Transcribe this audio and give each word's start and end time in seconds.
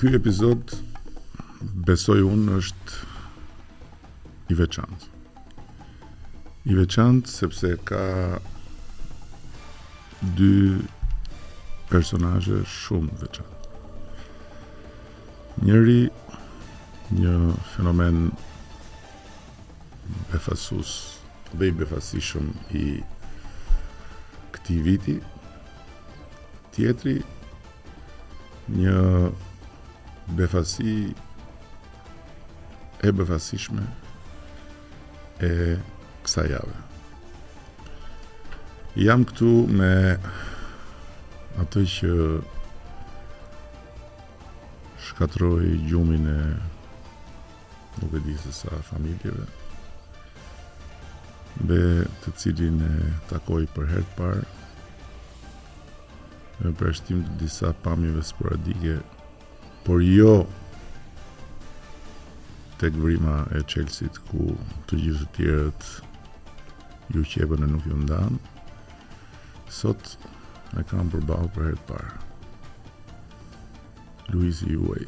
ky 0.00 0.08
epizod 0.16 0.64
besoj 1.86 2.22
unë 2.24 2.54
është 2.56 4.52
i 4.54 4.56
veçantë. 4.56 5.08
I 6.72 6.76
veçantë 6.78 7.28
sepse 7.28 7.72
ka 7.90 8.00
dy 10.38 10.80
personazhe 11.92 12.62
shumë 12.76 13.18
veçantë. 13.24 13.74
Njëri 15.68 15.98
një 17.20 17.36
fenomen 17.74 18.22
befasus 20.32 20.94
dhe 21.52 21.68
i 21.68 21.76
befasishëm 21.82 22.48
i 22.80 22.86
këti 24.56 24.80
viti 24.88 25.20
tjetri 26.72 27.18
një 28.80 28.96
befasi 30.30 31.12
e 33.02 33.08
befasishme 33.12 33.82
e 35.42 35.52
kësa 36.24 36.44
jave. 36.50 36.76
Jam 38.98 39.24
këtu 39.28 39.48
me 39.78 39.94
atë 41.62 41.82
që 41.94 42.10
shkatroj 45.06 45.70
gjumin 45.88 46.26
e 46.30 46.38
nuk 48.00 48.14
e 48.14 48.22
di 48.26 48.36
se 48.42 48.52
sa 48.60 48.80
familjeve 48.90 49.46
dhe 51.68 51.82
të 52.22 52.34
cilin 52.40 52.80
e 52.86 52.96
takoj 53.30 53.64
për 53.74 53.88
herë 53.92 54.06
të 54.10 54.18
parë 54.20 54.44
në 56.60 56.74
përshtim 56.80 57.24
të 57.26 57.38
disa 57.40 57.72
pamjeve 57.84 58.22
sporadike 58.30 58.98
por 59.84 60.00
jo 60.02 60.46
tek 62.78 62.92
vrima 62.96 63.44
e 63.54 63.60
Chelsea-t 63.68 64.16
ku 64.30 64.54
të 64.88 64.96
gjithë 65.04 65.24
të 65.24 65.32
tjerët 65.36 65.84
ju 67.14 67.22
qepën 67.32 67.64
e 67.64 67.68
nuk 67.68 67.84
ju 67.86 67.96
ndan. 68.04 68.38
Sot 69.70 70.16
e 70.78 70.84
kam 70.90 71.10
përballë 71.12 71.48
për 71.54 71.62
herë 71.66 71.78
të 71.80 71.86
parë. 71.90 72.14
Luis 74.32 74.62
Uy. 74.64 75.04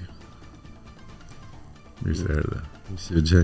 Mirëserde. 2.03 2.59
Si 2.99 3.15
je? 3.23 3.43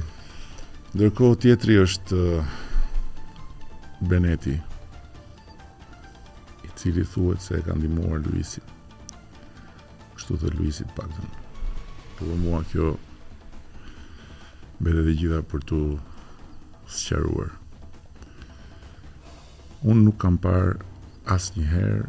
Ndërkohë 0.95 1.39
tjetri 1.45 1.79
është 1.85 2.21
Beneti 4.09 4.55
i 6.65 6.69
cili 6.79 7.03
thuhet 7.11 7.41
se 7.43 7.57
e 7.59 7.63
ka 7.67 7.75
ndihmuar 7.75 8.21
Luisin 8.27 8.67
kështu 10.29 10.43
të 10.43 10.57
Luisit 10.59 10.91
pak 10.97 11.09
të 11.17 11.27
Po 12.19 12.35
mua 12.43 12.61
kjo 12.69 12.89
Bete 14.85 15.01
dhe 15.07 15.15
gjitha 15.17 15.41
për 15.51 15.63
të 15.71 15.79
Sëqaruar 16.99 17.55
Unë 19.89 20.03
nuk 20.09 20.19
kam 20.21 20.37
par 20.45 20.77
as 21.33 21.51
një 21.57 21.65
her 21.71 22.03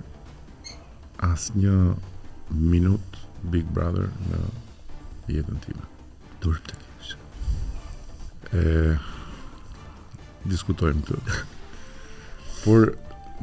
as 1.29 1.49
një 1.55 1.73
minut 2.55 3.19
Big 3.53 3.67
Brother 3.75 4.09
në 4.31 4.41
jetën 5.35 5.59
time 5.67 5.87
Durë 6.43 6.63
të 6.69 6.79
kishë 6.89 8.59
E 8.59 8.67
Diskutojmë 10.49 11.07
të 11.07 11.23
Por 12.65 12.91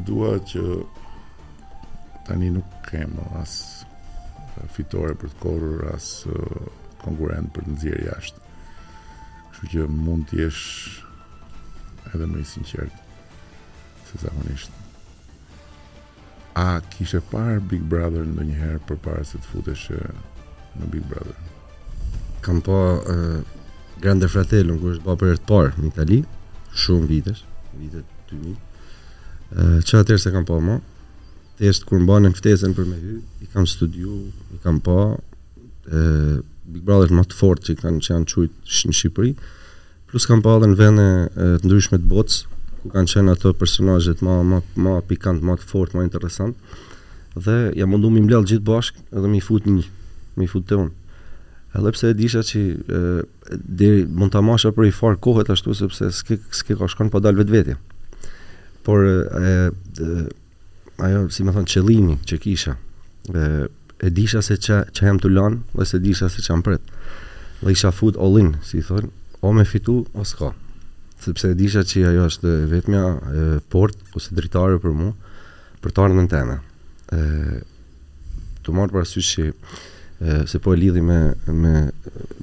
dua 0.09 0.37
që 0.53 0.67
tani 2.27 2.49
nuk 2.57 2.69
kemo 2.91 3.25
as 3.41 3.61
fitore 4.77 5.15
për 5.19 5.33
të 5.33 5.39
korur 5.43 5.83
as 5.93 6.07
konkurent 7.03 7.53
për 7.55 7.67
të 7.67 7.73
nëzirë 7.75 8.05
jashtë. 8.07 8.41
Kështu 9.51 9.71
që 9.75 9.87
mund 9.93 10.27
të 10.31 10.39
jesh 10.41 10.63
edhe 12.15 12.29
më 12.33 12.43
i 12.43 12.49
sinqertë 12.51 14.09
se 14.11 14.23
zakonisht. 14.23 14.73
A 16.57 16.69
kishe 16.95 17.21
parë 17.31 17.61
Big 17.71 17.85
Brother 17.93 18.25
ndonjëherë 18.25 18.79
njëherë 18.81 18.85
për 19.03 19.23
se 19.29 19.39
të 19.43 19.51
futeshe 19.53 19.99
në 20.81 20.91
Big 20.93 21.05
Brother? 21.11 21.37
Kam 22.47 22.63
po 22.65 22.79
uh, 22.99 23.41
Grande 24.01 24.29
Fratello, 24.29 24.77
në 24.77 24.83
kështë 24.87 25.05
bërë 25.05 25.21
për 25.23 25.37
të 25.43 25.47
parë 25.51 25.75
në 25.83 25.91
Itali, 25.91 26.23
shumë 26.85 27.09
vitesh, 27.11 27.43
vitet 27.77 28.31
2000, 28.31 28.57
uh, 29.57 29.77
që 29.89 30.01
atërë 30.05 30.23
se 30.25 30.33
kam 30.35 30.47
po 30.49 30.57
më, 30.65 30.79
thjesht 31.57 31.87
kur 31.89 32.03
mbanën 32.05 32.35
ftesën 32.37 32.75
për 32.77 32.89
me 32.91 32.97
hy, 33.01 33.15
i 33.45 33.49
kam 33.53 33.67
studiu, 33.69 34.13
i 34.55 34.59
kam 34.65 34.81
pa 34.85 34.97
ë 35.87 36.43
Big 36.67 36.83
Brother 36.83 37.13
më 37.15 37.25
të 37.31 37.39
fortë 37.39 37.69
që 37.69 37.77
kanë 37.79 38.03
që 38.03 38.11
janë 38.13 38.27
çuajt 38.27 38.55
në 38.91 38.93
Shqipëri. 38.99 39.29
Plus 40.11 40.25
kam 40.27 40.41
pa 40.43 40.57
edhe 40.59 40.67
në 40.73 40.79
vende 40.81 41.07
të 41.63 41.69
ndryshme 41.69 42.01
të 42.03 42.09
botës 42.11 42.41
ku 42.83 42.91
kanë 42.91 43.13
qenë 43.13 43.35
ato 43.37 43.53
personazhet 43.55 44.21
më 44.27 44.35
më 44.51 44.59
më 44.83 44.95
pikant, 45.13 45.45
më 45.47 45.55
të 45.63 45.69
fortë, 45.71 45.95
më 46.01 46.07
interesant. 46.09 46.59
Dhe 47.39 47.55
jam 47.79 47.95
mundu 47.95 48.11
mi 48.11 48.23
mbledh 48.27 48.51
gjithë 48.51 48.67
bashkë 48.67 49.05
dhe 49.23 49.31
mi 49.31 49.41
fut 49.49 49.69
një, 49.71 49.85
mi 50.41 50.49
fut 50.51 50.67
te 50.67 50.75
unë. 50.75 50.91
Edhe 51.79 51.93
pse 51.95 52.11
e 52.11 52.17
disha 52.19 52.43
që 52.49 52.65
deri 53.55 54.03
mund 54.11 54.35
ta 54.35 54.43
mashë 54.43 54.75
për 54.75 54.89
i 54.91 54.97
far 54.99 55.21
kohët 55.23 55.53
ashtu 55.55 55.75
sepse 55.75 56.11
s'ke 56.19 56.41
s'ke 56.51 56.75
ka 56.83 56.91
shkon 56.91 57.13
pa 57.15 57.23
dal 57.23 57.39
vetvetja. 57.39 57.79
Por 58.83 59.07
e, 59.07 59.15
e, 59.39 60.19
ajo, 61.03 61.27
si 61.35 61.45
më 61.45 61.53
thonë, 61.57 61.69
qëllimi 61.73 62.17
që 62.29 62.39
kisha, 62.43 62.77
e, 63.31 63.45
e 64.07 64.11
disha 64.15 64.43
se 64.45 64.57
që, 64.61 64.79
që 64.97 65.09
jam 65.09 65.19
të 65.21 65.31
lanë, 65.35 65.61
dhe 65.77 65.87
se 65.89 66.01
disha 66.03 66.29
se 66.33 66.45
që 66.45 66.53
jam 66.55 66.67
Dhe 67.57 67.73
isha 67.73 67.89
fut 67.89 68.19
all 68.21 68.35
in, 68.37 68.51
si 68.61 68.83
thonë, 68.85 69.09
o 69.41 69.49
me 69.57 69.63
fitu, 69.65 70.03
o 70.13 70.25
s'ka. 70.29 70.51
Sepse 71.25 71.49
e 71.49 71.57
disha 71.57 71.81
që 71.89 72.03
ajo 72.11 72.27
është 72.29 72.51
vetëmja 72.69 73.05
e, 73.33 73.45
port, 73.73 73.97
ose 74.15 74.35
dritare 74.37 74.77
për 74.83 74.93
mu, 74.93 75.15
për 75.81 75.95
të 75.97 76.03
ardhën 76.05 76.29
të 76.29 76.41
ene. 76.43 76.57
Të 78.61 78.75
marë 78.77 78.93
për 78.93 79.07
asy 79.07 79.25
që 79.31 79.47
se 80.53 80.61
po 80.61 80.75
e 80.77 80.81
lidhi 80.83 81.01
me, 81.01 81.19
me 81.49 81.73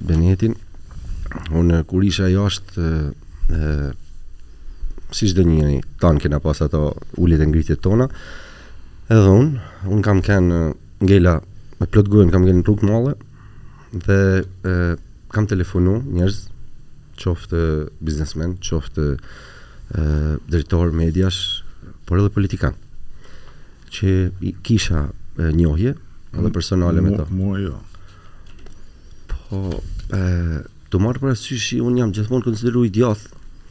Benetin, 0.02 0.58
unë 1.62 1.84
kur 1.94 2.10
isha 2.10 2.32
jashtë, 2.34 2.90
e, 2.90 3.54
e 3.54 3.70
si 5.14 5.28
çdo 5.30 5.44
njëri 5.46 5.80
tankin 6.02 6.40
pas 6.42 6.60
ato 6.62 6.96
ulet 7.18 7.42
e 7.42 7.46
ngritjes 7.48 7.78
tona. 7.82 8.08
Edhe 9.14 9.30
un, 9.30 9.50
un 9.86 10.02
kam 10.02 10.22
ken 10.26 10.50
ngela 11.04 11.36
me 11.80 11.86
plot 11.86 12.08
gurën 12.12 12.32
kam 12.34 12.44
ngelën 12.46 12.64
rrugë 12.66 12.88
mallë 12.88 13.14
dhe 13.94 14.20
e, 14.66 14.74
kam 15.34 15.46
telefonu 15.50 16.00
njerëz 16.16 16.40
qoftë 17.22 17.62
biznesmen, 18.02 18.56
qoftë 18.64 19.06
drejtor 20.50 20.90
medias, 20.98 21.36
por 22.10 22.18
edhe 22.18 22.32
politikan. 22.34 22.74
Që 23.94 24.14
i 24.42 24.56
kisha 24.66 25.04
e, 25.38 25.52
njohje 25.54 25.94
edhe 26.34 26.54
personale 26.56 27.04
me 27.06 27.14
to. 27.20 27.28
Mua 27.30 27.60
jo. 27.62 27.78
Po, 29.30 29.62
e, 30.18 30.24
të 30.90 31.02
marë 31.06 31.22
për 31.22 31.36
asyshi, 31.36 31.82
unë 31.86 32.02
jam 32.02 32.14
gjithmonë 32.16 32.48
konsideru 32.50 32.88
idiot, 32.90 33.22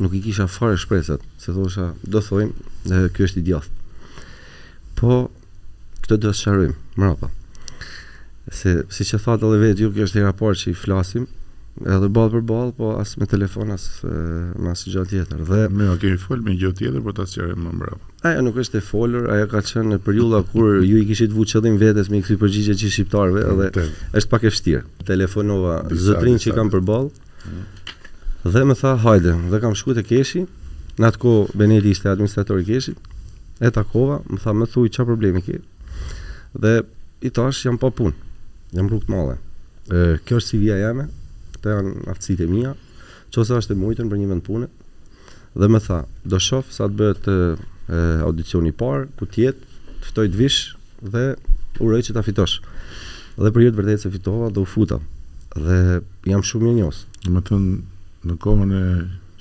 nuk 0.02 0.14
i 0.18 0.22
kisha 0.24 0.46
fare 0.50 0.76
shpresat, 0.82 1.20
se 1.38 1.54
thosha, 1.54 1.86
do 2.12 2.20
thojmë, 2.24 2.70
dhe 2.90 3.02
kjo 3.14 3.28
është 3.28 3.42
i 3.42 3.44
djathë. 3.50 3.78
Po, 4.98 5.20
këtë 6.04 6.18
do 6.24 6.32
të 6.34 6.42
shërëjmë, 6.42 7.30
Se, 8.58 8.70
si 8.90 9.04
që 9.06 9.18
thate 9.22 9.48
dhe 9.48 9.58
vetë, 9.62 9.82
ju 9.84 9.88
kjo 9.94 10.06
është 10.08 10.18
i 10.18 10.22
raport 10.26 10.58
që 10.58 10.72
i 10.72 10.76
flasim, 10.76 11.28
edhe 11.94 12.08
balë 12.16 12.32
për 12.34 12.42
balë, 12.50 12.72
po 12.78 12.88
as 12.98 13.12
me 13.20 13.28
telefon, 13.30 13.70
asë 13.70 14.10
me 14.58 14.72
asë 14.72 14.90
gjatë 14.96 15.10
tjetër. 15.12 15.44
Dhe... 15.46 15.60
Me 15.76 15.86
o 15.92 15.94
keni 16.02 16.18
folë 16.20 16.48
me 16.48 16.56
gjatë 16.58 16.78
tjetër, 16.80 16.98
por 17.06 17.14
ta 17.16 17.22
asë 17.28 17.46
më 17.54 17.74
më 17.78 17.92
Ajo 17.92 18.00
Aja 18.32 18.42
nuk 18.42 18.58
është 18.62 18.80
e 18.80 18.84
folër, 18.88 19.28
aja 19.36 19.46
ka 19.52 19.62
qënë 19.68 19.92
në 19.94 20.00
periulla 20.08 20.42
kur 20.50 20.82
ju 20.82 20.98
i 20.98 21.06
kishit 21.12 21.30
vu 21.36 21.46
qëllim 21.52 21.78
vetës 21.80 22.10
me 22.12 22.18
i 22.20 22.40
përgjigje 22.42 22.74
që 22.82 22.88
i 22.88 22.92
shqiptarve, 22.96 23.46
edhe 23.68 23.86
është 24.20 24.32
pak 24.34 24.48
e 24.50 24.52
vështirë. 24.52 24.82
Telefonova 25.12 25.78
zëtrinë 26.08 26.42
që 26.44 26.58
kam 26.58 26.70
për 26.74 26.82
ball. 26.90 27.08
Mm. 27.46 27.64
Dhe 28.42 28.64
më 28.66 28.74
tha, 28.74 28.96
hajde, 28.98 29.36
dhe 29.54 29.58
kam 29.62 29.74
shku 29.78 29.94
të 29.94 30.02
keshi, 30.02 30.40
në 30.98 31.06
atë 31.12 31.18
ko 31.22 31.32
Benedi 31.54 31.92
ishte 31.94 32.08
administrator 32.10 32.58
i 32.58 32.64
keshit, 32.66 32.98
e 33.62 33.70
takova, 33.70 34.18
më 34.26 34.40
tha, 34.42 34.50
më 34.58 34.66
thuj, 34.72 34.88
qa 34.96 35.06
problemi 35.06 35.42
ke? 35.46 35.60
Dhe 36.52 36.80
i 37.22 37.30
tash 37.30 37.60
jam 37.66 37.78
pa 37.78 37.92
punë, 37.94 38.16
jam 38.74 38.88
rrugt 38.90 39.06
male. 39.12 39.36
E, 39.86 40.18
kjo 40.26 40.40
është 40.40 40.56
CV-a 40.56 40.78
jeme, 40.82 41.06
këta 41.54 41.76
janë 41.76 41.94
aftësit 42.14 42.42
e 42.42 42.48
mija, 42.50 42.74
që 43.30 43.44
ose 43.44 43.60
është 43.62 43.76
e 43.76 43.80
mujtën 43.84 44.10
për 44.10 44.20
një 44.24 44.32
vend 44.32 44.44
punë, 44.48 44.70
dhe 45.62 45.70
më 45.70 45.82
tha, 45.86 46.00
do 46.34 46.42
shofë 46.42 46.74
sa 46.80 46.90
të 46.90 46.98
bëhet 46.98 47.30
e, 47.30 47.38
audicion 48.26 48.66
i 48.66 48.74
parë, 48.82 49.06
ku 49.20 49.30
tjetë, 49.30 49.70
të 50.02 50.10
ftoj 50.10 50.26
të 50.34 50.42
vishë, 50.42 50.76
dhe 51.14 51.24
urej 51.78 52.08
që 52.10 52.18
ta 52.18 52.26
fitosh. 52.26 52.58
Dhe 53.38 53.54
për 53.54 53.68
jetë 53.68 53.78
vërdejtë 53.78 54.08
se 54.08 54.12
fitova, 54.18 54.50
do 54.50 54.66
u 54.66 54.68
futa. 54.74 54.98
Dhe 55.54 55.78
jam 56.26 56.42
shumë 56.42 56.72
një 56.72 56.76
njësë. 56.82 57.08
Më 57.32 57.40
thënë, 57.48 57.80
në 58.28 58.36
kohën 58.42 58.74
e 58.76 58.82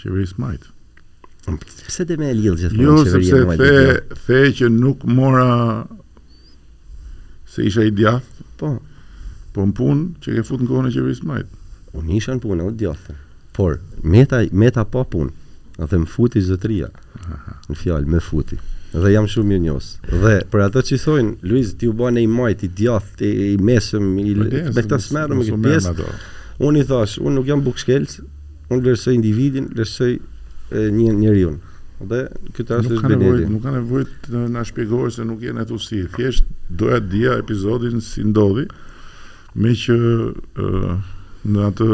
qeverisë 0.01 0.39
Majt. 0.41 0.67
Pse 1.87 2.05
dhe 2.07 2.15
me 2.21 2.29
e 2.31 2.35
lillë 2.37 2.61
gjithë 2.67 2.79
Jo, 2.85 2.95
sepse 3.07 3.41
the, 3.59 3.75
the 4.27 4.39
që 4.59 4.67
nuk 4.75 5.01
mora 5.09 5.47
Se 7.49 7.65
isha 7.65 7.87
i 7.87 7.93
djathë, 7.97 8.45
Po 8.59 8.73
Po 9.51 9.65
në 9.67 9.73
punë 9.79 10.21
që 10.23 10.33
ke 10.37 10.43
fut 10.47 10.61
në 10.63 10.69
kohën 10.69 10.89
e 10.91 10.93
vërisë 11.03 11.27
majtë 11.31 11.95
Unë 11.99 12.13
isha 12.19 12.35
në 12.37 12.43
punë, 12.45 12.67
o 12.69 12.73
djathë, 12.81 13.15
Por, 13.57 13.79
meta, 14.07 14.43
meta 14.55 14.85
pa 14.87 15.01
punë 15.11 15.33
Dhe 15.81 15.99
më 16.03 16.09
futi 16.13 16.43
zëtria 16.45 16.91
Në 17.71 17.77
fjalë, 17.81 18.05
me 18.13 18.21
futi 18.23 18.59
Dhe 18.93 19.13
jam 19.15 19.25
shumë 19.33 19.49
mirë 19.53 19.65
njës 19.65 19.87
Dhe, 20.21 20.35
për 20.53 20.65
ato 20.67 20.83
që 20.85 20.93
i 20.93 20.99
thojnë, 21.01 21.33
Luiz, 21.49 21.71
ti 21.81 21.89
u 21.89 21.93
bane 21.97 22.21
i 22.21 22.29
majtë, 22.29 22.69
i 22.69 22.77
djath 22.83 23.25
I, 23.25 23.31
i 23.55 23.57
mesëm, 23.57 24.11
i, 24.21 24.27
i, 24.29 24.35
i, 24.35 24.37
i, 24.45 24.61
i, 24.61 24.61
i, 24.61 25.57
i, 25.73 26.13
unë 26.69 26.85
i, 26.85 27.57
i, 27.57 27.97
i, 27.97 28.31
unë 28.71 28.81
vlerësoj 28.85 29.15
individin, 29.17 29.67
vlerësoj 29.73 30.11
një 30.95 31.13
njeriu. 31.19 31.53
Dhe 32.01 32.21
këtë 32.55 32.77
rast 32.79 32.93
është 32.95 33.09
Benedi. 33.11 33.43
Nuk 33.51 33.61
ka 33.67 33.71
nevojë 33.75 34.31
në 34.33 34.43
na 34.55 34.63
shpjegoj 34.65 35.11
se 35.17 35.25
nuk 35.29 35.43
jeni 35.45 35.61
aty 35.61 35.75
usi. 35.77 35.99
Thjesht 36.15 36.47
doja 36.69 36.97
të 37.03 37.11
dija 37.11 37.35
episodin 37.43 38.01
si 38.01 38.23
ndodhi, 38.25 38.63
me 39.55 39.75
që 39.77 39.97
në 41.51 41.65
atë 41.69 41.93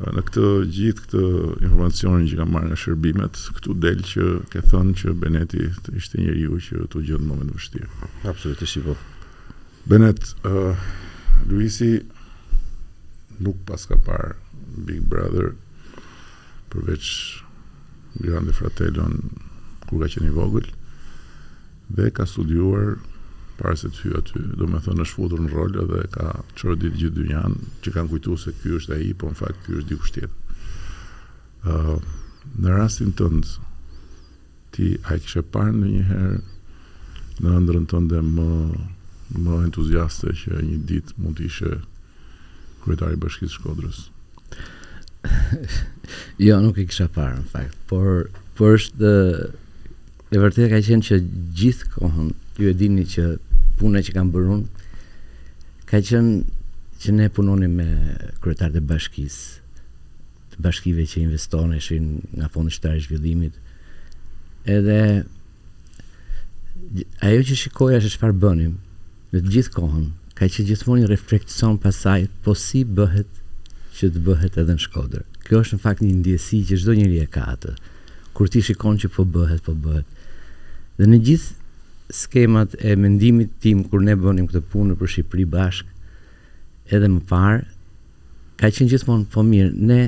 në 0.00 0.22
këtë 0.26 0.44
gjithë 0.74 1.06
këtë 1.06 1.20
informacionin 1.66 2.26
që 2.30 2.38
kam 2.40 2.54
marrë 2.56 2.70
nga 2.70 2.78
shërbimet, 2.82 3.40
këtu 3.58 3.74
del 3.84 4.00
që 4.08 4.28
ke 4.50 4.62
thënë 4.70 4.96
që 4.96 5.12
Beneti 5.20 5.66
të 5.84 5.92
ishte 6.00 6.22
njeriu 6.22 6.56
që 6.56 6.86
të 6.90 7.04
gjithë 7.04 7.20
në 7.22 7.28
moment 7.28 7.52
vështirë. 7.54 8.08
Absolutisht 8.32 8.80
po. 8.86 8.96
Benet, 9.90 10.32
uh, 10.48 10.80
Luisi 11.50 11.98
nuk 13.44 13.60
paska 13.68 14.00
parë 14.08 14.32
Big 14.80 15.02
Brother 15.10 15.52
përveç 16.70 17.06
Grande 18.24 18.52
Fratellon 18.54 19.16
kur 19.88 20.02
ka 20.02 20.08
qenë 20.14 20.30
i 20.30 20.34
vogël 20.36 20.68
dhe 21.90 22.10
ka 22.14 22.26
studiuar 22.28 23.00
para 23.60 23.76
se 23.76 23.90
të 23.92 24.04
hyj 24.04 24.14
aty. 24.20 24.42
Do 24.60 24.66
të 24.70 24.80
thënë 24.86 25.04
është 25.06 25.16
futur 25.18 25.42
në 25.44 25.50
rol 25.54 25.74
dhe 25.90 26.04
ka 26.14 26.28
qërë 26.58 26.76
ditë 26.84 27.00
gjithë 27.02 27.16
dynjan 27.18 27.56
që 27.84 27.94
kanë 27.96 28.12
kujtu 28.12 28.36
se 28.44 28.54
kjo 28.60 28.78
është 28.80 28.94
ai, 28.96 29.10
po 29.20 29.30
në 29.30 29.38
fakt 29.40 29.64
ky 29.66 29.76
është 29.80 29.90
diku 29.92 30.12
tjetë 30.14 30.36
uh, 31.66 31.98
në 32.62 32.76
rastin 32.78 33.12
tënd 33.20 33.50
ti 34.74 34.90
a 35.10 35.18
kishe 35.18 35.42
parë 35.52 35.74
ndonjëherë 35.80 36.38
në 37.42 37.56
ëndrën 37.58 37.86
tënde 37.92 38.22
më 38.32 38.48
më 39.40 39.56
entuziaste 39.68 40.32
që 40.40 40.60
një 40.66 40.78
ditë 40.90 41.14
mund 41.22 41.36
të 41.38 41.44
ishe 41.46 41.76
kryetari 42.82 43.14
i 43.14 43.18
Bashkisë 43.22 43.52
Shkodrës? 43.60 43.98
jo, 46.48 46.60
nuk 46.62 46.78
e 46.80 46.86
kisha 46.88 47.08
parë 47.14 47.40
në 47.40 47.48
fakt, 47.52 47.76
por 47.90 48.30
por 48.58 48.74
është 48.76 49.10
e 50.30 50.36
vërtetë 50.40 50.68
ka 50.72 50.80
qenë 50.86 51.06
që 51.08 51.18
gjithë 51.60 51.90
kohën 51.94 52.28
ju 52.60 52.70
e 52.70 52.74
dini 52.76 53.04
që 53.08 53.24
puna 53.80 54.02
që 54.04 54.14
kam 54.16 54.28
bërë 54.34 54.54
unë 54.56 54.84
ka 55.90 56.00
qenë 56.06 56.36
që 57.00 57.14
ne 57.16 57.30
punonim 57.32 57.74
me 57.80 57.86
kryetarët 58.44 58.76
e 58.76 58.84
bashkisë 58.90 59.68
të 60.52 60.62
bashkive 60.66 61.06
që 61.12 61.22
investoneshin 61.24 62.10
nga 62.36 62.50
fondi 62.52 62.74
shtetar 62.74 62.98
i 62.98 63.04
zhvillimit. 63.06 63.54
Edhe 64.68 64.98
ajo 67.24 67.40
që 67.48 67.56
shikoja 67.62 68.00
se 68.04 68.12
çfarë 68.12 68.36
bënim 68.42 68.74
në 69.32 69.40
të 69.40 69.54
gjithë 69.54 69.74
kohën, 69.78 70.06
ka 70.36 70.50
qenë 70.52 70.68
gjithmonë 70.74 71.04
një 71.06 71.12
reflekson 71.14 71.80
pasaj 71.80 72.26
po 72.44 72.52
si 72.58 72.84
bëhet 72.84 73.32
që 74.00 74.08
të 74.16 74.20
bëhet 74.24 74.54
edhe 74.62 74.74
në 74.74 74.80
Shkodër. 74.86 75.24
Kjo 75.44 75.60
është 75.60 75.76
në 75.76 75.82
fakt 75.84 76.02
një 76.04 76.12
ndjesi 76.20 76.62
që 76.70 76.76
çdo 76.80 76.94
njeri 76.96 77.18
e 77.20 77.26
ka 77.34 77.42
atë. 77.52 77.72
Kur 78.36 78.48
ti 78.48 78.62
shikon 78.64 78.96
që 79.02 79.10
po 79.12 79.26
bëhet, 79.34 79.60
po 79.66 79.74
bëhet. 79.84 80.06
Dhe 80.96 81.08
në 81.10 81.18
gjithë 81.26 82.16
skemat 82.20 82.76
e 82.88 82.94
mendimit 82.96 83.52
tim 83.60 83.82
kur 83.88 84.00
ne 84.04 84.14
bënim 84.16 84.48
këtë 84.48 84.62
punë 84.72 84.96
për 85.00 85.12
Shqipëri 85.16 85.44
bashk, 85.52 85.92
edhe 86.94 87.10
më 87.12 87.20
parë, 87.28 87.60
ka 88.60 88.72
qenë 88.72 88.90
gjithmonë 88.94 89.28
po 89.34 89.44
mirë. 89.46 89.74
Ne 89.88 90.00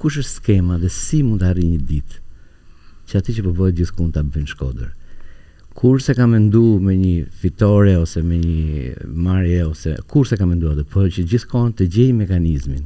kush 0.00 0.16
është 0.22 0.38
skema 0.38 0.80
dhe 0.80 0.88
si 0.92 1.20
mund 1.26 1.44
të 1.44 1.50
arrijë 1.52 1.74
një 1.74 1.84
ditë 1.92 2.22
që 3.10 3.20
aty 3.20 3.36
që 3.36 3.44
po 3.46 3.52
bëhet 3.60 3.76
gjithkund 3.82 4.16
ta 4.16 4.24
bëjnë 4.24 4.48
në 4.48 4.54
Shkodër. 4.56 4.90
Kur 5.76 6.00
se 6.00 6.16
ka 6.16 6.24
mendu 6.32 6.64
me 6.80 6.96
një 6.96 7.18
fitore 7.36 7.98
ose 8.00 8.22
me 8.24 8.40
një 8.40 9.06
marje 9.28 9.60
ose 9.68 9.90
kur 10.08 10.24
se 10.24 10.38
ka 10.40 10.48
mendu 10.48 10.72
atë, 10.72 10.86
po 10.88 11.04
që 11.12 11.24
gjithkon 11.28 11.74
të 11.76 11.84
gjej 11.92 12.14
mekanizmin 12.16 12.84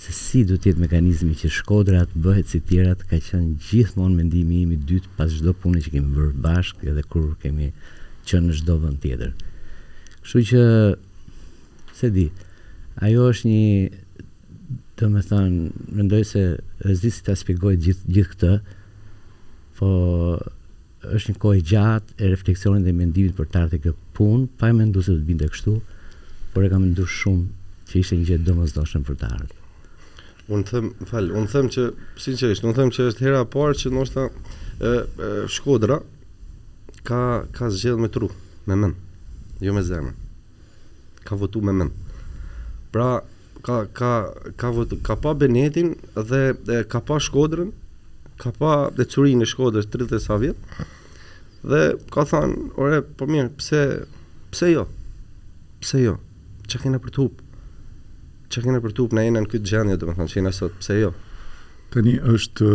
se 0.00 0.12
si 0.12 0.40
do 0.48 0.56
të 0.60 0.70
jetë 0.70 0.82
mekanizmi 0.82 1.34
që 1.40 1.50
Shkodra 1.56 2.02
të 2.10 2.20
bëhet 2.24 2.50
si 2.52 2.60
tjera 2.68 2.92
të 2.98 3.06
ka 3.10 3.18
qenë 3.28 3.54
gjithmonë 3.68 4.16
mendimi 4.20 4.58
imi 4.64 4.76
i 4.76 4.82
dytë 4.88 5.14
pas 5.16 5.32
çdo 5.38 5.54
pune 5.62 5.80
që 5.82 5.92
kemi 5.94 6.10
bërë 6.16 6.34
bashkë 6.44 6.88
edhe 6.92 7.04
kur 7.12 7.30
kemi 7.42 7.70
qenë 8.28 8.48
në 8.50 8.58
çdo 8.60 8.74
vend 8.82 9.00
tjetër. 9.02 9.32
Kështu 10.22 10.42
që 10.50 10.60
se 11.98 12.10
di, 12.16 12.26
ajo 13.06 13.24
është 13.30 13.48
një 13.48 13.64
të 14.96 15.04
më 15.14 15.22
thënë, 15.30 15.64
mendoj 15.98 16.22
se 16.32 16.42
rëzisi 16.86 17.24
të 17.24 17.34
aspegoj 17.36 17.74
gjithë 17.86 18.12
gjith 18.16 18.30
këtë, 18.36 18.52
po 19.76 19.90
është 21.16 21.32
një 21.32 21.40
kohë 21.42 21.64
gjatë 21.72 22.16
e 22.20 22.30
refleksionin 22.32 22.84
dhe 22.86 22.96
mendimit 22.96 23.34
për 23.36 23.48
të 23.52 23.64
artë 23.64 23.82
e 23.92 23.92
punë, 24.16 24.46
pa 24.58 24.70
e 24.72 24.76
mendu 24.76 25.02
se 25.04 25.12
të 25.16 25.26
binde 25.28 25.48
kështu, 25.52 25.76
por 26.52 26.64
e 26.64 26.72
kam 26.72 26.84
mendu 26.86 27.04
shumë 27.20 27.52
që 27.90 28.00
ishte 28.02 28.18
një 28.20 28.28
gjithë 28.32 28.48
domës 28.52 28.74
doshën 28.76 29.04
për 29.06 29.20
të 29.20 29.34
Unë 30.54 30.66
them, 30.70 30.90
fal, 31.10 31.26
unë 31.34 31.48
them 31.50 31.68
që 31.74 31.84
sinqerisht, 32.22 32.62
unë 32.68 32.76
them 32.76 32.90
që 32.94 33.06
është 33.10 33.24
hera 33.26 33.40
e 33.42 33.46
parë 33.50 33.76
që 33.80 33.90
ndoshta 33.90 34.26
ë 34.78 34.90
Shkodra 35.50 35.96
ka 37.08 37.22
ka 37.56 37.70
zgjedhur 37.74 38.02
me 38.04 38.10
tru, 38.14 38.28
me 38.68 38.76
mend, 38.78 39.00
jo 39.64 39.74
me 39.74 39.82
zemër. 39.88 40.14
Ka 41.26 41.38
votu 41.40 41.62
me 41.66 41.74
mend. 41.74 41.96
Pra 42.94 43.08
ka 43.66 43.80
ka 43.98 44.12
ka 44.60 44.70
votu, 44.76 45.00
ka 45.02 45.16
pa 45.18 45.34
Benetin 45.34 45.96
dhe 46.14 46.42
e, 46.54 46.78
ka 46.86 47.00
pa 47.00 47.18
Shkodrën, 47.26 47.72
ka 48.38 48.54
pa 48.54 48.76
Decurin 48.96 49.42
e 49.42 49.48
Shkodrës 49.50 49.90
30 49.96 50.22
sa 50.28 50.38
vjet. 50.38 50.60
Dhe 51.66 51.82
ka 52.14 52.22
thënë, 52.22 52.70
"Ore, 52.78 53.02
po 53.02 53.26
mirë, 53.26 53.50
pse 53.58 53.82
pse 54.54 54.70
jo? 54.76 54.86
Pse 55.82 56.04
jo? 56.06 56.20
Çka 56.70 56.86
kena 56.86 57.02
për 57.02 57.10
të 57.16 57.24
hupë?" 57.26 57.45
Që 58.54 58.62
kanë 58.64 58.80
për 58.84 58.92
tup 58.96 59.14
në 59.16 59.24
jena 59.26 59.42
në 59.42 59.50
këtë 59.52 59.70
gjendje 59.70 59.96
domethënë 60.02 60.30
që 60.32 60.38
jena 60.38 60.52
sot 60.56 60.74
pse 60.80 60.96
jo 61.00 61.10
tani 61.94 62.12
është 62.32 62.70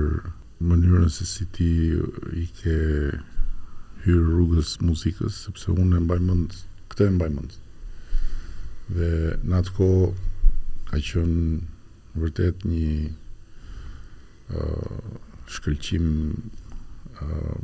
mënyrën 0.73 1.13
se 1.15 1.27
si 1.31 1.47
ti 1.55 1.69
i 2.43 2.49
ke 2.59 2.75
hyrë 4.05 4.27
rrugës 4.33 4.75
muzikës, 4.87 5.39
sepse 5.47 5.71
unë 5.75 6.01
e 6.01 6.03
mbaj 6.03 6.19
mund, 6.25 6.57
këte 6.91 7.07
e 7.09 7.15
mbaj 7.15 7.31
mund. 7.35 7.55
Dhe 8.91 9.11
në 9.45 9.59
atë 9.61 9.75
ko, 9.77 9.89
ka 10.91 11.01
qënë 11.11 12.19
vërtet 12.23 12.67
një 12.67 12.93
uh, 14.51 15.23
shkëlqim 15.49 16.07
uh, 17.23 17.57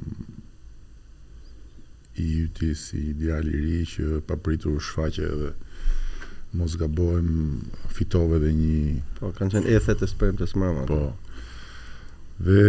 i 2.23 2.26
yti 2.45 2.73
si 2.79 2.99
ideal 3.12 3.49
i 3.50 3.57
ri 3.64 3.81
që 3.95 4.21
papritur 4.29 4.81
shfaqe 4.83 5.29
dhe 5.41 5.50
mos 6.55 6.76
gabojm 6.79 7.31
fitove 7.97 8.38
dhe 8.45 8.53
një 8.55 8.79
po 9.19 9.33
kanë 9.37 9.57
qenë 9.57 9.75
ethet 9.79 10.05
e 10.07 10.11
të 10.41 10.49
mama 10.62 10.85
po 10.91 11.00
dhe 12.47 12.64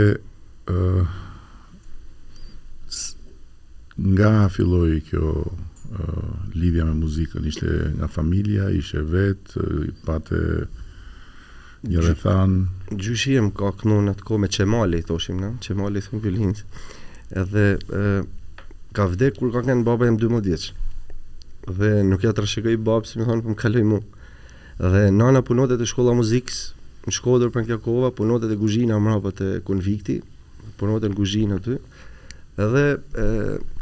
uh, 0.73 1.13
nga 4.15 4.33
filloi 4.51 4.97
kjo 5.09 5.29
uh, 5.45 6.31
lidhja 6.55 6.87
me 6.89 6.97
muzikën 7.03 7.45
ishte 7.51 7.71
nga 7.99 8.09
familja 8.17 8.71
ishte 8.81 9.05
vetë, 9.13 9.63
uh, 9.69 10.01
patë 10.09 10.41
Njëre 11.87 12.15
than... 12.17 12.53
Gjushi 12.97 13.35
e 13.37 13.41
më 13.45 13.51
ka 13.57 13.69
kënu 13.77 13.95
në 14.07 14.13
të 14.19 14.23
ko 14.25 14.37
me 14.41 14.47
qemali, 14.51 14.99
thoshim, 15.05 15.37
në? 15.41 15.49
Qemali, 15.65 16.01
thëmë 16.05 16.21
vjullinës. 16.23 16.63
Edhe 17.41 17.63
e, 17.77 18.07
ka 18.95 19.05
vde 19.11 19.29
kur 19.35 19.51
ka 19.53 19.61
kënë 19.67 19.85
baba 19.85 20.07
e 20.07 20.13
më 20.15 20.21
12 20.23 20.43
djeqë. 20.47 20.87
Dhe 21.79 21.89
nuk 22.07 22.25
ja 22.25 22.31
të 22.37 22.45
rëshikoj 22.45 22.77
babë, 22.85 23.09
si 23.11 23.21
më 23.21 23.27
thonë, 23.29 23.43
për 23.43 23.49
po 23.49 23.53
më 23.55 23.59
kaloj 23.63 23.85
mu. 23.91 23.99
Dhe 24.81 25.03
nana 25.19 25.41
punotet 25.47 25.81
e 25.81 25.87
shkolla 25.91 26.15
muzikës, 26.17 26.59
në 27.09 27.15
shkodër 27.19 27.53
për 27.55 27.67
në 27.69 27.79
kova, 27.85 28.09
punotet 28.17 28.53
e 28.55 28.59
guzhina 28.63 28.97
mra 29.01 29.19
për 29.25 29.35
të 29.41 29.49
konvikti, 29.69 30.17
punotet 30.81 31.13
në 31.13 31.19
guzhina 31.21 31.59
aty. 31.61 31.77
Edhe 32.65 32.85
e, 32.97 33.27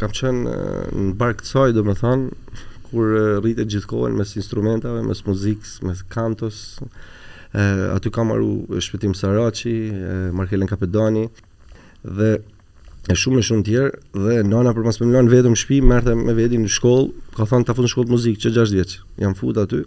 kam 0.02 0.16
qënë 0.20 0.58
në 1.00 1.12
bark 1.22 1.44
të 1.48 1.52
saj, 1.54 1.76
do 1.80 1.84
më 1.88 1.98
thonë, 2.04 2.62
kur 2.90 3.16
rritet 3.46 3.72
gjithkohen 3.74 4.16
mes 4.20 4.36
instrumentave, 4.40 5.04
mes 5.08 5.24
muzikës, 5.28 5.80
mes 5.88 6.04
kantos, 6.14 6.64
mes 6.84 7.12
aty 7.96 8.10
kam 8.12 8.28
marru 8.32 8.68
shpetim 8.82 9.14
Saraci, 9.14 9.92
Markelen 10.34 10.68
Kapedani 10.68 11.28
dhe 12.04 12.32
e 13.12 13.14
shumë 13.14 13.40
e 13.44 13.48
shumë 13.48 13.66
tjerë 13.68 14.22
dhe 14.24 14.42
nana 14.48 14.74
për 14.74 14.88
mas 14.88 14.98
vetëm 15.02 15.56
shpi, 15.58 15.82
merte 15.84 16.16
me 16.18 16.34
veti 16.34 16.58
në 16.58 16.72
shkollë, 16.72 17.12
ka 17.36 17.46
thonë 17.46 17.68
ta 17.68 17.76
fut 17.78 17.86
në 17.86 17.92
shkollë 17.94 18.08
të 18.10 18.14
muzikë, 18.16 18.40
që 18.46 18.52
6 18.58 18.74
vjeqë, 18.74 19.02
jam 19.22 19.36
fut 19.38 19.58
aty. 19.62 19.82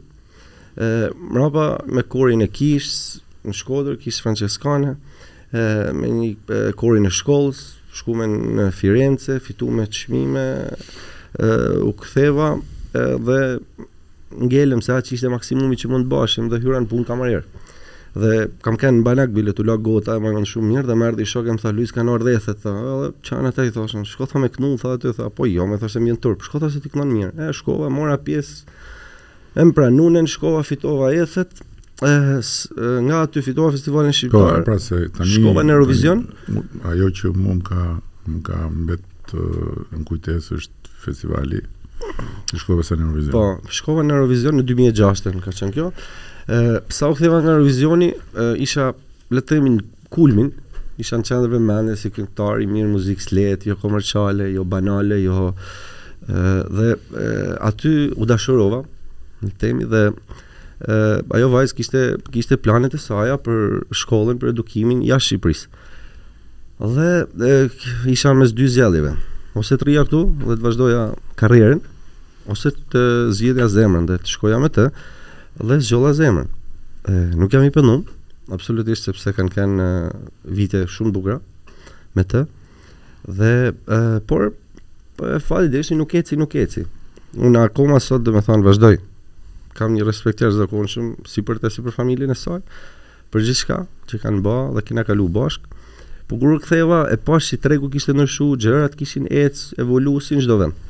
E, 0.77 1.09
mrapa 1.33 1.65
me 1.97 2.05
korin 2.13 2.45
e 2.45 2.47
kishës, 2.49 3.23
në 3.49 3.55
shkodër, 3.57 3.97
kishë 4.03 4.23
franceskane, 4.27 4.95
e, 5.57 5.65
me 5.97 6.11
një 6.13 6.29
e, 6.29 6.63
korin 6.79 7.09
e 7.09 7.13
shkollës, 7.17 7.63
shkume 7.97 8.29
në 8.61 8.69
Firenze, 8.77 9.41
fitu 9.41 9.71
me 9.73 9.89
të 9.89 10.05
shmime, 10.05 10.47
e, 11.41 11.53
u 11.89 11.93
ktheva, 12.03 12.51
e, 12.93 13.07
dhe 13.27 13.41
ngelëm 14.35 14.83
sa 14.83 14.99
që 15.05 15.15
ishte 15.15 15.31
maksimumi 15.31 15.79
që 15.79 15.91
mund 15.93 16.09
të 16.09 16.13
bashim 16.13 16.49
dhe 16.51 16.59
hyra 16.65 16.81
në 16.83 16.91
punë 16.91 17.07
kamarier. 17.09 17.45
Dhe 18.17 18.33
kam 18.65 18.79
kenë 18.81 18.99
në 19.01 19.05
banak 19.05 19.33
bile 19.37 19.53
të 19.53 19.65
lagë 19.69 19.85
gota, 19.85 20.15
e 20.17 20.23
marrën 20.25 20.47
shumë 20.49 20.71
mirë, 20.71 20.87
dhe 20.89 20.97
më 20.97 21.09
erdi 21.13 21.27
shokë, 21.29 21.55
më 21.59 21.63
tha, 21.63 21.73
Luis 21.77 21.93
ka 21.93 22.03
në 22.07 22.15
ardhethe, 22.17 22.55
tha, 22.63 22.73
edhe 22.93 23.11
qanë 23.29 23.51
ata 23.53 23.67
i 23.69 23.75
thoshën, 23.75 24.07
shko 24.09 24.29
tha 24.31 24.41
me 24.41 24.49
knull, 24.55 24.79
tha, 24.81 24.95
aty, 24.97 25.13
tha, 25.19 25.29
po 25.37 25.45
jo, 25.51 25.67
me 25.69 25.77
thoshën 25.83 26.03
mjën 26.07 26.19
turp, 26.25 26.45
shko 26.47 26.63
tha 26.63 26.71
se 26.73 26.81
ti 26.81 26.89
knonë 26.95 27.13
mirë, 27.13 27.33
e 27.37 27.51
shkova, 27.59 27.91
mora 27.93 28.17
pjesë, 28.25 28.79
e 29.61 29.69
më 29.69 29.77
pranunen, 29.77 30.31
shkova, 30.33 30.65
fitova 30.69 31.13
ethet, 31.13 31.61
e, 31.61 32.15
thëtë 32.17 32.73
e, 32.89 32.95
nga 33.11 33.21
aty 33.27 33.45
fitova 33.51 33.77
festivalin 33.77 34.17
po, 34.17 34.21
shqiptar. 34.23 34.65
Po, 34.65 34.65
pra 34.71 34.81
se 34.81 35.03
tani 35.21 35.35
shkova 35.37 35.67
në 35.69 35.77
Eurovision. 35.77 36.25
ajo 36.95 37.13
që 37.21 37.37
mund 37.37 37.69
ka 37.69 37.85
më 38.27 38.41
ka 38.49 38.57
mbet 38.81 39.37
në 39.37 40.05
kujtesë 40.09 40.57
është 40.63 40.97
festivali 41.05 41.61
Në 42.01 42.59
shkova 42.61 42.83
në 42.83 43.07
Eurovision. 43.07 43.33
Po, 43.33 43.45
shkova 43.73 44.03
në 44.05 44.17
Eurovision 44.19 44.59
në 44.61 44.65
2006-të, 44.69 45.33
ka 45.45 45.55
qenë 45.57 45.75
kjo. 45.77 45.87
Ë, 46.47 46.63
sa 46.93 47.09
u 47.13 47.17
ktheva 47.17 47.41
nga 47.43 47.55
Eurovisioni, 47.57 48.11
e, 48.15 48.47
isha 48.67 48.91
le 49.35 49.43
të 49.43 49.51
themin 49.57 49.79
kulmin, 50.13 50.51
isha 51.03 51.19
në 51.21 51.27
qendër 51.29 51.53
vëmendje 51.57 51.97
si 52.01 52.13
këngëtar 52.15 52.63
i 52.67 52.71
mirë 52.71 52.91
muzikës 52.93 53.31
lehtë, 53.35 53.71
jo 53.73 53.79
komerciale, 53.81 54.51
jo 54.53 54.65
banale, 54.69 55.19
jo 55.23 55.51
ë 56.27 56.43
dhe 56.77 56.87
e, 56.93 57.31
aty 57.69 57.91
u 58.19 58.27
dashurova 58.27 58.81
në 59.45 59.51
temë 59.63 59.87
dhe 59.93 60.01
ë 60.87 60.97
ajo 61.39 61.51
vajzë 61.53 61.77
kishte 61.79 62.01
kishte 62.35 62.57
planet 62.65 62.97
e 62.97 63.01
saj 63.01 63.37
për 63.45 63.85
shkollën, 64.03 64.41
për 64.41 64.51
edukimin 64.55 65.05
jashtë 65.07 65.33
Shqipërisë. 65.33 65.81
Dhe 66.97 67.11
e, 67.47 67.53
isha 68.13 68.33
mes 68.37 68.53
dy 68.59 68.67
zgjedhjeve 68.75 69.15
ose 69.57 69.79
të 69.81 69.87
rria 69.89 70.03
këtu 70.05 70.19
dhe 70.47 70.57
të 70.59 70.65
vazhdoja 70.65 71.03
karrierën 71.41 71.81
ose 72.53 72.73
të 72.93 73.05
zgjidhja 73.37 73.69
zemrën 73.73 74.07
dhe 74.09 74.19
të 74.21 74.35
shkoja 74.35 74.61
me 74.63 74.69
të 74.71 74.91
dhe 75.65 75.79
zgjolla 75.81 76.13
zemrën. 76.19 76.51
Ë 77.09 77.15
nuk 77.41 77.55
jam 77.55 77.65
i 77.65 77.73
pënum, 77.73 78.03
absolutisht 78.53 79.09
sepse 79.09 79.33
kanë 79.35 79.55
kanë 79.57 79.87
vite 80.59 80.83
shumë 80.93 81.13
bukura 81.17 81.39
me 82.17 82.25
të. 82.29 82.45
Dhe 83.27 83.53
e, 83.73 84.01
por 84.29 84.51
po 85.17 85.31
e 85.33 85.39
fali 85.41 85.71
deshi 85.73 85.97
nuk 85.97 86.13
eci 86.21 86.37
nuk 86.37 86.53
eci. 86.61 86.85
Unë 87.41 87.65
akoma 87.71 87.97
sot 88.03 88.27
do 88.27 88.35
të 88.37 88.45
thon 88.51 88.67
vazhdoj. 88.67 88.99
Kam 89.77 89.97
një 89.97 90.05
respekt 90.09 90.43
të 90.43 90.53
zakonshëm 90.61 91.15
si 91.29 91.43
për 91.47 91.63
të 91.63 91.71
si 91.73 91.85
për 91.87 91.97
familjen 92.03 92.33
e 92.37 92.37
saj, 92.37 92.61
për 93.33 93.45
gjithçka 93.49 93.81
që 94.13 94.21
kanë 94.27 94.45
bë 94.47 94.57
dhe 94.77 94.85
kena 94.91 95.03
kalu 95.09 95.27
bashkë. 95.39 95.73
Po 96.29 96.35
kur 96.41 96.53
u 96.57 96.59
ktheva 96.59 97.05
e 97.11 97.17
pash 97.17 97.47
si 97.53 97.57
tregu 97.63 97.87
kishte 97.93 98.13
ndryshu, 98.15 98.49
gjërat 98.59 98.97
kishin 98.99 99.29
ec, 99.31 99.61
evoluosin 99.83 100.41
çdo 100.43 100.57
vend. 100.63 100.83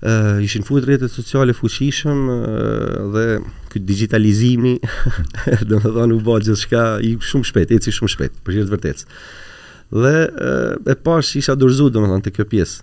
Ë 0.00 0.08
uh, 0.08 0.38
ishin 0.40 0.62
fut 0.64 0.80
rrjetet 0.80 1.12
sociale 1.12 1.52
fuqishëm 1.52 2.20
uh, 2.32 3.12
dhe 3.12 3.24
ky 3.72 3.82
digitalizimi, 3.84 4.78
domethënë 5.68 6.16
u 6.16 6.22
bë 6.24 6.38
gjithçka 6.46 6.84
i 7.04 7.10
shumë 7.20 7.50
shpejt, 7.50 7.74
eci 7.76 7.92
shumë 7.98 8.14
shpejt, 8.14 8.38
për 8.46 8.56
shkak 8.56 8.70
të 8.70 8.74
vërtetës. 8.76 9.08
Dhe 10.00 10.14
uh, 10.24 10.78
e 10.88 10.96
pash 11.04 11.34
isha 11.42 11.58
dorzu 11.60 11.90
domethënë 11.92 12.24
te 12.30 12.32
kjo 12.32 12.48
pjesë. 12.48 12.80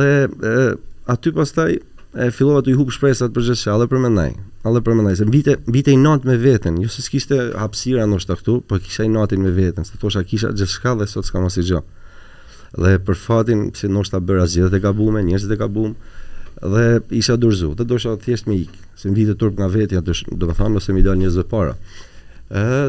Dhe 0.00 0.10
uh, 0.26 0.72
aty 1.14 1.30
pastaj 1.36 1.76
e 2.16 2.30
fillova 2.32 2.62
të 2.64 2.72
i 2.72 2.76
hub 2.78 2.88
shpresat 2.94 3.32
për 3.34 3.44
gjithë 3.50 3.60
shalle 3.62 3.86
për 3.92 4.00
mendaj. 4.00 4.30
Allë 4.66 4.80
për 4.86 4.94
mendaj 4.98 5.18
se 5.18 5.26
vite 5.28 5.56
vite 5.74 5.92
i 5.92 5.98
not 6.00 6.24
me 6.24 6.38
veten, 6.40 6.78
jo 6.80 6.88
se 6.90 7.04
kishte 7.12 7.36
hapësira 7.60 8.06
ndoshta 8.08 8.38
këtu, 8.40 8.54
po 8.66 8.78
kisha 8.82 9.04
i 9.04 9.10
notin 9.12 9.42
me 9.44 9.52
veten, 9.54 9.84
se 9.84 9.98
thosha 10.00 10.22
kisha 10.26 10.48
gjithçka 10.56 10.94
dhe 10.98 11.06
sot 11.10 11.28
s'kam 11.28 11.44
asgjë. 11.50 11.82
Si 11.82 12.80
dhe 12.82 12.94
për 13.06 13.20
fatin 13.20 13.66
se 13.76 13.90
ndoshta 13.92 14.20
bëra 14.24 14.46
zgjedhjet 14.48 14.78
e 14.78 14.82
gabuara, 14.86 15.22
njerëzit 15.28 15.52
e 15.56 15.60
gabuam 15.60 15.92
dhe 16.72 16.86
isha 17.20 17.36
durzu, 17.36 17.74
dhe 17.78 17.84
do 17.84 17.98
thjesht 18.24 18.48
me 18.48 18.56
ikë, 18.64 18.80
se 18.96 19.12
më 19.12 19.16
vitë 19.20 19.36
të 19.42 19.52
nga 19.60 19.68
vetja, 19.76 20.00
do 20.02 20.48
më 20.48 20.56
thanë, 20.56 20.74
nëse 20.78 20.96
më 20.96 21.02
i 21.02 21.04
dalë 21.10 21.22
njëzë 21.26 21.44
para. 21.52 21.76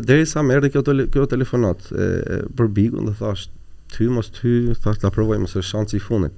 Dere 0.08 0.24
i 0.24 0.30
sa 0.30 0.42
më 0.46 0.56
erdi 0.58 0.72
kjo, 0.74 0.84
tele, 0.88 1.08
kjo 1.12 1.26
telefonat 1.28 1.90
e, 1.92 2.00
e, 2.00 2.38
për 2.58 2.70
bigun, 2.78 3.10
dhe 3.12 3.16
thash 3.20 3.48
ty, 3.92 4.08
mos 4.14 4.32
ty, 4.36 4.72
thash 4.84 5.02
të 5.02 5.10
aprovoj, 5.12 5.40
mos 5.44 5.58
e 5.60 5.64
shantë 5.66 5.98
si 5.98 6.02
funit. 6.04 6.36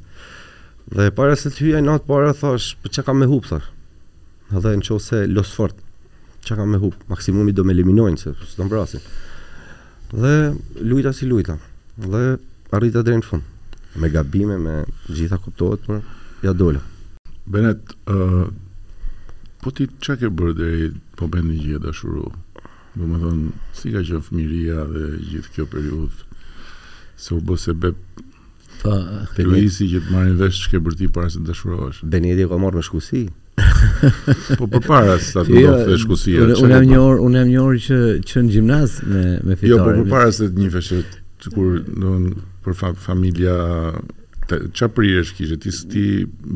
Dhe 0.89 1.11
para 1.13 1.35
se 1.37 1.51
të 1.53 1.61
hyja 1.67 1.81
në 1.85 1.91
atë 1.99 2.07
para 2.09 2.31
thash, 2.33 2.71
për 2.81 2.87
po 2.89 2.93
çka 2.95 3.03
kam 3.05 3.19
me 3.21 3.27
hub 3.29 3.45
thash. 3.45 3.67
Edhe 4.57 4.71
nëse 4.79 5.19
los 5.29 5.51
fort. 5.53 5.75
Çka 6.41 6.57
kam 6.57 6.71
me 6.73 6.79
hub, 6.81 6.95
maksimumi 7.11 7.53
do 7.53 7.61
me 7.63 7.75
eliminojnë 7.77 8.17
se 8.17 8.31
s'do 8.53 8.65
mbrasin. 8.65 9.03
Dhe 10.15 10.33
lujta 10.81 11.13
si 11.13 11.29
lujta. 11.29 11.59
Dhe 12.05 12.23
arrita 12.77 13.03
deri 13.05 13.19
në 13.21 13.27
fund. 13.27 13.45
Me 14.01 14.09
gabime, 14.09 14.57
me 14.65 14.79
gjitha 15.13 15.37
kuptohet, 15.41 15.85
për 15.87 16.01
ja 16.45 16.53
dole 16.53 16.79
Benet, 17.49 17.79
uh, 18.13 18.45
po 19.59 19.71
ti 19.75 19.87
çka 19.97 20.15
ke 20.21 20.29
bërë 20.29 20.55
deri 20.59 20.89
po 21.17 21.27
bën 21.29 21.45
një 21.51 21.57
gjë 21.65 21.79
dashuru. 21.85 22.31
Do 22.97 23.05
më 23.05 23.21
thonë, 23.23 23.51
si 23.77 23.93
ka 23.93 24.01
qenë 24.09 24.25
fëmiria 24.29 24.87
dhe 24.93 25.05
gjithë 25.33 25.53
kjo 25.53 25.69
periudhë? 25.73 26.27
Se 27.19 27.35
u 27.35 27.41
bep 27.41 27.97
Po, 28.79 28.91
Luisi 29.43 29.87
që 29.91 30.01
të 30.05 30.13
marrin 30.13 30.35
vesh 30.39 30.61
çka 30.65 30.79
bërti 30.83 31.09
para 31.13 31.29
se 31.31 31.41
të 31.41 31.47
dashurohesh. 31.51 32.03
Benedi 32.13 32.45
ka 32.47 32.59
marrë 32.61 32.79
me 32.79 32.83
shkusi. 32.87 33.25
po 34.59 34.67
përpara 34.71 35.17
se 35.19 35.33
ta 35.35 35.43
jo, 35.43 35.65
ndodhte 35.65 35.97
shkusia. 36.05 36.45
Unë 36.45 36.61
unë 36.63 36.77
jam 36.77 36.85
një 36.87 36.99
orë, 37.07 37.23
unë 37.27 37.41
jam 37.41 37.49
një 37.51 37.63
orë 37.65 37.81
që 37.87 37.97
që 38.29 38.43
në 38.45 38.53
gjimnaz 38.55 38.95
me 39.11 39.25
me 39.49 39.57
fitore. 39.57 39.73
Jo, 39.73 39.81
po 39.89 39.97
përpara 40.05 40.31
se 40.39 40.47
të 40.53 40.63
një 40.63 40.69
veshë 40.77 41.01
kur 41.49 41.75
do 42.05 42.13
për 42.63 42.77
fa, 42.79 42.93
familja 43.09 43.57
fakt, 44.49 44.65
çfarë 44.77 44.93
prirësh 44.97 45.31
kishe 45.37 45.57
ti 45.61 45.71
ti 45.91 46.03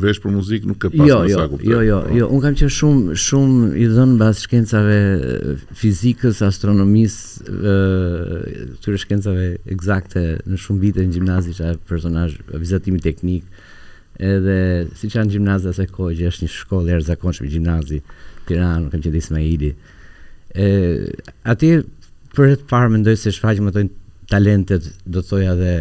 vesh 0.03 0.19
për 0.23 0.33
muzikë 0.35 0.69
nuk 0.69 0.79
ke 0.81 0.91
pas 0.93 1.07
jo, 1.07 1.19
jo, 1.29 1.37
sa 1.39 1.45
kuptoj. 1.51 1.69
Jo, 1.71 1.81
jo, 1.85 1.97
jo, 2.17 2.27
un 2.33 2.41
kam 2.43 2.57
qenë 2.59 2.73
shumë 2.77 3.15
shumë 3.23 3.69
i 3.83 3.87
dhën 3.91 4.13
mbas 4.15 4.41
shkencave 4.47 4.97
fizikës, 5.79 6.41
astronomisë, 6.45 7.45
të 7.47 7.73
këtyre 8.79 9.01
shkencave 9.03 9.45
eksakte 9.75 10.25
në 10.49 10.59
shumë 10.65 10.83
vite 10.87 11.05
në 11.05 11.15
gjimnazi 11.17 11.53
isha 11.55 11.73
personazh 11.89 12.37
vizatimi 12.63 13.01
teknik. 13.03 13.65
Edhe 14.21 14.57
si 14.93 15.09
janë 15.09 15.33
gjimnaza 15.33 15.71
asaj 15.73 15.87
kohë 15.89 16.17
që 16.19 16.27
është 16.31 16.45
një 16.47 16.53
shkollë 16.59 16.91
e 16.93 16.99
rrezikshme 16.99 17.49
gjimnazi 17.49 18.03
Tiranë, 18.47 18.89
kam 18.91 18.99
qenë 18.99 19.13
disa 19.15 19.31
më 19.33 19.41
i 19.47 19.69
Ë 20.53 20.65
atë 21.49 21.69
për 22.37 22.51
të 22.59 22.65
parë 22.69 22.91
mendoj 22.93 23.15
se 23.17 23.31
shfaqen 23.33 23.65
më 23.65 23.71
të 23.73 23.81
talentet, 24.29 24.85
do 25.05 25.21
të 25.21 25.27
thoja 25.29 25.53
dhe 25.57 25.71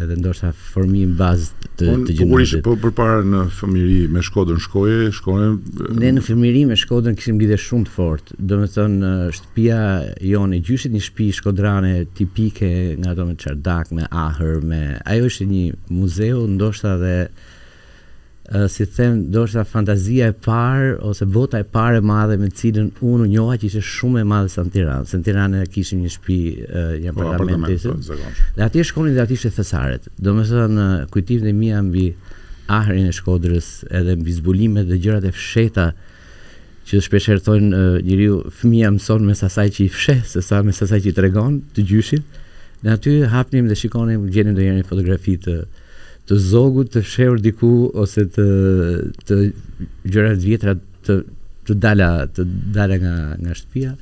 edhe 0.00 0.16
ndoshta 0.18 0.50
formim 0.72 1.12
bazë 1.18 1.68
të 1.80 1.86
të 2.06 2.14
gjithë. 2.16 2.28
Kur 2.32 2.42
ishte 2.44 2.60
po 2.64 2.74
përpara 2.82 3.20
në 3.26 3.42
fëmijëri 3.56 3.98
me 4.12 4.22
Shkodën 4.24 4.60
shkoje, 4.62 5.10
shkonim 5.16 5.56
Ne 6.00 6.12
në 6.16 6.24
fëmijëri 6.26 6.62
me 6.70 6.78
Shkodën 6.80 7.18
kishim 7.18 7.40
lidhje 7.42 7.58
shumë 7.66 7.88
të 7.88 7.94
fortë. 7.96 8.38
Domethënë 8.52 9.12
shtëpia 9.36 9.80
jonë 10.30 10.60
gjyshit 10.66 10.94
një 10.94 11.04
shtëpi 11.06 11.30
shkodrane 11.40 11.94
tipike 12.18 12.72
nga 13.00 13.14
ato 13.14 13.28
me 13.30 13.38
çardak, 13.42 13.92
me 13.96 14.08
ahër, 14.10 14.60
me 14.70 14.82
ajo 15.14 15.32
ishte 15.32 15.48
një 15.50 15.64
muzeu 15.96 16.44
ndoshta 16.56 16.96
dhe 17.02 17.16
si 18.68 18.84
them, 18.86 19.30
do 19.30 19.44
shta 19.46 19.62
fantazia 19.64 20.26
e 20.26 20.34
parë, 20.34 20.96
ose 21.06 21.22
vota 21.30 21.58
e 21.60 21.64
parë 21.64 22.00
e 22.00 22.02
madhe 22.02 22.36
me 22.40 22.48
cilën 22.50 22.88
unë 22.98 23.28
njoha 23.30 23.58
që 23.62 23.68
ishe 23.68 23.82
shumë 23.86 24.24
e 24.24 24.24
madhe 24.26 24.50
sa 24.50 24.64
në 24.66 24.72
Tiranë, 24.74 25.06
se 25.06 25.20
në 25.20 25.24
Tiranë 25.28 25.60
e 25.62 25.68
kishim 25.70 26.00
një 26.02 26.10
shpi 26.16 26.38
një 27.04 27.12
po, 27.14 27.28
apartament 27.30 27.68
të 27.70 27.76
isë. 27.76 27.94
Po, 27.94 28.18
dhe 28.56 28.64
ati 28.66 28.82
shkonin 28.90 29.14
dhe 29.14 29.22
ati 29.22 29.38
ishe 29.38 29.52
thesaret. 29.54 30.08
Do 30.18 30.34
me 30.34 30.42
thënë, 30.50 30.88
dhe 31.44 31.52
mija 31.60 31.78
mbi 31.86 32.08
ahrin 32.80 33.06
e 33.06 33.14
shkodrës, 33.14 33.70
edhe 34.00 34.18
mbi 34.18 34.34
zbulimet 34.40 34.90
dhe 34.90 34.98
gjërat 35.04 35.30
e 35.30 35.32
fsheta, 35.36 35.92
që 36.90 36.98
shpesh 37.06 37.28
herëtojnë 37.30 37.70
uh, 37.86 37.96
njëriu, 38.02 38.40
fëmija 38.50 38.88
mëson 38.96 39.28
me 39.30 39.34
sasaj 39.38 39.68
që 39.76 39.84
i 39.84 39.92
fshet, 39.94 40.24
se 40.26 40.42
sa 40.42 40.58
me 40.66 40.74
sasaj 40.74 41.04
që 41.06 41.12
i 41.12 41.18
tregon 41.20 41.60
të 41.76 41.84
gjyshin, 41.92 42.24
dhe 42.82 42.96
aty 42.98 43.12
hapnim 43.30 43.68
dhe 43.70 43.76
shikonim, 43.78 44.24
gjenim 44.34 44.56
dhe 44.58 44.66
jenim 44.66 44.88
fotografi 44.88 45.36
të 45.38 45.54
uh, 45.60 45.68
të 46.28 46.36
zogut 46.38 46.92
të 46.94 47.02
fshehur 47.06 47.40
diku 47.42 47.70
ose 48.00 48.26
të 48.34 48.46
të 49.28 49.40
gjëra 50.10 50.34
të 50.36 50.46
vjetra 50.46 50.74
të 51.06 51.20
të 51.68 51.74
dala 51.80 52.10
të 52.36 52.44
dala 52.76 52.96
nga 53.02 53.14
nga 53.40 53.54
shtëpia. 53.58 53.92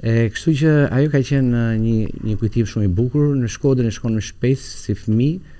E 0.00 0.30
kështu 0.32 0.54
që 0.62 0.70
ajo 0.96 1.10
ka 1.12 1.20
qenë 1.30 1.52
uh, 1.52 1.78
një 1.78 1.96
një 2.26 2.36
kujtim 2.40 2.66
shumë 2.68 2.86
i 2.88 2.92
bukur 2.96 3.32
në 3.36 3.50
Shkodër, 3.52 3.84
ne 3.84 3.92
shkonim 3.94 4.22
shpejt 4.24 4.60
si 4.64 4.94
fëmijë 4.96 5.56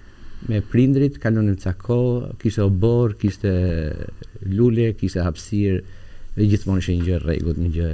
me 0.49 0.63
prindrit, 0.65 1.19
kalonim 1.21 1.59
ca 1.61 1.75
kohë, 1.77 2.31
kishte 2.41 2.63
obor, 2.65 3.13
kishte 3.21 3.51
lule, 4.49 4.87
kishte 4.97 5.21
hapësir, 5.21 5.83
dhe 6.39 6.47
gjithmonë 6.49 6.81
ishte 6.81 6.95
një 6.97 7.07
gjë 7.11 7.19
rregull, 7.27 7.59
një 7.67 7.75
gjë 7.75 7.91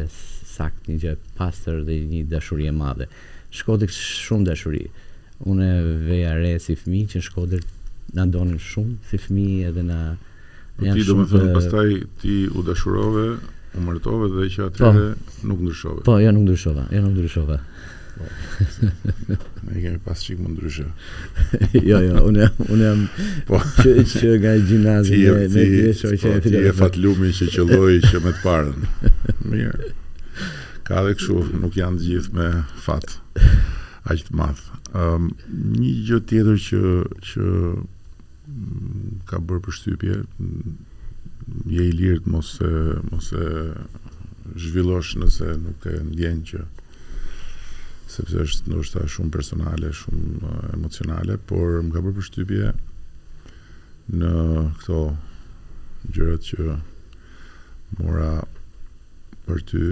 sakt, 0.54 0.86
një 0.86 1.00
gjë 1.02 1.16
pastër 1.40 1.82
dhe 1.88 1.98
një 2.06 2.22
dashuri 2.30 2.70
e 2.70 2.76
madhe. 2.78 3.10
Shkodër 3.58 3.90
shumë 3.98 4.46
dashuri. 4.46 4.84
Unë 5.50 5.68
veja 6.06 6.36
re 6.38 6.54
si 6.62 6.78
fëmijë 6.78 7.16
që 7.16 7.24
në 7.24 7.26
Shkodër 7.26 7.66
na 8.14 8.26
donin 8.26 8.58
shumë 8.60 8.94
si 9.10 9.18
fëmijë 9.20 9.68
edhe 9.70 9.82
na 9.86 9.98
ti 10.80 11.04
do 11.06 11.16
të 11.18 11.28
thonë 11.32 11.52
pastaj 11.56 11.90
ti 12.22 12.36
u 12.52 12.62
dashurove, 12.66 13.26
u 13.76 13.82
martove 13.82 14.28
dhe 14.34 14.48
që 14.54 14.68
atë 14.70 14.80
po, 14.80 14.92
nuk 15.48 15.60
ndryshove. 15.66 16.02
Po, 16.06 16.18
jo 16.22 16.32
nuk 16.36 16.44
ndryshova, 16.46 16.86
jo 16.92 17.00
nuk 17.04 17.16
ndryshova. 17.16 17.58
Po. 18.16 18.26
Ai 19.68 19.82
që 19.82 19.90
pas 20.04 20.20
çik 20.24 20.38
mund 20.40 20.56
ndryshë. 20.56 20.86
Jo, 21.86 21.98
jo, 22.04 22.20
unë 22.30 22.44
jam, 22.44 22.60
unë 22.72 22.86
jam 22.86 23.02
po 23.48 23.58
që 23.60 23.92
që 24.12 24.30
nga 24.40 24.54
gjinazi 24.64 25.18
dhe 25.24 25.48
ne 25.52 25.90
që 25.96 26.12
po, 26.12 26.12
e 26.12 26.20
fillova. 26.20 26.44
Ti 26.46 26.54
e 26.60 26.72
fatlumi, 26.78 27.18
lumin 27.18 27.34
që 27.36 27.48
qelloi 27.52 27.98
që 28.08 28.22
më 28.24 28.32
të 28.38 28.40
parën. 28.44 29.50
Mirë. 29.52 29.90
Ka 30.88 31.02
dhe 31.04 31.12
këshu, 31.18 31.36
nuk 31.60 31.76
janë 31.76 32.00
gjithë 32.06 32.34
me 32.38 32.48
fatë, 32.86 33.20
a 34.08 34.16
të 34.16 34.36
mathë. 34.38 34.80
Um, 34.96 35.28
një 35.76 35.92
gjë 36.08 36.18
tjetër 36.32 36.60
që, 36.70 36.80
që 37.28 37.46
ka 39.30 39.36
bërë 39.42 39.62
përshtypje 39.66 40.16
je 41.72 41.84
i 41.88 41.92
lirë 41.96 42.22
të 42.24 42.32
mos 42.32 42.52
e, 42.64 42.70
mos 43.10 43.28
e 43.36 43.48
zhvillosh 44.62 45.16
nëse 45.20 45.50
nuk 45.64 45.86
e 45.90 45.96
ndjen 46.10 46.40
që 46.50 46.62
sepse 48.14 48.44
është 48.46 48.70
ndoshta 48.70 49.02
shumë 49.12 49.32
personale, 49.34 49.90
shumë 49.92 50.52
emocionale, 50.76 51.36
por 51.50 51.80
më 51.84 51.92
ka 51.96 52.04
bërë 52.04 52.16
përshtypje 52.20 52.70
në 54.16 54.32
këto 54.78 55.00
gjërat 56.14 56.48
që 56.50 56.78
mora 58.00 58.30
për 59.46 59.62
ty 59.68 59.82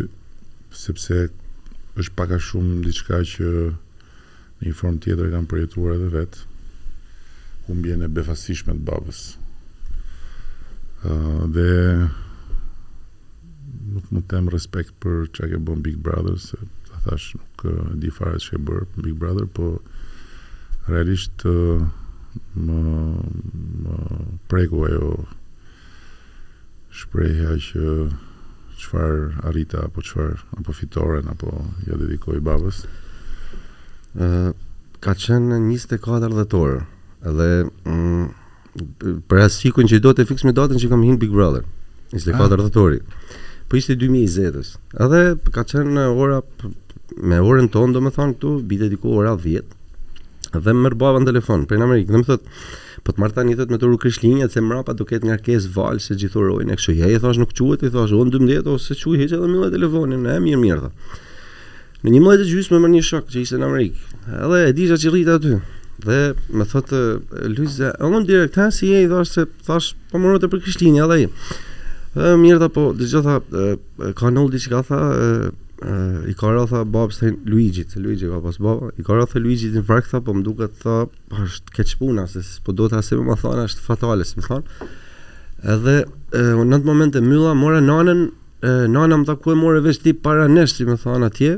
sepse 0.84 1.18
është 2.00 2.16
paka 2.18 2.40
shumë 2.48 2.80
diçka 2.86 3.20
që 3.34 3.52
në 3.74 4.68
një 4.70 4.74
formë 4.78 5.00
tjetër 5.04 5.28
e 5.28 5.34
kam 5.34 5.46
përjetuar 5.50 5.96
edhe 5.98 6.10
vetë 6.14 6.50
humbjen 7.66 8.02
e 8.04 8.08
befasishme 8.12 8.74
të 8.76 8.84
babës. 8.86 9.20
Ëh 11.04 11.44
dhe 11.52 11.70
nuk 13.94 14.10
mund 14.12 14.24
të 14.24 14.30
them 14.32 14.48
respekt 14.52 14.94
për 15.02 15.28
çka 15.34 15.50
ke 15.52 15.58
bën 15.66 15.82
Big 15.84 15.98
Brother, 16.00 16.36
se 16.40 16.56
ta 16.90 17.00
thash 17.06 17.34
nuk 17.38 17.64
e 17.68 17.74
di 18.00 18.10
fare 18.12 18.40
çka 18.40 18.56
ke 18.58 18.64
bër 18.68 18.82
Big 19.04 19.16
Brother, 19.20 19.46
po 19.48 19.80
realisht 20.88 21.44
më 21.44 22.80
më 23.84 23.96
preku 24.50 24.84
ajo 24.88 25.10
shprehja 26.94 27.56
që 27.64 27.82
çfarë 28.84 29.44
arrita 29.48 29.84
apo 29.86 30.02
çfarë 30.04 30.36
apo 30.60 30.74
fitoren 30.76 31.30
apo 31.30 31.52
ja 31.88 31.96
dedikoi 31.98 32.40
babës. 32.44 32.84
Ë 34.14 34.22
uh, 34.26 34.50
ka 35.04 35.14
qenë 35.18 35.58
24 35.66 36.28
dhjetor 36.32 36.84
Edhe 37.24 37.48
mm, 37.88 38.26
për 39.30 39.44
asikun 39.46 39.88
që 39.88 39.98
i 40.00 40.04
do 40.04 40.12
të 40.18 40.26
fiksë 40.28 40.48
me 40.48 40.54
datën 40.56 40.80
që 40.82 40.90
kam 40.90 41.04
hinë 41.06 41.20
Big 41.22 41.32
Brother, 41.34 41.64
24 42.12 42.38
ah. 42.38 42.64
dhëtori. 42.66 43.00
për 43.64 43.72
po 43.72 43.76
ishte 43.80 43.96
2020 44.00 44.74
Edhe 45.06 45.20
ka 45.54 45.64
qenë 45.70 46.06
ora, 46.20 46.40
me 47.24 47.38
orën 47.40 47.70
tonë, 47.72 47.94
do 47.96 48.02
me 48.04 48.12
thonë 48.14 48.36
këtu, 48.36 48.54
bide 48.70 48.90
diku 48.92 49.14
ora 49.20 49.32
10. 49.40 49.68
Dhe 50.54 50.64
më 50.74 50.82
mërë 50.86 50.98
baba 51.00 51.22
në 51.22 51.30
telefon, 51.32 51.64
prej 51.66 51.78
në 51.80 51.86
Amerikë, 51.88 52.12
dhe 52.12 52.20
më 52.20 52.28
thotë 52.30 52.58
po 53.04 53.12
të 53.12 53.20
marta 53.20 53.42
një 53.44 53.56
thëtë 53.58 53.72
me 53.72 53.76
të 53.80 53.88
ru 53.90 53.98
kryshlinjat, 54.00 54.52
se 54.54 54.60
mrapa 54.64 54.94
do 54.96 55.04
ketë 55.08 55.28
nga 55.28 55.34
kesë 55.44 55.72
valë, 55.74 56.00
se 56.04 56.14
gjithorojnë, 56.22 56.72
e 56.72 56.76
kështu, 56.78 56.94
ja 57.02 57.08
i 57.12 57.18
thash 57.20 57.36
nuk 57.40 57.52
quet, 57.52 57.82
i 57.84 57.90
thash, 57.92 58.14
unë 58.16 58.32
dëmdjet, 58.32 58.68
ose 58.72 58.96
quet, 58.96 59.20
heqe 59.24 59.36
dhe 59.42 59.48
mille 59.50 59.68
telefonin, 59.74 60.24
e 60.24 60.38
mirë 60.40 60.60
mirë, 60.62 60.86
dhe. 60.86 61.20
Në 62.04 62.14
një 62.14 62.22
mëllet 62.24 62.46
e 62.46 62.48
gjysë 62.54 62.72
me 62.76 62.80
më 62.86 62.92
një 62.94 63.02
shok 63.10 63.28
që 63.34 63.42
ishte 63.44 63.60
në 63.60 63.68
Amerikë, 63.68 64.16
edhe 64.38 64.62
e 64.70 64.72
dija 64.80 64.96
që 65.04 65.12
rrita 65.12 65.36
aty, 65.40 65.52
Dhe 66.02 66.34
më 66.50 66.64
thotë 66.72 67.00
Luiza, 67.54 67.92
on 68.02 68.12
mund 68.16 68.26
direkt 68.28 68.56
ha 68.58 68.70
si 68.74 68.88
je 68.90 69.02
i 69.04 69.08
thosh 69.10 69.32
se 69.36 69.44
thash 69.66 69.92
po 70.10 70.18
morrë 70.18 70.40
të 70.42 70.50
për 70.50 70.64
Krishtinë 70.64 71.04
edhe 71.04 71.14
ai." 71.20 71.28
Dhe 72.14 72.32
mirë 72.38 72.60
ta 72.62 72.68
po 72.70 72.88
dëgjoj 72.98 73.22
ka 74.18 74.28
ndonjë 74.30 74.52
diçka 74.54 74.80
tha 74.88 75.00
e, 75.14 75.28
i 76.30 76.34
ka 76.38 76.50
rënë 76.54 76.68
tha 76.70 76.82
babës 76.86 77.18
tin 77.22 77.38
Luigi, 77.50 77.82
se 77.90 77.98
Luigi 78.02 78.28
ka 78.30 78.38
pas 78.42 78.58
baba, 78.62 78.90
i 79.00 79.06
ka 79.06 79.16
rënë 79.18 79.30
tha 79.32 79.42
Luigi 79.42 79.70
tin 79.74 79.82
fark 79.86 80.06
tha 80.10 80.20
po 80.22 80.34
më 80.34 80.44
duket 80.46 80.74
tha 80.82 80.98
është 81.44 81.74
keqpuna, 81.78 82.26
puna 82.26 82.30
se 82.46 82.62
po 82.64 82.70
do 82.74 82.86
ta 82.90 83.02
se 83.02 83.18
më 83.18 83.38
thonë, 83.42 83.64
është 83.70 83.86
fatale, 83.86 84.26
më 84.38 84.46
thonë, 84.50 84.90
Edhe 85.74 85.94
në 86.34 86.76
atë 86.76 86.84
moment 86.84 87.14
e 87.16 87.22
mylla 87.24 87.54
mora 87.56 87.78
nanën, 87.80 88.20
nana 88.94 89.16
më 89.16 89.26
tha 89.30 89.36
e 89.52 89.54
morë 89.56 89.82
vesh 89.86 90.02
ti 90.04 90.12
para 90.12 90.46
si 90.68 90.84
më 90.84 90.98
thonë, 91.06 91.30
atje 91.30 91.54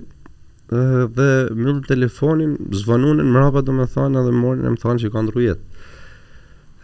dhe 0.71 1.49
mbyllën 1.55 1.81
telefonin, 1.87 2.57
zvanunin 2.75 3.31
mrapa 3.31 3.63
do 3.63 3.73
më 3.75 3.87
thonë 3.95 4.19
edhe 4.21 4.33
morin 4.35 4.67
e 4.67 4.73
më 4.75 4.81
thanë 4.83 5.03
që 5.05 5.11
ka 5.15 5.23
ndrujet. 5.23 5.61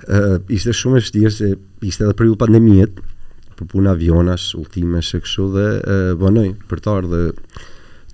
Uh, 0.02 0.36
ishte 0.50 0.74
shumë 0.74 0.98
e 1.00 1.06
shtirë 1.08 1.32
se 1.34 1.48
ishte 1.86 2.06
edhe 2.06 2.14
periudhë 2.18 2.40
pandemijet 2.44 2.94
për 3.58 3.68
punë 3.74 3.90
avionash, 3.92 4.52
ultime, 4.58 5.02
shekshu 5.02 5.48
dhe 5.54 5.66
uh, 5.66 6.08
bënoj 6.20 6.46
për 6.70 6.82
të 6.82 6.92
ardhë 6.94 7.22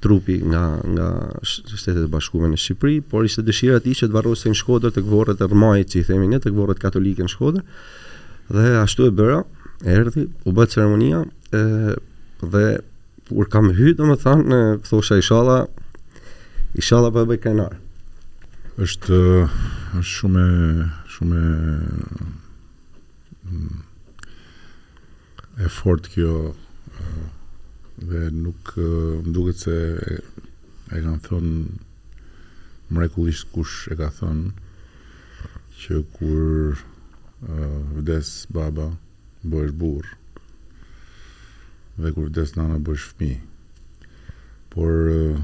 trupi 0.04 0.36
nga, 0.52 0.62
nga 0.94 1.06
shtetet 1.42 2.04
e 2.06 2.10
bashkume 2.12 2.46
në 2.52 2.58
Shqipëri, 2.62 3.00
por 3.10 3.26
ishte 3.26 3.42
dëshirë 3.48 3.80
ati 3.80 3.96
që 3.98 4.08
të 4.08 4.14
varrojë 4.14 4.52
në 4.52 4.58
shkodër 4.60 4.92
të 4.94 5.02
këvorët 5.08 5.40
e 5.42 5.48
rëmaj 5.50 5.78
që 5.92 5.98
i 6.00 6.04
themi 6.10 6.28
në 6.30 6.40
të 6.44 6.52
këvorët 6.54 6.80
katolike 6.84 7.26
në 7.26 7.32
shkodër, 7.32 7.64
dhe 8.54 8.68
ashtu 8.84 9.08
e 9.08 9.14
bëra, 9.18 9.40
erdi, 9.90 10.28
u 10.46 10.54
bëtë 10.54 10.76
ceremonia, 10.76 11.24
e, 11.50 11.64
dhe 12.54 12.62
kur 13.28 13.46
kam 13.52 13.68
hyrë 13.76 13.96
do 13.98 14.06
të 14.16 14.58
thosha 14.88 15.18
inshallah 15.20 15.64
inshallah 16.80 17.10
po 17.12 17.24
bëj 17.28 17.40
kënaqë 17.44 18.84
është 18.84 19.18
është 20.00 20.12
shumë 20.12 20.44
shumë 21.16 21.42
mm, 23.52 23.74
e 25.66 25.72
fort 25.78 26.08
kjo 26.14 26.32
dhe 28.10 28.22
nuk 28.38 28.72
më 28.78 29.32
duket 29.36 29.64
se 29.66 29.76
e 30.16 30.96
kanë 31.04 31.22
thonë 31.26 31.56
mrekullisht 32.96 33.50
kush 33.52 33.90
e 33.92 33.98
ka 33.98 34.08
thonë 34.20 34.54
që 35.82 36.00
kur 36.16 36.80
vdes 37.98 38.32
baba 38.54 38.88
bëhesh 39.44 39.76
burr 39.82 40.16
dhe 41.98 42.12
kur 42.14 42.28
vdes 42.30 42.54
nana 42.54 42.78
bësh 42.82 43.08
fëmi. 43.10 43.40
Por 44.70 44.92
eh, 45.10 45.38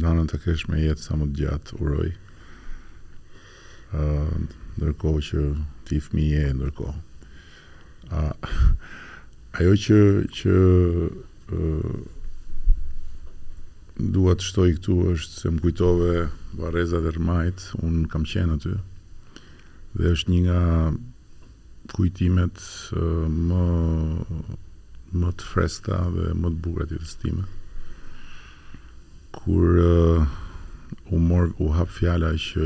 nana 0.00 0.26
të 0.28 0.42
kesh 0.44 0.66
me 0.68 0.82
jetë 0.84 1.04
sa 1.06 1.16
më 1.16 1.28
të 1.32 1.38
gjatë, 1.40 1.78
uroj. 1.80 2.08
Uh, 3.94 4.02
eh, 4.02 4.34
ndërko 4.74 5.10
që 5.28 5.42
ti 5.88 6.00
fëmi 6.04 6.24
je, 6.34 6.48
ndërko. 6.58 6.88
Uh, 8.10 8.34
ajo 9.62 9.74
që, 9.84 9.98
që 10.36 10.52
uh, 10.52 11.94
dua 14.16 14.34
të 14.36 14.48
shtoj 14.50 14.68
këtu 14.80 14.96
është 15.14 15.40
se 15.42 15.52
më 15.54 15.62
kujtove 15.66 16.12
Vareza 16.58 16.98
dhe 17.02 17.10
Rmajt, 17.16 17.68
unë 17.82 18.04
kam 18.12 18.26
qenë 18.30 18.56
aty, 18.58 18.74
dhe 19.98 20.12
është 20.18 20.30
një 20.34 20.40
nga 20.44 20.60
kujtimet 21.94 22.60
uh, 22.98 23.24
më 23.30 23.62
më 25.14 25.28
të 25.38 25.44
freskëta 25.52 25.94
dhe 26.14 26.24
më 26.42 26.48
të 26.54 26.58
bukura 26.64 26.86
të 26.90 26.96
festime. 27.02 27.44
Kur 29.36 29.64
uh, 29.82 30.20
u 31.10 31.12
mor 31.22 31.44
u 31.62 31.64
hap 31.76 31.88
fjala 31.94 32.30
që 32.40 32.64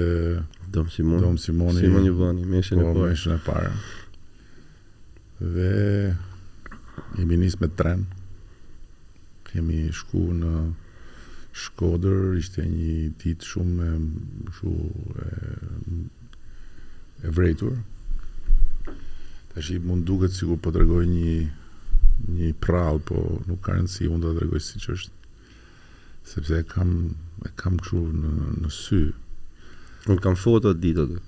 Dom 0.76 0.88
Simon 0.94 1.20
Dom 1.26 1.38
Simoni 1.42 1.82
Simoni 1.82 2.12
Vani 2.14 2.44
meshën 2.46 2.78
e 2.78 2.80
po, 2.86 2.90
parë 3.00 3.30
e 3.34 3.36
parë 3.48 3.72
dhe 5.56 5.74
jemi 7.18 7.36
nisë 7.44 7.62
me 7.64 7.70
tren 7.80 8.02
kemi 9.50 9.78
shku 9.98 10.24
në 10.44 10.54
Shkodër 11.54 12.34
ishte 12.42 12.64
një 12.66 12.92
ditë 13.22 13.46
shumë 13.46 13.86
e, 13.86 13.96
shumë 14.58 15.24
e, 15.24 15.32
e 17.30 17.34
vrejtur. 17.38 17.76
Ta 19.52 19.62
shi 19.62 19.78
mund 19.86 20.08
duket 20.10 20.34
si 20.34 20.50
po 20.50 20.58
të 20.72 20.86
një, 21.12 21.36
një 22.34 22.50
prall, 22.64 22.98
po 23.06 23.20
nuk 23.46 23.62
ka 23.68 23.76
rëndësi 23.78 24.10
mund 24.10 24.26
të 24.26 24.34
regoj 24.42 24.62
si 24.66 24.82
që 24.82 24.96
është. 24.96 25.20
Sepse 26.34 26.58
e 26.58 26.66
kam, 26.74 26.96
e 27.46 27.52
kam 27.62 27.78
këshu 27.78 28.02
në, 28.16 28.34
në 28.64 28.74
sy. 28.74 29.04
Nuk 30.10 30.24
kam 30.26 30.36
foto 30.40 30.74
atë 30.74 30.82
ditë 30.88 31.06
atë. 31.06 31.22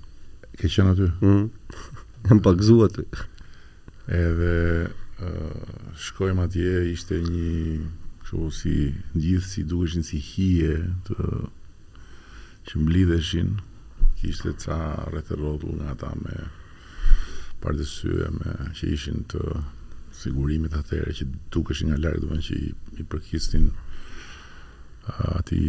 Ke 0.56 0.72
qenë 0.72 0.92
aty? 0.94 1.06
Mm. 1.22 1.46
Kam 2.26 2.40
pakëzu 2.42 2.74
atë. 2.86 3.02
Edhe 4.16 4.54
uh, 4.88 5.92
shkojmë 6.06 6.46
atje, 6.48 6.70
ishte 6.94 7.18
një 7.22 7.56
kështu 8.26 8.48
si 8.50 8.74
gjithë 9.14 9.46
si 9.48 9.62
dukeshin 9.70 10.02
si 10.06 10.18
hije 10.18 10.74
të 11.06 11.18
që 12.66 12.80
mblidheshin 12.82 13.52
kishte 14.18 14.50
ca 14.64 14.78
rreth 15.12 15.30
rrotull 15.38 15.76
nga 15.78 15.92
ata 15.94 16.10
me 16.24 16.34
parë 17.62 17.86
me 18.40 18.54
që 18.76 18.90
ishin 18.96 19.22
të 19.30 19.42
sigurimit 20.22 20.74
atëherë 20.80 21.14
që 21.18 21.28
dukeshin 21.54 21.92
nga 21.94 22.00
larg 22.02 22.18
do 22.24 22.32
të 22.34 22.40
që 22.48 22.58
i 23.02 23.06
përkisnin 23.14 23.70
aty 25.38 25.62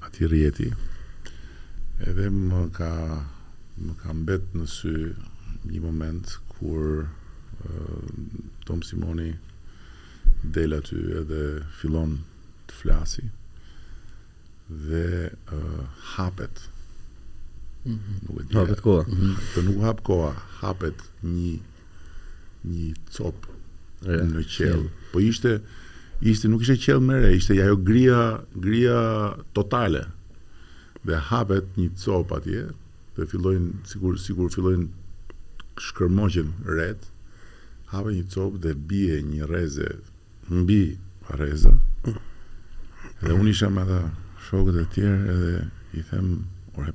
aty 0.00 0.22
rrieti 0.30 0.70
edhe 2.08 2.26
më 2.48 2.62
ka 2.78 2.92
më 3.84 3.92
ka 4.00 4.16
mbet 4.20 4.56
në 4.56 4.64
sy 4.78 4.96
një 5.72 5.84
moment 5.84 6.38
kur 6.54 7.04
Tom 8.66 8.80
Simoni 8.82 9.30
del 10.42 10.72
aty 10.74 10.96
edhe 11.20 11.42
fillon 11.78 12.16
të 12.70 12.74
flasi 12.80 13.24
dhe 14.68 15.04
uh, 15.30 16.16
hapet 16.16 16.64
mhm. 17.84 18.24
nuk 18.26 18.40
e 18.50 18.56
hapet 18.58 18.82
koha 18.84 19.04
mhm. 19.06 19.36
të 19.54 19.64
nuk 19.68 19.84
hap 19.86 20.02
koha 20.06 20.32
hapet 20.60 21.04
një 21.22 21.54
një 22.62 22.90
cop 23.14 23.46
në 24.06 24.42
qell 24.56 24.82
po 25.12 25.22
ishte 25.22 25.56
ishte 26.34 26.50
nuk 26.50 26.66
ishte 26.66 26.76
qell 26.86 27.02
mëre 27.06 27.32
ishte 27.36 27.56
ajo 27.62 27.76
gria 27.90 28.18
gria 28.54 28.98
totale 29.58 30.04
dhe 31.06 31.18
hapet 31.30 31.70
një 31.78 31.88
cop 32.04 32.34
atje 32.38 32.66
dhe 33.16 33.28
fillojnë 33.30 33.82
sigur 33.92 34.18
sigur 34.26 34.50
fillojnë 34.54 34.88
shkërmoqen 35.86 36.52
rreth 36.70 37.10
hapet 37.94 38.16
një 38.18 38.26
cop 38.34 38.58
dhe 38.64 38.74
bie 38.90 39.20
një 39.26 39.48
reze 39.50 39.88
mbi 40.50 40.98
Reza. 41.28 41.72
Dhe 43.22 43.32
unë 43.32 43.52
isha 43.54 43.68
me 43.70 43.84
dhe 43.88 44.00
shokët 44.48 44.76
e 44.82 44.86
tjerë 44.94 45.34
edhe 45.34 45.52
i 45.98 46.02
them, 46.10 46.32
ure, 46.76 46.92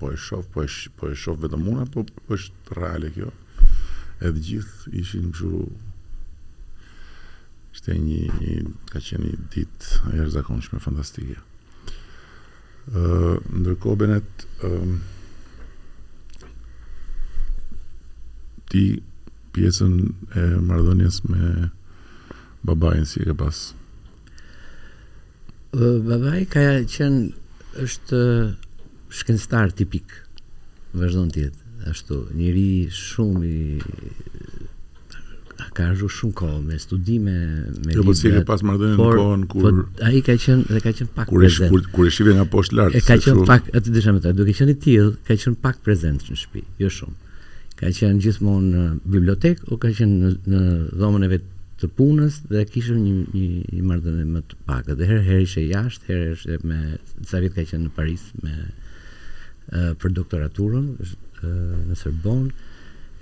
po 0.00 0.10
e 0.12 0.16
shof, 0.16 0.46
po 0.52 0.62
e, 0.64 0.68
sh, 0.68 0.88
po 0.96 1.10
e 1.12 1.16
shof 1.16 1.36
vetëm 1.44 1.66
unë, 1.72 1.84
po, 1.92 2.06
po 2.26 2.34
është 2.38 2.78
reale 2.78 3.10
kjo. 3.14 3.28
Edhe 4.24 4.40
gjithë 4.46 4.94
ishin 5.02 5.28
këshu, 5.34 5.60
ishte 7.76 7.96
një, 8.00 8.22
një, 8.40 8.56
ka 8.90 9.02
qenë 9.04 9.26
një 9.26 9.48
ditë 9.54 10.12
e 10.14 10.18
rëzakonshme 10.24 10.80
fantastike. 10.82 11.36
Uh, 12.86 13.36
ndërko 13.60 13.94
benet, 14.00 14.46
uh, 14.66 14.92
ti 18.70 18.86
pjesën 19.56 19.98
e 20.36 20.48
mardhënjes 20.64 21.22
me 21.30 21.68
babajnë 22.66 23.06
si 23.10 23.22
e 23.22 23.26
ka 23.30 23.34
pas? 23.46 23.56
Babaj 26.08 26.40
ka 26.52 26.64
qenë 26.90 27.24
është 27.84 28.20
shkenstar 29.20 29.70
tipik, 29.76 30.08
vazhdo 30.96 31.24
në 31.28 31.34
tjetë, 31.36 31.76
ashtu, 31.92 32.22
njëri 32.38 32.70
shumë 33.04 33.44
i... 33.46 33.80
Ka 35.76 35.90
rrë 35.92 36.08
shumë 36.08 36.34
kohë, 36.40 36.58
me 36.64 36.78
studime, 36.80 37.32
me 37.84 37.92
jo, 37.92 38.00
po 38.06 38.12
libra... 38.12 38.12
Jo, 38.12 38.12
për 38.12 38.16
si 38.22 38.30
ke 38.38 38.42
pas 38.48 38.62
mardhenë 38.64 38.96
në 38.96 39.02
kohën, 39.02 39.42
po 39.48 39.60
kur... 39.60 39.76
Po, 39.76 40.04
a 40.06 40.12
i 40.16 40.22
ka 40.24 40.36
qenë, 40.40 40.64
dhe 40.72 40.80
ka 40.86 40.92
qenë 40.96 41.10
pak 41.16 41.32
prezent. 41.32 41.90
Kur 41.92 42.08
e 42.08 42.12
shive 42.16 42.32
nga 42.38 42.46
poshtë 42.54 42.78
lartë, 42.80 42.96
E 42.96 43.04
ka 43.04 43.16
qenë 43.20 43.44
pak, 43.50 43.68
atë 43.76 43.84
të 43.88 43.94
dëshamë 43.98 44.22
të, 44.24 44.32
duke 44.40 44.54
qenë 44.56 44.72
i 44.72 44.76
tjilë, 44.86 45.12
ka 45.28 45.36
qenë 45.42 45.60
pak 45.66 45.82
prezent 45.84 46.24
në 46.32 46.40
shpi, 46.40 46.64
jo 46.80 46.92
shumë. 46.98 47.44
Ka 47.76 47.92
qenë 47.92 48.24
gjithmonë 48.24 48.70
në 48.72 48.84
bibliotekë, 49.12 49.68
o 49.68 49.76
ka 49.82 49.92
qenë 50.00 50.32
në 50.48 50.62
dhomën 50.96 51.28
e 51.28 51.30
vetë 51.34 51.55
të 51.80 51.88
punës 51.96 52.38
dhe 52.50 52.62
kishëm 52.72 53.02
një, 53.04 53.14
një, 53.36 53.82
marrëdhënie 53.84 53.86
mardënë 53.88 54.30
më 54.34 54.42
të 54.50 54.58
pakë. 54.68 54.94
Dhe 54.96 55.08
herë 55.10 55.24
herë 55.26 55.42
ishe 55.46 55.64
jashtë, 55.66 56.08
herë 56.08 56.36
ishe 56.36 56.56
me, 56.70 56.78
sa 57.28 57.40
ka 57.44 57.64
qenë 57.72 57.82
në 57.82 57.90
Paris 57.96 58.22
me, 58.44 58.54
uh, 58.56 59.90
për 60.00 60.14
doktoraturën 60.22 60.88
uh, 61.00 61.84
në 61.90 61.98
Sërbonë, 62.02 62.64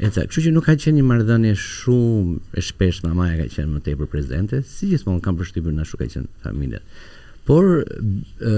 E 0.03 0.09
kështu 0.11 0.43
që 0.49 0.51
nuk 0.57 0.65
ka 0.67 0.73
qenë 0.75 0.97
një 0.99 1.03
marrëdhënie 1.07 1.51
shumë 1.55 2.41
e 2.59 2.63
shpesh 2.67 2.97
me 3.05 3.13
Maja 3.15 3.37
ka 3.39 3.45
qenë 3.53 3.77
më 3.77 3.83
tepër 3.87 4.09
prezente, 4.11 4.59
si 4.67 4.89
gjithmonë 4.91 5.23
kam 5.23 5.37
përshtypur 5.39 5.71
na 5.71 5.85
shumë 5.87 6.01
ka 6.01 6.09
qenë 6.11 6.41
familja. 6.49 6.81
Por 7.47 7.69
ë 7.87 8.57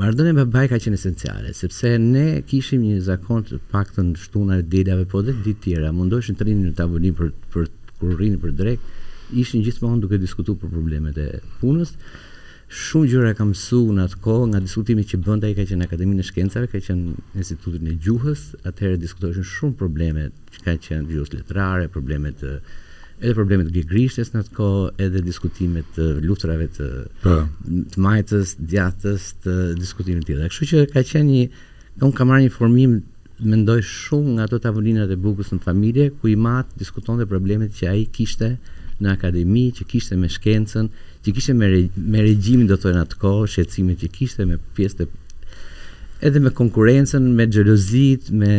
marrëdhënia 0.00 0.38
me 0.40 0.46
Baj 0.48 0.70
ka 0.72 0.78
qenë 0.86 0.96
esenciale, 0.96 1.52
sepse 1.58 1.92
ne 2.00 2.24
kishim 2.48 2.80
një 2.86 2.96
zakon 3.10 3.44
të 3.44 3.60
paktën 3.74 4.14
shtunave 4.24 4.64
dilave 4.72 5.04
po 5.12 5.20
dhe 5.26 5.36
ditë 5.44 5.66
tjera, 5.66 5.92
mundoheshin 5.92 6.40
të 6.40 6.48
rinin 6.48 6.70
në 6.72 6.78
tavolinë 6.80 7.18
për 7.20 7.34
për 7.52 7.68
kur 8.00 8.16
rrinin 8.16 8.40
për 8.40 8.56
drekë, 8.62 8.93
ishin 9.40 9.62
gjithmonë 9.66 10.02
duke 10.04 10.18
diskutuar 10.22 10.58
për 10.62 10.72
problemet 10.74 11.18
e 11.20 11.26
punës. 11.60 11.94
Shumë 12.74 13.10
gjëra 13.12 13.32
kam 13.38 13.52
mësuar 13.52 13.92
në 13.98 14.04
atë 14.08 14.20
kohë 14.24 14.46
nga 14.50 14.60
diskutimet 14.64 15.10
që 15.10 15.18
bënda 15.26 15.50
ai 15.50 15.54
ka 15.58 15.66
qenë 15.68 15.82
në 15.82 15.88
Akademinë 15.88 16.24
e 16.24 16.26
Shkencave, 16.26 16.70
ka 16.72 16.80
qenë 16.82 17.14
në 17.18 17.42
Institutin 17.42 17.90
e 17.92 17.96
Gjuhës, 18.02 18.44
atëherë 18.66 18.98
diskutoheshin 19.02 19.46
shumë 19.46 19.76
probleme 19.78 20.24
që 20.54 20.62
kanë 20.66 20.82
qenë 20.88 21.06
gjuhës 21.12 21.34
letrare, 21.36 21.86
probleme 21.94 22.32
të 22.34 22.56
edhe 23.20 23.36
problemet 23.36 23.70
e 23.70 23.74
në 23.78 24.40
atë 24.40 24.54
kohë, 24.58 24.88
edhe 25.06 25.20
diskutimet 25.28 25.92
të 25.96 26.06
luftrave 26.26 26.66
të 26.76 26.88
po. 27.22 27.36
të 27.94 28.00
majtës, 28.08 28.56
djathtës, 28.74 29.28
të 29.44 29.54
diskutimeve 29.78 30.24
të 30.32 30.40
Kështu 30.50 30.66
që 30.72 30.82
ka 30.96 31.04
qenë 31.12 31.30
një 31.30 31.44
unë 32.02 32.16
kam 32.18 32.32
marrë 32.32 32.48
një 32.48 32.54
formim 32.56 32.96
mendoj 33.44 33.78
shumë 33.86 34.34
nga 34.34 34.48
ato 34.48 34.58
tavolinat 34.62 35.14
e 35.14 35.16
bukës 35.20 35.54
në 35.54 35.62
familje 35.62 36.08
ku 36.18 36.32
i 36.32 36.34
mat 36.36 36.66
diskutonte 36.78 37.26
problemet 37.30 37.70
që 37.78 37.90
ai 37.92 38.02
kishte 38.14 38.56
në 39.04 39.12
akademi 39.18 39.66
që 39.76 39.86
kishte 39.90 40.16
me 40.18 40.30
shkencën, 40.32 40.88
që 41.24 41.34
kishte 41.36 41.54
me 41.58 41.68
me 42.12 42.24
regjimin 42.26 42.68
do 42.70 42.76
të 42.78 42.84
thonë 42.88 43.04
atko, 43.04 43.34
shqetësimin 43.52 43.98
që 44.02 44.10
kishte 44.16 44.46
me 44.48 44.58
pjesët 44.76 45.06
edhe 46.24 46.40
me 46.44 46.52
konkurencën, 46.56 47.24
me 47.38 47.46
xhelozitë, 47.50 48.34
me 48.40 48.54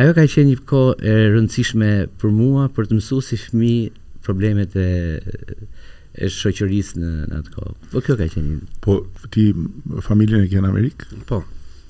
ajo 0.00 0.14
ka 0.16 0.24
qenë 0.34 0.50
një 0.52 0.60
kohë 0.70 0.94
e 1.12 1.16
rëndësishme 1.36 1.90
për 2.20 2.34
mua 2.40 2.68
për 2.74 2.90
të 2.90 2.98
mësuar 3.00 3.26
si 3.28 3.40
fëmijë 3.46 3.90
problemet 4.24 4.76
e 4.80 4.88
e 6.22 6.28
shoqërisë 6.30 7.00
në, 7.02 7.08
në 7.26 7.38
atë 7.40 7.62
Po 7.90 7.98
kjo 8.06 8.14
ka 8.20 8.26
qenë. 8.30 8.58
Po 8.84 9.00
ti 9.34 9.48
familjen 10.08 10.44
e 10.44 10.46
ke 10.52 10.60
në 10.62 10.68
Amerikë? 10.68 11.08
Po. 11.26 11.40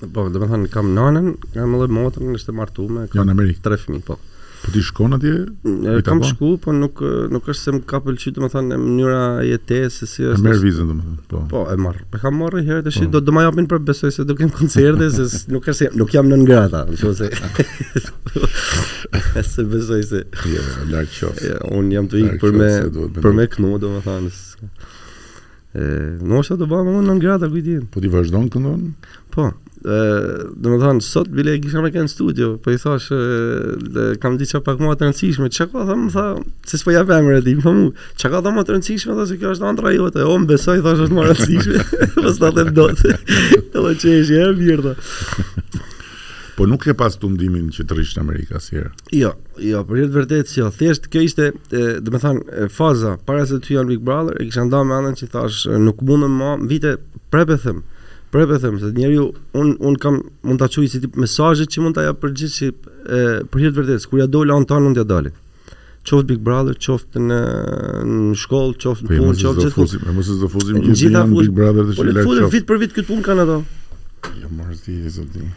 Po, 0.05 0.23
do 0.33 0.39
të 0.41 0.47
thënë 0.49 0.69
kam 0.73 0.89
nënën, 0.97 1.27
kam 1.53 1.75
edhe 1.77 1.87
motrën, 1.93 2.31
ishte 2.33 2.51
martuar 2.53 2.89
me 2.95 3.03
kam 3.11 3.21
jo, 3.21 3.25
në 3.29 3.35
Amerikë. 3.37 3.61
tre 3.67 3.77
fëmijë, 3.79 4.03
po. 4.07 4.17
Po 4.65 4.71
ti 4.73 4.81
shkon 4.81 5.13
atje? 5.13 5.45
Mm, 5.67 6.01
kam 6.05 6.19
shku, 6.25 6.57
po 6.63 6.71
nuk 6.73 6.95
nuk 7.29 7.45
është 7.51 7.61
se 7.63 7.71
më 7.75 7.81
ka 7.89 7.97
pëlqyer, 8.01 8.31
domethënë 8.37 8.67
në 8.71 8.75
mënyra 8.81 9.17
jetese 9.45 10.05
si 10.09 10.21
është. 10.25 10.43
Merr 10.45 10.59
vizën 10.63 10.85
domethënë. 10.89 11.19
Po. 11.29 11.37
Po 11.51 11.59
e 11.69 11.71
marr. 11.85 12.03
Po 12.11 12.15
kam 12.23 12.35
marrë 12.41 12.59
herë 12.67 12.81
tash 12.87 12.95
shi, 12.97 13.05
po. 13.05 13.11
do 13.15 13.19
të 13.27 13.31
më 13.35 13.41
japin 13.45 13.65
për 13.73 13.79
besoj 13.89 14.11
se 14.15 14.21
do 14.25 14.33
kem 14.39 14.49
koncerte, 14.55 15.05
se 15.13 15.21
nuk 15.53 15.63
është 15.69 15.77
se 15.77 15.85
nuk 16.01 16.09
jam 16.17 16.27
nën 16.31 16.43
grata, 16.49 16.79
në 16.89 16.95
se. 19.51 19.67
besoj 19.75 20.01
se. 20.09 20.19
Jo, 20.55 20.63
lart 20.93 21.11
qoftë. 21.19 21.59
Un 21.77 21.83
jam 21.93 22.05
të 22.09 22.15
ikur 22.23 22.37
për 22.47 22.53
me 22.57 22.69
për 23.21 23.31
me 23.37 23.43
këndu 23.53 23.69
domethënë. 23.85 24.29
E, 25.75 25.79
nuk 26.23 26.39
është 26.45 26.55
të 26.63 26.65
bëjmë 26.73 27.01
nën 27.11 27.19
grata 27.21 27.45
kujtin. 27.53 27.83
Po 27.93 27.97
ti 28.01 28.07
vazhdon 28.17 28.45
këndon? 28.55 28.81
Po 29.37 29.45
do 29.85 30.71
të 30.71 30.77
thonë 30.81 31.03
sot 31.05 31.27
bile 31.33 31.53
e 31.53 31.59
kisha 31.61 31.81
me 31.83 31.91
kanë 31.93 32.09
studio, 32.09 32.53
po 32.63 32.73
i 32.73 32.79
thash 32.81 33.11
dhe 33.93 34.05
kam 34.21 34.37
di 34.39 34.47
çfarë 34.49 34.65
pak 34.65 34.81
më 34.81 34.95
të 34.97 35.07
rëndësishme. 35.09 35.49
Çka 35.57 35.67
ka 35.73 35.85
thënë, 35.91 36.11
tha, 36.15 36.25
se 36.71 36.79
s'po 36.81 36.93
ja 36.95 37.03
vëmë 37.07 37.35
redi, 37.35 37.53
po 37.61 37.73
mu. 37.75 37.87
Çka 38.17 38.31
ka 38.35 38.41
thënë 38.45 38.57
më 38.57 38.65
të 38.65 38.75
rëndësishme, 38.75 39.17
tha 39.19 39.27
se 39.29 39.37
kjo 39.41 39.53
është 39.55 39.69
ëndra 39.69 39.93
jote. 39.97 40.25
O, 40.25 40.37
më 40.41 40.49
besoj, 40.55 40.79
thash 40.85 41.05
është 41.05 41.17
më 41.17 41.25
e 41.25 41.29
rëndësishme. 41.29 41.83
Pastaj 42.17 42.57
them 42.61 42.73
dot. 42.77 43.05
Do 43.75 43.85
të 43.85 43.97
çesh 44.01 44.33
e 44.33 44.45
mirë. 44.61 44.95
Po 46.57 46.63
nuk 46.71 46.85
e 46.87 46.93
pas 46.97 47.17
të 47.19 47.33
ndimin 47.33 47.65
që 47.75 47.83
të 47.85 47.95
rrish 47.97 48.13
në 48.15 48.21
Amerikë 48.25 48.55
asjerë? 48.57 48.91
Jo, 49.13 49.33
jo, 49.59 49.81
për 49.85 50.05
jetë 50.05 50.15
vërtetë, 50.17 50.53
jo, 50.61 50.69
thjesht, 50.77 51.09
kjo 51.11 51.25
ishte, 51.27 51.49
dhe 51.73 52.13
me 52.13 52.21
thanë, 52.23 52.67
faza, 52.71 53.17
para 53.27 53.43
se 53.49 53.57
të 53.59 53.73
janë 53.75 53.91
Big 53.91 54.05
Brother, 54.07 54.37
e 54.39 54.47
kisha 54.47 54.63
nda 54.69 54.79
me 54.87 54.95
anën 54.95 55.17
që 55.19 55.27
thashë, 55.33 55.81
nuk 55.83 55.99
mundëm 56.07 56.37
ma, 56.39 56.53
vite, 56.63 56.93
prepe 57.35 57.57
thëmë, 57.59 57.83
Për 58.35 58.51
e 58.55 58.59
them 58.59 58.79
se 58.81 58.89
njeriu 58.97 59.29
un 59.55 59.69
un 59.89 59.93
kam 59.95 60.17
mund 60.43 60.59
ta 60.59 60.67
çuj 60.67 60.89
si 60.91 60.99
tip 60.99 61.13
mesazhet 61.23 61.69
që 61.71 61.83
mund 61.85 61.95
ta 61.95 62.03
jap 62.03 62.17
për 62.19 62.33
si 62.51 62.67
e, 62.67 62.71
për 63.47 63.61
hir 63.63 63.71
të 63.71 63.79
vërtetë, 63.79 64.09
kur 64.11 64.19
ja 64.19 64.25
dola 64.33 64.57
on 64.59 64.65
unë 64.67 64.79
mund 64.87 64.99
ja 64.99 65.05
dalë. 65.11 65.31
Qoft 66.09 66.27
Big 66.29 66.41
Brother, 66.45 66.75
qoft 66.85 67.15
në 67.17 67.37
në 68.03 68.35
shkollë, 68.43 68.75
qoft 68.83 69.05
në 69.05 69.07
po, 69.07 69.21
punë, 69.21 69.39
qoft 69.39 69.61
gjithë. 69.61 69.71
Fuzim, 69.77 70.03
më 70.05 70.15
mos 70.19 70.27
e 70.27 70.35
zofuzim 70.41 70.81
që 70.83 70.97
gjithë 70.99 71.23
Big 71.31 71.55
Brother 71.61 71.87
të 71.87 71.95
shëlar. 71.95 72.21
Po 72.27 72.33
fuzim 72.33 72.51
vit 72.57 72.67
për 72.73 72.83
vit 72.83 72.97
këtu 72.97 73.07
punë 73.13 73.25
kanë 73.29 73.45
ato. 73.47 73.57
Jo 74.43 74.51
marti 74.59 74.99
e 75.09 75.13
zoti. 75.15 75.47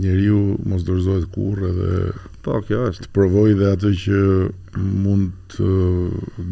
njeriu 0.00 0.56
mos 0.68 0.84
dorëzohet 0.86 1.26
kurrë 1.32 1.68
edhe 1.70 1.90
po 2.44 2.60
kjo 2.68 2.82
është 2.90 3.06
të 3.06 3.12
provoj 3.16 3.54
dhe 3.58 3.68
atë 3.74 3.92
që 4.02 4.20
mund 5.04 5.36
të 5.56 5.70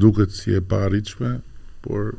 duket 0.04 0.32
si 0.34 0.54
e 0.58 0.62
pa 0.68 0.82
arritshme, 0.88 1.36
por 1.84 2.14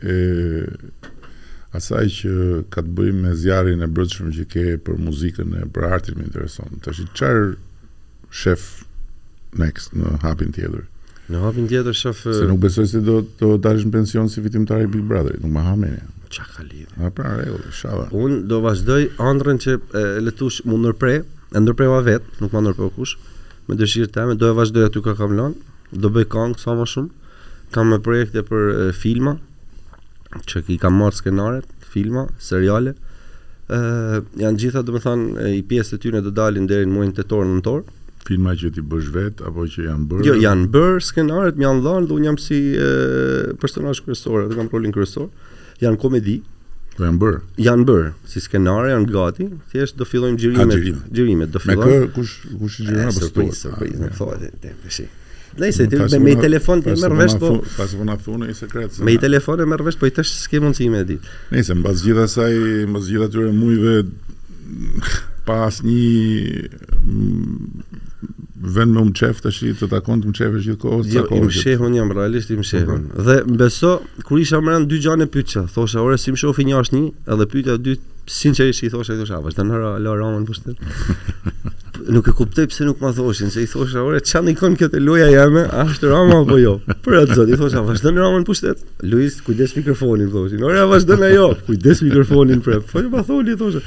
e 0.03 0.17
asaj 1.77 2.07
që 2.19 2.31
ka 2.73 2.83
të 2.85 2.93
bëjë 2.97 3.15
me 3.19 3.33
zjarrin 3.39 3.81
e 3.85 3.89
brendshëm 3.95 4.31
që 4.37 4.45
ke 4.53 4.63
për 4.87 4.99
muzikën 5.05 5.55
e 5.61 5.65
për 5.75 5.87
artin 5.91 6.17
më 6.19 6.27
intereson. 6.29 6.79
Tash 6.85 7.03
çfarë 7.13 7.47
shef 8.43 8.65
next 9.61 9.95
në 9.97 10.15
hapin 10.23 10.53
tjetër? 10.55 10.85
Në 11.31 11.39
hapin 11.41 11.65
tjetër 11.71 11.95
shef 11.99 12.19
Se 12.27 12.43
nuk 12.49 12.59
besoj 12.65 12.85
se 12.91 12.99
do 13.05 13.19
të 13.39 13.49
dalësh 13.65 13.87
në 13.87 13.93
pension 13.97 14.27
si 14.31 14.43
fitimtar 14.45 14.83
i 14.85 14.89
Big 14.93 15.05
Brotherit, 15.09 15.41
nuk 15.43 15.55
më 15.55 15.63
ha 15.65 15.73
mendje. 15.79 16.03
Ça 16.35 16.43
ka 16.51 16.65
lidhje? 16.67 16.91
Na 16.99 17.09
pra 17.15 17.31
rregull, 17.39 17.63
shava. 17.73 18.05
Un 18.19 18.41
do 18.51 18.59
vazhdoj 18.63 19.07
ëndrrën 19.23 19.59
që 19.63 19.77
e, 19.79 20.03
letush 20.25 20.63
mund 20.67 20.83
ndërpre, 20.83 21.15
e 21.55 21.61
ndërpreva 21.63 22.01
vet, 22.07 22.25
nuk 22.43 22.53
më 22.55 22.61
ndërpreu 22.67 22.91
kush. 22.97 23.15
Me 23.69 23.77
dëshirën 23.79 24.11
time 24.13 24.35
do 24.39 24.51
e 24.51 24.57
vazhdoj 24.57 24.85
aty 24.89 25.01
ka 25.05 25.15
kam 25.17 25.33
lënë, 25.39 25.77
do 26.03 26.11
bëj 26.13 26.27
këngë 26.35 26.59
sa 26.61 26.75
më 26.77 26.87
shumë. 26.91 27.37
Kam 27.77 27.87
me 27.95 28.01
projekte 28.05 28.43
për 28.45 28.65
e, 28.65 28.75
filma, 28.97 29.37
që 30.47 30.61
i 30.73 30.77
kam 30.81 30.97
marrë 30.99 31.19
skenaret, 31.19 31.67
filma, 31.95 32.25
seriale. 32.39 32.95
ë 33.65 33.77
uh, 33.77 34.17
janë 34.37 34.61
gjitha, 34.61 34.81
domethënë, 34.85 35.45
i 35.57 35.61
pjesë 35.65 35.95
të 35.95 36.01
tyre 36.03 36.19
do 36.25 36.31
dalin 36.37 36.67
deri 36.69 36.85
në 36.85 36.93
muajin 36.93 37.15
tetor 37.17 37.45
në 37.47 37.55
nëntor. 37.55 37.79
Filma 38.25 38.53
që 38.57 38.69
ti 38.75 38.83
bësh 38.91 39.07
vet 39.13 39.41
apo 39.45 39.65
që 39.71 39.85
janë 39.87 40.05
bërë? 40.11 40.25
Jo, 40.27 40.35
janë 40.41 40.67
bërë 40.73 41.01
skenaret, 41.07 41.57
më 41.57 41.65
janë 41.65 41.83
dhënë 41.85 42.09
dhe 42.09 42.15
un 42.19 42.27
jam 42.27 42.37
si 42.41 42.59
uh, 42.75 43.53
personazh 43.61 44.03
kryesor, 44.05 44.45
do 44.51 44.59
kam 44.59 44.69
rolin 44.73 44.93
kryesor. 44.93 45.31
Janë 45.81 45.99
komedi. 46.03 46.37
Po 46.95 47.07
janë 47.07 47.19
bërë. 47.23 47.41
Janë 47.65 47.87
bërë 47.89 48.13
si 48.33 48.45
skenare, 48.45 48.93
janë 48.93 49.09
gati, 49.17 49.49
thjesht 49.73 49.97
do 49.99 50.05
fillojmë 50.11 50.39
xhirimet, 50.43 51.09
xhirimet 51.09 51.53
do 51.57 51.61
fillojmë. 51.63 51.91
Me 51.91 52.07
kë 52.07 52.15
kush 52.15 52.37
kush 52.53 52.81
xhirona 52.83 53.11
po 53.17 53.31
stoi? 53.33 53.49
Po, 53.49 53.77
po, 53.81 53.91
më 54.05 54.13
thotë, 54.21 54.53
tempesi. 54.67 55.07
Dhe 55.57 55.87
ti 56.09 56.19
me 56.19 56.31
i 56.33 56.35
telefon 56.35 56.81
ti 56.83 56.89
merr 56.99 57.15
vesh 57.15 57.37
po. 57.39 57.49
Pas 57.77 57.93
vona 57.95 58.15
thonë 58.19 58.49
i 58.51 58.55
sekret. 58.57 58.97
Me 59.07 59.13
i 59.15 59.19
telefon 59.21 59.63
e 59.63 59.67
merr 59.71 59.83
vesh 59.87 59.97
po 60.01 60.09
i 60.09 60.13
thash 60.15 60.33
s'ke 60.43 60.59
mundësi 60.63 60.89
me 60.91 61.03
dit. 61.07 61.29
Nëse 61.55 61.77
mbas 61.79 62.03
gjithë 62.03 62.25
asaj, 62.27 62.55
mbas 62.91 63.07
gjithë 63.07 63.29
atyre 63.29 63.53
mujve 63.55 63.95
pas 65.47 65.77
një 65.85 67.05
vend 68.65 68.91
me 68.93 68.99
umçef 69.01 69.41
tash 69.43 69.61
i 69.65 69.71
të 69.77 69.87
takon 69.91 70.23
të 70.23 70.29
umçefë 70.31 70.63
gjithë 70.65 70.79
kohën 70.81 71.05
sa 71.05 71.23
kohë. 71.27 71.41
Jo, 71.43 71.49
më 71.49 71.57
shehun 71.59 71.97
jam 71.99 72.11
realisht 72.15 72.51
im 72.53 72.61
më 72.63 72.67
shehun. 72.71 72.89
Uh 72.89 72.97
mhm. 72.97 73.11
-huh. 73.11 73.23
Dhe 73.25 73.57
beso 73.63 73.91
kur 74.27 74.39
isha 74.41 74.57
më 74.61 74.73
në 74.81 74.89
dy 74.91 74.99
gjane 75.05 75.25
pyetsha, 75.27 75.65
thosha 75.75 76.01
ore, 76.01 76.17
si 76.17 76.31
më 76.31 76.41
shofi 76.43 76.63
një 76.65 76.79
as 76.81 76.91
një, 76.95 77.03
edhe 77.33 77.45
pyetja 77.53 77.73
e 77.79 77.83
dytë 77.85 78.05
sinqerisht 78.39 78.83
i 78.83 78.89
thosha 78.89 79.13
kështu 79.19 79.33
avash, 79.37 79.55
tani 79.55 79.71
ora 79.71 79.99
la 79.99 80.11
ramën 80.21 80.45
pushtet. 80.49 80.75
Nuk 82.11 82.27
e 82.27 82.31
kuptoj 82.37 82.65
pse 82.67 82.83
nuk 82.85 82.99
ma 83.01 83.11
thoshin, 83.13 83.49
se 83.49 83.61
i 83.63 83.67
thosha 83.73 84.03
ora 84.03 84.19
çan 84.19 84.47
ikon 84.51 84.75
këtë 84.79 84.89
te 84.91 84.99
loja 84.99 85.25
jeme, 85.31 85.63
a 85.79 85.83
rama 86.01 86.41
apo 86.41 86.57
jo? 86.57 86.81
Për 87.03 87.13
atë 87.21 87.35
zot 87.35 87.49
i 87.49 87.57
thosha 87.61 87.79
avash, 87.79 88.01
tani 88.01 88.17
ramën 88.19 88.43
pushtet. 88.45 88.77
Luis 89.01 89.41
kujdes 89.41 89.75
mikrofonin 89.75 90.29
thoshin. 90.29 90.63
Ora 90.63 90.81
avash 90.83 91.03
dën 91.05 91.23
ajo, 91.29 91.47
kujdes 91.67 92.01
mikrofonin 92.01 92.59
prap. 92.61 92.83
Po 92.91 92.99
më 92.99 93.21
thoni 93.29 93.55
thosha. 93.61 93.79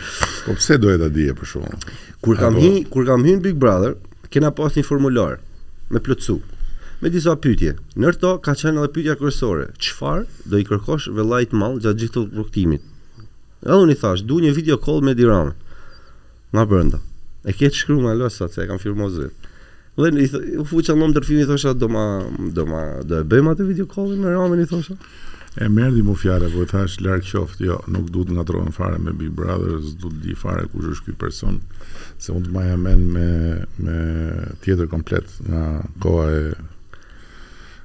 Po 0.47 0.53
pse 0.61 0.79
do 0.79 0.91
e 0.91 0.99
ta 0.99 1.09
dije 1.09 1.33
për 1.39 1.45
shkakun? 1.49 1.79
Kur 2.23 2.35
kam 2.37 2.55
hyrë, 2.55 2.85
kur 2.91 3.05
kam 3.07 3.23
hyrë 3.27 3.43
Big 3.43 3.55
Brother, 3.57 3.95
kena 4.33 4.51
pas 4.55 4.77
një 4.77 4.85
formular 4.85 5.39
me 5.91 6.01
plëcu, 6.05 6.39
me 7.01 7.11
disa 7.13 7.35
pyetje. 7.41 7.75
Nërto 7.97 8.35
ka 8.45 8.55
qenë 8.59 8.83
edhe 8.83 8.93
pyetja 8.97 9.17
kryesore, 9.21 9.69
çfarë 9.81 10.27
do 10.51 10.61
i 10.61 10.67
kërkosh 10.69 11.09
vëllait 11.17 11.55
mall 11.57 11.79
gjatë 11.83 12.03
gjithë 12.05 12.25
rukëtimit. 12.37 12.85
Edhe 13.65 13.79
unë 13.85 13.95
i 13.95 13.99
thash, 14.01 14.27
du 14.29 14.41
një 14.43 14.53
video 14.57 14.79
call 14.81 15.01
me 15.03 15.15
Diran. 15.19 15.55
Na 16.55 16.65
brenda. 16.69 17.01
E 17.45 17.53
ke 17.57 17.69
shkruar 17.75 18.05
me 18.05 18.13
Alosa 18.15 18.49
se 18.49 18.63
e 18.65 18.69
kam 18.69 18.81
firmuar 18.83 19.11
zë. 19.17 19.31
Dhe 19.99 20.13
i 20.23 20.29
thë, 20.31 20.45
u 20.63 20.67
fuqa 20.69 20.95
në 20.97 21.09
i 21.43 21.49
thosha 21.49 21.73
do 21.77 21.89
ma 21.89 22.05
do 22.57 22.67
ma 22.67 22.83
do 23.09 23.21
e 23.23 23.25
bëjmë 23.25 23.55
atë 23.55 23.67
video 23.69 23.87
call 23.87 24.13
me 24.17 24.29
Ramin 24.33 24.63
i 24.63 24.67
thosha. 24.71 24.97
E 25.61 25.69
merdi 25.69 26.03
mu 26.03 26.15
fjale, 26.15 26.47
po 26.55 26.63
e 26.63 26.67
thash 26.71 27.01
larkë 27.03 27.27
qoftë, 27.35 27.65
jo, 27.67 27.77
nuk 27.91 28.13
du 28.15 28.21
të 28.23 28.37
nga 28.37 28.45
trojnë 28.47 28.73
fare 28.77 28.99
me 29.03 29.11
Big 29.19 29.33
Brother, 29.35 29.81
du 29.99 30.07
të 30.13 30.21
di 30.23 30.35
fare 30.39 30.69
ku 30.71 30.85
është 30.87 31.09
këj 31.09 31.15
person, 31.19 31.57
se 32.23 32.31
unë 32.31 32.47
të 32.47 32.53
maja 32.55 32.77
men 32.79 33.03
me, 33.17 33.25
me 33.83 33.97
tjetër 34.63 34.87
komplet 34.93 35.33
nga 35.49 35.65
koha 36.05 36.29
e 36.37 36.45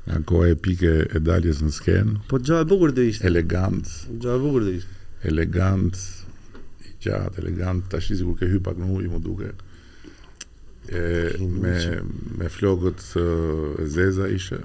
nga 0.05 0.19
koha 0.29 0.51
e 0.51 0.57
pike 0.67 0.91
e 1.17 1.23
daljes 1.25 1.63
në 1.65 1.73
skenë. 1.73 2.15
Po 2.29 2.38
gjo 2.45 2.59
e 2.62 2.67
bukur 2.69 2.93
dhe 2.93 3.07
ishte. 3.09 3.25
Elegant. 3.31 3.89
Gjo 4.21 4.36
e 4.38 4.43
bukur 4.45 4.67
dhe 4.67 4.75
ishte. 4.77 4.99
Elegant, 5.33 5.97
i 6.86 6.93
gjatë, 7.07 7.41
elegant, 7.41 7.89
të 7.89 8.01
ashtë 8.03 8.19
sigur 8.21 8.38
ke 8.43 8.51
hy 8.53 8.62
pak 8.67 8.77
në 8.83 8.91
ujë, 8.99 9.09
mu 9.15 9.23
duke. 9.25 9.49
E, 10.93 11.05
me, 11.41 11.77
me 12.38 12.53
flokët 12.53 13.07
e 13.23 13.27
zeza 13.97 14.29
ishe, 14.38 14.62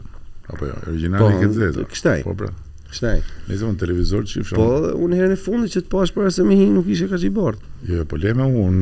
apo 0.52 0.66
jo, 0.68 0.76
originali 0.90 1.22
po, 1.24 1.36
këtë 1.40 1.62
zeza. 1.64 1.88
Kështaj. 1.96 2.24
Po, 2.28 2.36
pra. 2.44 2.52
Shtaj. 2.90 3.20
Ne 3.48 3.56
zon 3.56 3.76
televizor 3.76 4.24
çif 4.26 4.48
Po, 4.56 4.64
unë 4.96 5.16
herën 5.18 5.32
e 5.36 5.36
fundit 5.36 5.74
që 5.76 5.82
të 5.84 5.90
pash 5.92 6.12
para 6.16 6.30
se 6.32 6.44
më 6.46 6.56
hi 6.56 6.68
nuk 6.72 6.86
ishte 6.88 7.08
kaçi 7.10 7.28
bardh. 7.36 7.60
Jo, 7.84 8.04
po 8.08 8.16
le 8.16 8.32
me 8.34 8.46
un, 8.46 8.78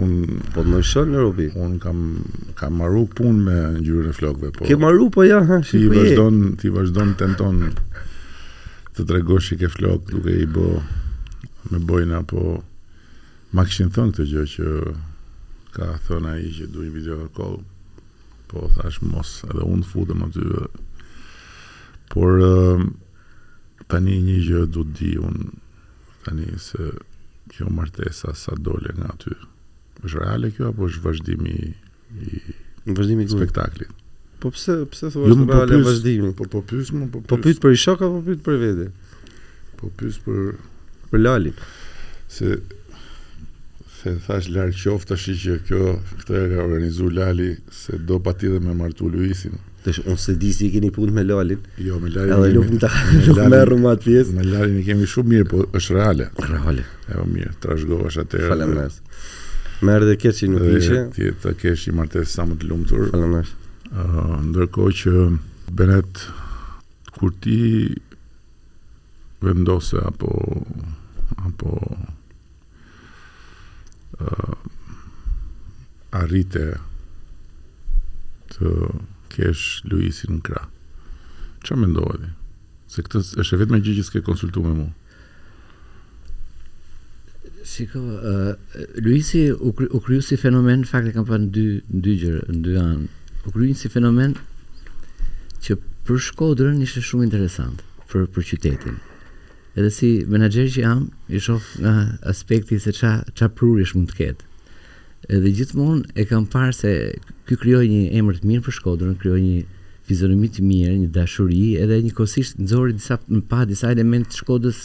un 0.00 0.14
po 0.54 0.64
më 0.64 0.80
shon 0.88 1.10
në 1.12 1.20
Rubi. 1.24 1.48
Un 1.60 1.74
kam 1.82 1.98
kam 2.56 2.78
marru 2.80 3.02
punë 3.18 3.44
me 3.44 3.56
ngjyrën 3.74 4.08
e 4.08 4.16
flokëve, 4.16 4.52
po. 4.56 4.64
Ke 4.68 4.78
marru 4.80 5.10
po 5.12 5.26
ja, 5.28 5.42
ha, 5.50 5.58
si 5.66 5.82
Ti 5.82 5.90
vazhdon, 5.92 6.38
ti 6.62 6.72
vazhdon 6.72 7.12
tenton 7.20 7.58
të 8.96 9.06
tregosh 9.12 9.52
i 9.54 9.60
ke 9.60 9.68
flok 9.72 10.08
duke 10.08 10.38
i 10.40 10.48
bë 10.56 10.66
me 11.74 11.82
bojën 11.88 12.16
apo 12.16 12.46
ma 13.54 13.66
kishin 13.68 13.92
thon 13.92 14.08
këtë 14.14 14.28
gjë 14.32 14.46
që 14.54 14.94
ka 15.76 15.90
thon 16.08 16.30
ai 16.32 16.48
që 16.56 16.70
do 16.72 16.86
një 16.86 16.94
video 16.96 17.20
alkol. 17.26 17.60
Po 18.50 18.64
thash 18.80 19.02
mos, 19.06 19.36
edhe 19.50 19.68
un 19.68 19.84
futem 19.86 20.24
aty. 20.26 20.48
Por 22.10 22.40
uh, 22.42 22.88
tani 23.90 24.16
një 24.26 24.36
gjë 24.46 24.60
du 24.74 24.84
të 24.86 24.98
di 24.98 25.10
unë 25.28 25.48
tani 26.26 26.46
se 26.62 26.86
kjo 27.54 27.70
martesa 27.74 28.32
sa 28.38 28.54
dole 28.66 28.92
nga 28.98 29.10
ty 29.22 29.34
është 30.04 30.16
reale 30.16 30.50
kjo 30.54 30.70
apo 30.70 30.88
është 30.88 31.04
vazhdimi 31.06 31.54
i 31.68 32.42
vazhdimi 32.96 33.26
i 33.26 33.30
spektaklit 33.32 33.96
po 34.40 34.50
pse 34.54 34.76
pse 34.92 35.10
thua 35.14 35.26
jo, 35.26 35.36
është 35.36 35.46
po 35.46 35.56
reale 35.56 35.80
vazhdimi 35.86 36.34
po 36.38 36.46
po 36.52 36.62
pyet 36.72 36.92
më 37.00 37.08
po 37.14 37.24
po 37.32 37.40
pyet 37.46 37.60
për 37.64 37.76
ishak 37.76 38.04
apo 38.06 38.20
pyet 38.28 38.44
për 38.46 38.60
vete 38.64 38.88
po 39.80 39.90
pyet 40.00 40.20
për 40.26 40.52
për 41.10 41.24
Lalin 41.26 41.64
se 42.30 42.54
se 44.00 44.12
thash 44.26 44.46
larë 44.54 44.76
qoftë 44.82 45.16
është 45.18 45.38
që 45.42 45.56
kjo 45.68 45.84
këtë 46.20 46.38
e 46.38 46.44
ka 46.54 46.62
organizu 46.68 47.10
Lali 47.16 47.50
se 47.82 47.98
do 48.12 48.20
pati 48.28 48.52
dhe 48.54 48.62
me 48.68 48.76
martu 48.78 49.10
Luisin 49.12 49.58
Të 49.80 49.92
shë, 49.96 50.02
unë 50.12 50.20
se 50.20 50.32
di 50.40 50.50
si 50.52 50.66
i 50.68 50.72
keni 50.74 50.90
punë 50.92 51.12
me 51.16 51.22
Lalin. 51.24 51.60
Jo, 51.80 51.98
me 52.02 52.10
Lalin. 52.12 52.42
Edhe 52.44 52.56
nuk 52.58 52.66
më 52.74 52.80
ta, 52.82 52.90
nuk 53.28 53.38
me 53.52 53.60
rrëm 53.64 53.86
atë 53.88 54.04
pjesë. 54.06 54.34
Me 54.36 54.44
Lalin 54.44 54.80
i 54.82 54.82
kemi 54.84 55.06
shumë 55.08 55.32
mirë, 55.32 55.46
po 55.52 55.62
është 55.78 55.96
reale. 55.96 56.26
Reale. 56.50 56.84
E 57.08 57.16
o 57.20 57.24
mirë, 57.28 57.54
të 57.62 57.70
rashgova 57.70 58.10
shatë 58.16 58.42
e... 58.42 58.50
Falem 58.52 58.74
mes. 58.76 58.98
Merë 59.88 60.10
dhe 60.10 60.16
që 60.20 60.32
i 60.44 60.50
nuk 60.52 60.66
ishe. 60.76 61.00
Dhe 61.16 61.30
të 61.40 61.54
kërë 61.62 61.80
që 61.84 61.92
i 61.92 61.96
martesë 61.96 62.32
sa 62.34 62.44
më 62.50 62.58
të 62.60 62.68
lumë 62.68 62.90
tërë. 62.90 63.08
Falem 63.14 63.34
mes. 63.38 63.54
Uh, 63.88 64.34
Ndërko 64.50 64.88
që 65.00 65.24
benet, 65.72 66.24
kur 67.16 67.32
ti 67.44 67.58
vendose 69.40 69.96
apo 70.04 70.34
apo 71.40 71.70
uh, 74.20 76.18
arrite 76.20 76.68
të 78.52 78.74
kesh 79.30 79.82
Luisin 79.88 80.36
në 80.38 80.42
kra. 80.46 80.64
Qa 81.64 81.76
me 81.78 81.88
ndohet? 81.90 82.26
Se 82.90 83.04
këtë 83.06 83.42
është 83.42 83.56
e 83.56 83.60
vetë 83.62 83.74
me 83.76 83.82
gjithë 83.84 84.02
që 84.02 84.06
s'ke 84.08 84.22
konsultu 84.26 84.64
me 84.64 84.74
mu. 84.78 84.86
Shiko, 87.70 88.00
uh, 88.00 88.80
Luisi 89.04 89.44
u, 89.52 89.70
kry, 89.76 89.86
u 89.94 90.00
kryu 90.02 90.24
si 90.24 90.38
fenomen, 90.40 90.82
fakt 90.88 91.10
e 91.10 91.14
kam 91.14 91.26
pa 91.28 91.36
në 91.38 91.50
dy, 91.54 91.64
në 91.92 92.00
dy 92.06 92.14
gjërë, 92.24 92.40
në 92.54 92.62
dy 92.66 92.78
anë. 92.80 93.10
U 93.48 93.52
kryu 93.54 93.76
si 93.76 93.90
fenomen 93.92 94.34
që 95.66 95.76
për 96.08 96.22
shkodrën 96.30 96.80
ishte 96.86 97.02
shumë 97.04 97.28
interesant 97.28 97.84
për, 98.10 98.26
për 98.34 98.48
qytetin. 98.52 98.96
Edhe 99.78 99.90
si 99.94 100.10
menager 100.26 100.66
që 100.72 100.82
jam, 100.86 101.04
i 101.30 101.38
shof 101.38 101.76
nga 101.84 101.92
aspekti 102.32 102.80
se 102.82 102.96
qa, 102.96 103.20
qa 103.38 103.48
prurish 103.54 103.94
mund 103.94 104.10
të 104.10 104.18
ketë 104.24 104.48
edhe 105.28 105.52
gjithmonë 105.58 106.14
e 106.16 106.24
kam 106.28 106.46
parë 106.50 106.74
se 106.74 106.92
ky 107.48 107.56
krijoi 107.60 107.88
një 107.90 108.04
emër 108.20 108.38
të 108.40 108.48
mirë 108.50 108.64
për 108.66 108.76
Shkodrën, 108.78 109.16
krijoi 109.20 109.42
një 109.42 109.58
fizionomi 110.08 110.48
të 110.50 110.64
mirë, 110.66 110.94
një 111.04 111.10
dashuri, 111.14 111.64
edhe 111.82 112.00
njëkohësisht 112.06 112.60
nxori 112.64 112.96
disa 112.96 113.18
pa 113.50 113.64
disa 113.68 113.90
elemente 113.94 114.30
të 114.32 114.40
Shkodrës 114.40 114.82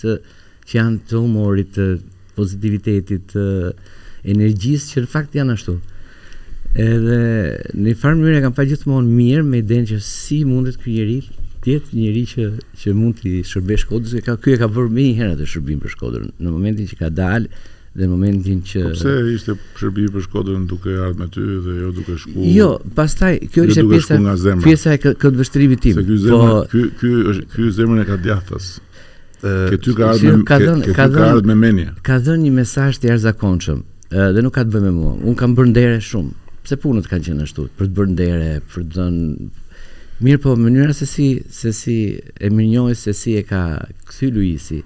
që 0.65 0.75
janë 0.75 0.99
të 1.09 1.21
humorit, 1.21 1.71
të 1.77 2.35
pozitivitetit, 2.35 3.35
të 3.35 4.33
energjisë 4.35 4.93
që 4.93 5.05
në 5.05 5.11
fakt 5.15 5.37
janë 5.39 5.55
ashtu. 5.55 5.77
Edhe 6.75 7.19
në 7.71 7.85
një 7.87 7.97
farë 8.01 8.19
mënyrë 8.19 8.39
e 8.41 8.43
kam 8.43 8.55
parë 8.57 8.73
gjithmonë 8.73 9.13
mirë 9.15 9.45
me 9.47 9.61
idenë 9.63 9.89
që 9.93 9.99
si 10.03 10.41
mundet 10.49 10.75
ky 10.81 10.97
njeri 10.97 11.19
tjetë 11.65 11.95
njëri 11.97 12.25
që, 12.29 12.43
që 12.77 12.91
mund 12.93 13.21
të 13.23 13.31
shërbesh 13.49 13.87
ka 14.25 14.35
ky 14.35 14.53
e 14.53 14.59
ka 14.61 14.67
bërë 14.69 14.91
me 14.93 15.05
një 15.07 15.15
herë 15.21 15.37
të 15.39 15.47
shërbim 15.53 15.79
për 15.81 15.93
Shkodrën 15.95 16.27
në 16.37 16.51
momentin 16.53 16.89
që 16.91 16.99
ka 16.99 17.07
dalë, 17.09 17.49
dhe 17.95 18.07
momentin 18.11 18.59
që 18.67 18.81
po 18.89 18.93
pse 18.95 19.11
ishte 19.35 19.55
shërbim 19.79 20.09
për 20.11 20.25
Shkodrën 20.25 20.63
duke 20.67 20.91
ardhur 20.99 21.19
me 21.21 21.27
ty 21.31 21.43
dhe 21.63 21.75
jo 21.81 21.91
duke 21.95 22.17
shku 22.19 22.47
Jo, 22.51 22.67
pastaj 22.97 23.37
kjo 23.53 23.63
jo 23.63 23.71
ishte 23.71 23.85
pjesa 23.87 24.55
pjesa 24.63 24.95
e 24.97 24.99
këtë 25.05 25.31
vështrimit 25.39 25.81
tim. 25.85 26.01
Ky 26.03 26.17
zemër, 26.25 26.49
po, 26.49 26.57
ky 26.73 26.81
ky 26.99 27.11
është 27.33 27.45
ky 27.53 27.67
zemër 27.77 28.01
e 28.01 28.05
ka 28.09 28.17
djathtas. 28.25 28.67
Ke 29.45 29.79
ty 29.79 29.95
ka 29.95 30.09
ardhur 30.11 30.43
ka 30.47 30.57
ka 30.57 31.07
dhënë 31.13 31.29
ardh 31.29 31.47
me 31.51 31.55
menje. 31.61 31.85
Ka 32.07 32.19
dhënë 32.23 32.43
një 32.43 32.51
mesazh 32.57 32.99
të 32.99 33.13
jashtëzakonshëm 33.13 33.79
dhe 34.35 34.43
nuk 34.43 34.57
ka 34.57 34.65
të 34.65 34.73
bëjë 34.75 34.85
me 34.89 34.93
mua. 34.99 35.13
Un 35.23 35.39
kam 35.39 35.55
bërë 35.55 35.71
ndere 35.71 36.01
shumë. 36.03 36.33
Pse 36.67 36.79
punët 36.83 37.07
kanë 37.11 37.27
qenë 37.29 37.47
ashtu 37.47 37.69
për 37.79 37.91
të 37.93 37.95
bërë 37.95 38.11
ndere, 38.15 38.51
për 38.73 38.83
të 38.89 38.99
dhënë 38.99 39.47
mirë 40.25 40.41
po 40.43 40.55
mënyra 40.59 40.91
se 40.95 41.07
si 41.07 41.29
se 41.51 41.71
si 41.75 41.97
e 42.43 42.49
mirënjohës 42.51 43.05
se 43.07 43.13
si 43.15 43.37
e 43.39 43.45
ka 43.47 43.63
kthy 44.11 44.31
Luisi. 44.35 44.81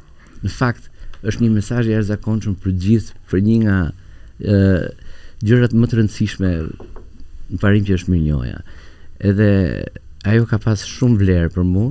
Në 0.45 0.53
fakt 0.55 0.88
është 1.27 1.43
një 1.43 1.49
mesazh 1.53 1.89
i 1.89 1.93
jashtëzakonshëm 1.95 2.53
për 2.63 2.73
gjithë, 2.85 3.15
për 3.29 3.41
një 3.47 3.55
nga 3.65 3.77
ë 4.39 4.91
gjërat 5.43 5.73
më 5.75 5.89
të 5.91 5.97
rëndësishme 5.99 6.51
në 7.49 7.59
parim 7.61 7.85
që 7.87 7.97
është 7.97 8.13
mirënjohja. 8.13 8.61
Edhe 9.27 9.49
ajo 10.29 10.45
ka 10.49 10.59
pas 10.63 10.83
shumë 10.87 11.19
vlerë 11.21 11.51
për 11.57 11.67
mua, 11.67 11.89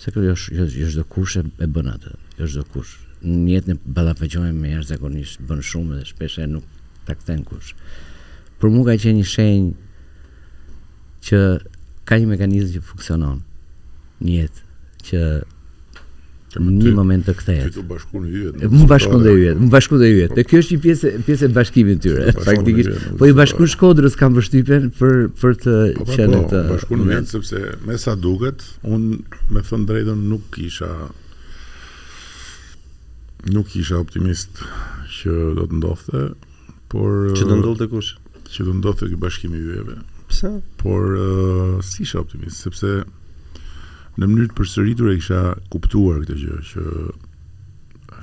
se 0.00 0.12
kjo 0.14 0.22
është 0.32 0.56
jo, 0.56 0.66
jo 0.66 0.84
jo 0.86 0.90
çdo 0.94 1.04
kush 1.12 1.36
e, 1.40 1.44
e 1.64 1.68
bën 1.68 1.92
atë, 1.92 2.14
jo 2.40 2.48
çdo 2.48 2.64
kush. 2.72 2.94
Në 3.20 3.58
jetën 3.58 3.76
e 3.78 3.90
ballafaqojmë 3.96 4.56
me 4.62 4.72
jashtëzakonisht 4.78 5.42
bën 5.48 5.60
shumë 5.72 5.98
dhe 6.00 6.06
shpesh 6.08 6.40
e 6.40 6.46
nuk 6.48 6.70
ta 7.08 7.16
kthen 7.18 7.42
kush. 7.48 7.74
Për 8.60 8.72
mua 8.72 8.90
ka 8.94 9.00
qenë 9.04 9.18
një 9.20 9.28
shenjë 9.34 9.70
që 11.28 11.40
ka 12.08 12.16
një 12.20 12.28
mekanizëm 12.32 12.72
që 12.78 12.84
funksionon 12.92 13.40
në 14.24 14.36
jetë 14.38 14.64
që 15.10 15.20
Në 16.58 16.72
një 16.80 16.92
moment 16.96 17.22
të 17.28 17.32
kthehet. 17.38 17.66
Ti 17.68 17.78
do 17.78 17.82
bashkon 17.86 18.24
hyjet. 18.26 18.64
Më 18.64 18.86
bashkon 18.90 19.22
dhe 19.22 19.32
hyjet. 19.36 19.58
më 19.60 19.68
bashkon 19.70 20.00
dhe 20.00 20.08
hyjet. 20.10 20.32
Dhe 20.34 20.44
kjo 20.50 20.62
është 20.64 20.74
një 20.76 20.80
pjesë 20.86 21.10
pjesë 21.28 21.44
e 21.46 21.50
bashkimit 21.54 22.00
tyre. 22.02 22.32
Faktikisht, 22.48 23.04
po 23.20 23.28
i 23.30 23.34
bashkon 23.38 23.70
Shkodrës 23.70 24.16
kanë 24.18 24.36
vështirën 24.40 24.88
për 24.98 25.14
për 25.42 25.54
të 25.62 25.74
po, 26.00 26.08
po, 26.08 26.16
qenë 26.16 26.40
po, 26.40 26.48
të 26.50 26.62
bashkon 26.72 27.04
me 27.06 27.18
sepse 27.30 27.62
me 27.86 27.98
sa 28.02 28.16
duket, 28.18 28.64
un 28.82 29.04
me 29.54 29.62
thënë 29.70 29.86
drejtën 29.92 30.24
nuk 30.32 30.48
kisha 30.56 30.90
nuk 33.54 33.70
kisha 33.72 34.00
optimist 34.02 34.64
që 35.20 35.36
do 35.60 35.68
të 35.70 35.78
ndodhte, 35.80 36.24
por 36.90 37.30
që 37.36 37.46
do 37.46 37.54
uh, 37.60 37.62
ndodhte 37.62 37.90
kush? 37.94 38.10
Që 38.50 38.66
do 38.66 38.74
ndodhte 38.80 39.06
ky 39.12 39.20
bashkim 39.22 39.54
i 39.54 39.62
hyjeve. 39.62 40.00
Pse? 40.32 40.50
Por 40.82 41.14
uh, 41.14 41.78
si 41.86 42.02
isha 42.08 42.18
optimist 42.24 42.66
sepse 42.66 42.98
në 44.18 44.26
mënyrë 44.26 44.50
të 44.50 44.56
përsëritur 44.58 45.10
e 45.12 45.18
kisha 45.20 45.40
kuptuar 45.72 46.22
këtë 46.24 46.36
gjë 46.40 46.56
që 46.70 46.84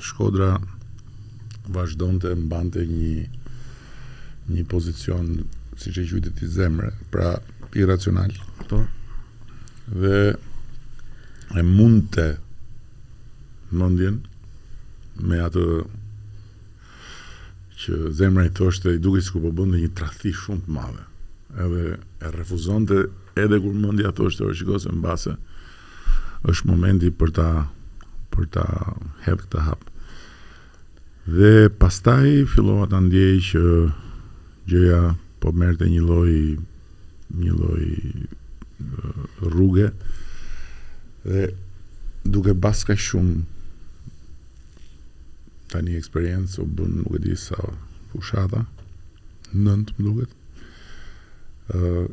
Shkodra 0.07 0.49
vazhdonte 1.73 2.33
mbante 2.41 2.83
një 2.87 3.27
një 4.55 4.65
pozicion 4.71 5.31
si 5.77 5.91
që 5.93 6.03
gjithë 6.09 6.31
të 6.37 6.49
zemre, 6.57 6.91
pra 7.11 7.33
irracional. 7.75 8.31
Po. 8.69 8.79
Dhe 9.91 10.19
e 11.59 11.63
mund 11.63 12.07
të 12.15 12.27
me 13.77 15.41
atë 15.43 15.63
që 17.83 17.97
zemra 18.17 18.45
i 18.47 18.53
thoshte 18.57 18.93
i 18.95 19.01
duke 19.03 19.19
sikur 19.21 19.43
po 19.43 19.51
bënde 19.59 19.81
një 19.81 19.91
trathi 19.97 20.31
shumë 20.39 20.63
të 20.67 20.75
madhe. 20.77 21.03
Edhe 21.57 21.83
e 21.97 22.31
refuzonte 22.37 23.01
edhe 23.37 23.59
kur 23.61 23.75
mëndja 23.77 24.13
thoshte 24.17 24.47
o 24.47 24.53
shikose 24.55 24.91
në 24.93 25.03
base, 25.03 25.35
është 26.45 26.65
momenti 26.69 27.09
për 27.17 27.31
ta 27.33 27.47
për 28.33 28.45
ta 28.53 28.63
hedhë 29.25 29.41
këtë 29.43 29.61
hap. 29.65 29.85
Dhe 31.25 31.69
pastaj 31.81 32.45
fillova 32.51 32.85
ta 32.91 32.99
ndjej 33.01 33.37
që 33.51 33.63
gjëja 34.69 34.99
po 35.41 35.51
merrte 35.55 35.87
një 35.89 36.03
lloj 36.05 36.33
një 37.37 37.53
lloj 37.57 37.87
rruge 39.49 39.89
dhe 41.25 41.47
duke 42.27 42.53
bas 42.53 42.85
kaq 42.87 42.99
shumë 43.01 43.41
ta 45.71 45.81
një 45.83 45.97
eksperiencë 45.97 46.61
u 46.63 46.67
bën 46.77 46.93
nuk 47.01 47.17
e 47.17 47.23
di 47.25 47.33
sa 47.39 47.57
fushata 48.11 48.61
nëndë 49.51 49.97
më 49.97 50.05
duket 50.05 50.35
uh, 51.75 52.05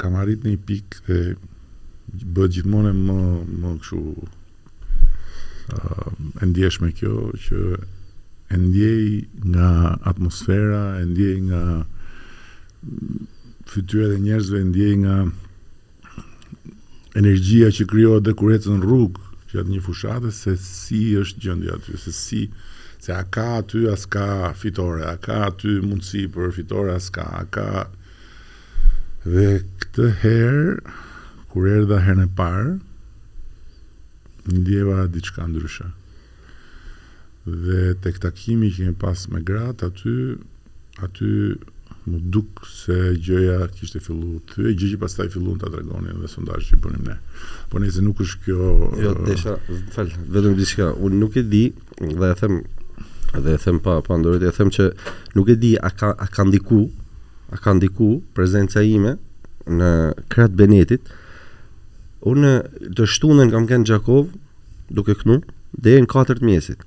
kam 0.00 0.16
arrit 0.22 0.46
një 0.46 0.56
pik 0.68 1.02
dhe 1.08 1.18
bëhet 2.22 2.52
gjithmonë 2.58 2.92
më 3.04 3.16
më 3.60 3.70
kështu 3.82 4.00
uh, 5.74 6.10
e 6.42 6.48
ndjeshme 6.50 6.90
kjo 6.98 7.14
që 7.46 7.60
e 8.54 8.58
ndjej 8.60 9.06
nga 9.54 9.70
atmosfera, 10.10 10.82
e 11.00 11.04
ndjej 11.10 11.36
nga 11.48 11.62
fytyrat 13.70 14.12
e 14.18 14.20
njerëzve, 14.26 14.58
e 14.62 14.66
ndjej 14.70 14.94
nga 15.02 15.16
energjia 17.20 17.70
që 17.74 17.86
krijohet 17.90 18.24
dhe 18.28 18.34
kur 18.38 18.52
ecën 18.56 18.82
rrugë 18.84 19.22
gjatë 19.54 19.70
një 19.72 19.82
fushate 19.86 20.30
se 20.34 20.54
si 20.60 21.02
është 21.20 21.42
gjendja 21.46 21.74
aty, 21.78 21.96
se 22.04 22.12
si 22.14 22.42
se 23.04 23.12
a 23.14 23.22
ka 23.28 23.58
aty 23.60 23.84
as 23.92 24.06
ka 24.10 24.52
fitore, 24.58 25.02
a 25.06 25.16
ka 25.20 25.42
aty 25.50 25.78
mundësi 25.84 26.26
për 26.34 26.52
fitore 26.56 26.94
as 26.98 27.10
ka, 27.14 27.24
a 27.40 27.44
ka 27.54 27.68
dhe 29.24 29.50
këtë 29.80 30.08
herë 30.22 30.94
kur 31.54 31.68
erdha 31.70 32.00
herën 32.02 32.22
e 32.24 32.28
parë, 32.38 32.70
ndjeva 34.50 35.04
diçka 35.14 35.44
ndryshe. 35.46 35.86
Dhe 37.46 37.82
tek 38.02 38.18
takimi 38.22 38.70
që 38.72 38.82
kemi 38.88 38.98
pas 38.98 39.22
me 39.30 39.40
gratë 39.46 39.86
aty, 39.92 40.14
aty 41.06 41.30
më 42.10 42.18
duk 42.34 42.64
se 42.66 42.96
gjëja 43.24 43.60
kishte 43.76 44.02
filluar 44.02 44.42
thyë, 44.50 44.74
gjë 44.76 44.90
që 44.96 45.00
pastaj 45.04 45.28
filluan 45.36 45.60
ta 45.62 45.70
tregonin 45.72 46.18
dhe 46.24 46.28
sondazhi 46.34 46.72
që 46.74 46.80
bënim 46.84 47.06
ne. 47.12 47.16
Po 47.70 47.78
nëse 47.80 48.02
nuk 48.04 48.20
është 48.26 48.42
kjo, 48.48 48.74
jo, 49.04 49.14
uh, 49.14 49.24
desha, 49.30 49.54
fal, 49.94 50.10
vetëm 50.34 50.58
diçka, 50.58 50.90
unë 51.06 51.22
nuk 51.22 51.38
e 51.40 51.46
di, 51.54 51.62
dhe 52.02 52.32
e 52.34 52.36
them, 52.42 52.58
dhe 53.46 53.54
e 53.58 53.62
them 53.68 53.80
pa 53.86 54.00
pa 54.04 54.18
ndorë, 54.20 54.42
e 54.42 54.52
them 54.58 54.74
që 54.74 54.90
nuk 55.38 55.54
e 55.54 55.62
di 55.62 55.72
a 55.78 55.92
ka 55.94 56.10
a 56.18 56.26
ka 56.34 56.44
ndiku, 56.50 56.82
a 57.56 57.62
ka 57.62 57.76
ndiku 57.78 58.10
prezenca 58.34 58.82
ime 58.84 59.14
në 59.70 59.92
kratë 60.34 60.58
Benetit, 60.60 61.14
Unë 62.24 62.50
të 62.96 63.04
shtunën 63.12 63.50
kam 63.52 63.66
kënë 63.68 63.84
Gjakov 63.90 64.30
duke 64.96 65.12
e 65.12 65.16
kënu 65.20 65.34
Dhe 65.84 65.92
e 65.98 66.02
në 66.04 66.08
4 66.16 66.40
mjesit 66.48 66.84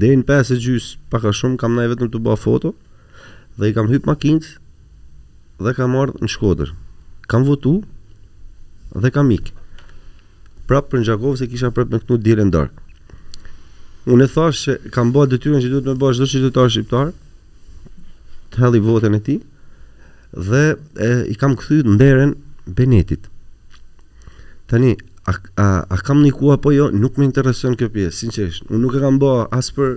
Dhe 0.00 0.10
e 0.12 0.18
në 0.20 0.26
5 0.28 0.52
e 0.52 0.56
pak 0.66 0.88
Paka 1.14 1.32
shumë 1.38 1.60
kam 1.62 1.76
nëjë 1.78 1.92
vetëm 1.94 2.10
të 2.12 2.20
bëha 2.26 2.36
foto 2.42 2.74
Dhe 3.60 3.70
i 3.70 3.76
kam 3.78 3.88
hypë 3.88 4.10
makinës 4.10 4.50
Dhe 5.64 5.72
kam 5.78 5.96
ardhë 6.02 6.20
në 6.26 6.30
shkoder 6.34 6.74
Kam 7.32 7.46
votu 7.48 7.72
Dhe 9.06 9.10
kam 9.16 9.30
ikë 9.38 9.54
Prapë 10.68 10.90
për 10.92 11.00
në 11.00 11.08
Gjakov 11.08 11.38
se 11.40 11.48
kisha 11.54 11.70
prapë 11.72 11.94
me 11.96 12.00
kënu 12.04 12.20
dire 12.28 12.44
në 12.44 12.52
dark 12.58 12.82
Unë 14.12 14.26
e 14.26 14.30
thashë 14.34 14.62
që 14.76 14.90
kam 14.94 15.14
bëha 15.16 15.30
dëtyrën 15.32 15.62
që 15.64 15.70
duhet 15.72 15.88
me 15.88 15.94
bëha 16.04 16.18
Shdo 16.34 16.50
që 16.50 16.66
shqiptar 16.76 17.14
Të 18.52 18.64
heli 18.66 18.82
votën 18.84 19.16
e 19.16 19.22
ti 19.30 19.38
Dhe 20.50 20.64
e, 20.76 21.10
i 21.32 21.34
kam 21.40 21.56
këthyt 21.56 21.88
në 21.88 21.98
deren 22.04 22.36
Benetit 22.76 23.30
Tani, 24.68 24.96
a, 25.26 25.32
a, 25.54 25.64
a 25.94 25.96
kam 26.02 26.24
një 26.26 26.32
kua 26.34 26.56
po 26.58 26.72
jo, 26.74 26.88
nuk 26.90 27.18
me 27.20 27.26
intereson 27.28 27.76
kjo 27.78 27.86
pjesë, 27.94 28.16
sinqesht. 28.18 28.64
Unë 28.68 28.82
nuk 28.82 28.94
e 28.98 29.00
kam 29.02 29.18
bo 29.22 29.30
as 29.54 29.68
për, 29.74 29.96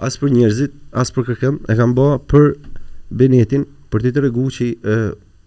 as 0.00 0.16
për 0.20 0.32
njerëzit, 0.36 0.76
as 1.02 1.12
për 1.12 1.26
kërkem, 1.30 1.58
e 1.68 1.76
kam 1.78 1.92
bo 1.96 2.08
për 2.30 2.54
benetin, 3.12 3.66
për 3.92 4.04
ti 4.06 4.12
të 4.16 4.22
regu 4.26 4.46
që 4.54 4.68
e, 4.80 4.96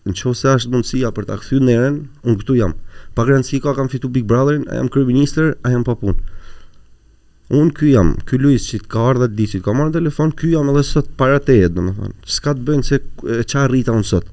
në 0.09 0.13
qo 0.17 0.33
se 0.37 0.49
ashtë 0.53 0.73
mundësia 0.73 1.09
për 1.13 1.27
të 1.29 1.35
akthy 1.37 1.57
në 1.61 1.73
eren, 1.77 1.97
unë 2.25 2.41
këtu 2.41 2.57
jam. 2.61 2.75
Pa 3.17 3.25
grënësi 3.27 3.59
ka 3.65 3.73
kam 3.77 3.89
fitu 3.91 4.09
Big 4.13 4.25
Brotherin, 4.29 4.65
a 4.69 4.77
jam 4.79 4.89
kërë 4.93 5.47
a 5.63 5.71
jam 5.75 5.83
pa 5.83 5.95
punë. 5.95 6.19
Unë 7.51 7.71
këj 7.75 7.89
jam, 7.93 8.13
ky 8.29 8.37
Luis 8.39 8.63
që 8.69 8.77
ka 8.87 9.09
ardha 9.11 9.27
t'di 9.27 9.45
që 9.51 9.59
t'ka 9.59 9.73
marrë 9.75 9.91
telefon, 9.97 10.31
këj 10.31 10.51
jam 10.53 10.69
edhe 10.71 10.83
sot 10.87 11.09
para 11.19 11.39
teje, 11.43 11.69
domethënë. 11.75 12.13
më 12.13 12.25
Ska 12.31 12.53
të 12.55 12.65
bëjnë 12.69 12.87
se 12.87 13.01
e, 13.27 13.41
qa 13.51 13.65
rrita 13.67 13.91
unë 13.91 14.07
sot 14.07 14.29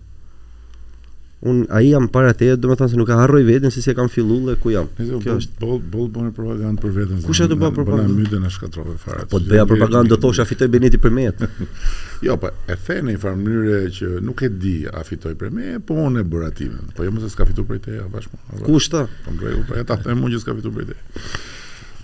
un 1.39 1.65
ai 1.71 1.87
jam 1.93 2.09
para 2.11 2.33
të 2.35 2.57
domethënë 2.59 2.91
se 2.91 2.97
nuk 2.99 3.11
e 3.13 3.17
harroj 3.21 3.45
veten 3.47 3.71
se 3.71 3.79
si 3.83 3.93
e 3.93 3.95
kam 3.95 4.09
filluar 4.11 4.41
dhe 4.49 4.55
ku 4.63 4.73
jam. 4.75 4.89
Kjo 4.99 5.37
është 5.39 5.61
boll 5.61 5.79
boll 5.87 6.09
bën 6.15 6.33
propagandë 6.35 6.83
për 6.83 6.95
veten. 6.97 7.21
Kush 7.27 7.45
do 7.47 7.55
bëj 7.61 7.71
propagandë? 7.77 8.09
Bëna 8.11 8.25
mytën 8.25 8.49
e 8.49 8.51
shkatrove 8.55 8.97
fare. 9.03 9.27
Po 9.31 9.39
të 9.39 9.53
bëja 9.53 9.67
propagandë 9.71 10.11
do 10.13 10.19
thosha 10.25 10.47
fitoj 10.51 10.67
Beneti 10.73 10.99
për 10.99 11.15
meje 11.15 11.35
jo, 12.27 12.35
po 12.43 12.51
e 12.67 12.75
the 12.87 12.95
në 12.95 13.13
një 13.13 13.37
mënyrë 13.39 13.79
që 13.99 14.09
nuk 14.27 14.43
e 14.43 14.49
di 14.51 14.75
a 14.93 15.05
fitoj 15.07 15.37
për 15.39 15.53
me, 15.55 15.69
po 15.79 15.95
unë 16.09 16.25
e 16.25 16.29
bëra 16.33 16.51
timen. 16.59 16.91
Po 16.99 17.07
jo 17.07 17.13
mos 17.15 17.23
se 17.23 17.31
s'ka 17.37 17.47
fituar 17.53 17.69
për 17.71 17.79
teja 17.87 18.09
bashkë. 18.11 18.43
Kush 18.67 18.91
ta? 18.91 19.05
Po 19.25 19.31
ngroj 19.39 19.55
po 19.61 19.63
për 19.71 19.85
ata 19.85 20.01
të 20.03 20.19
mund 20.19 20.35
që 20.35 20.43
s'ka 20.43 20.57
fituar 20.59 20.75
për 20.81 20.91
te. 20.91 21.23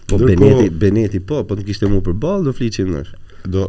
Po 0.06 0.18
Beneti, 0.22 0.70
Beneti 0.70 1.18
po, 1.24 1.42
po 1.48 1.58
të 1.58 1.66
kishte 1.66 1.88
mu 1.90 1.98
për 2.06 2.14
ball 2.20 2.46
do 2.46 2.52
fliqim 2.54 2.92
nështë 2.94 3.23
do 3.46 3.68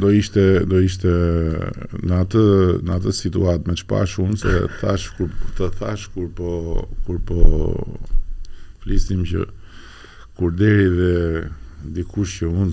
do 0.00 0.10
ishte 0.10 0.42
do 0.66 0.80
ishte 0.82 1.10
në 2.02 2.16
atë 2.24 2.42
në 2.88 2.96
atë 2.98 3.12
situatë 3.14 3.70
më 3.70 3.76
të 3.78 4.22
unë 4.24 4.38
se 4.42 4.54
thash 4.80 5.04
kur 5.18 5.30
të 5.58 5.68
thash 5.78 6.06
kur 6.14 6.26
po 6.40 6.50
kur 7.06 7.20
po 7.28 7.38
flisnim 8.82 9.22
që 9.30 9.46
kur 10.36 10.50
deri 10.58 10.88
dhe 10.98 11.12
dikush 11.94 12.38
që 12.42 12.48
unë 12.48 12.72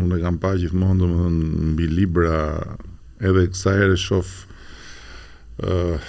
unë 0.00 0.16
e 0.18 0.22
kam 0.24 0.40
pa 0.42 0.54
gjithmonë 0.58 1.00
domethënë 1.04 1.68
mbi 1.74 1.88
libra 1.92 2.40
edhe 3.20 3.44
kësa 3.52 3.76
herë 3.76 4.00
shof 4.06 4.32
uh, 5.60 6.00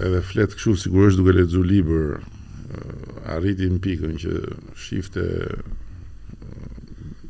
edhe 0.00 0.24
flet 0.32 0.56
kështu 0.56 0.74
sigurisht 0.86 1.20
duke 1.20 1.36
lexuar 1.36 1.68
libër 1.70 2.10
uh, 2.16 3.36
arriti 3.36 3.68
pikën 3.84 4.16
që 4.24 4.40
shifte 4.86 5.28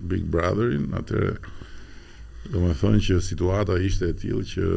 Big 0.02 0.24
Brotherin, 0.26 0.90
atëre 0.98 1.36
do 2.50 2.62
të 2.66 2.74
thonë 2.80 3.02
që 3.06 3.20
situata 3.22 3.76
ishte 3.86 4.08
e 4.10 4.16
tillë 4.18 4.46
që 4.52 4.70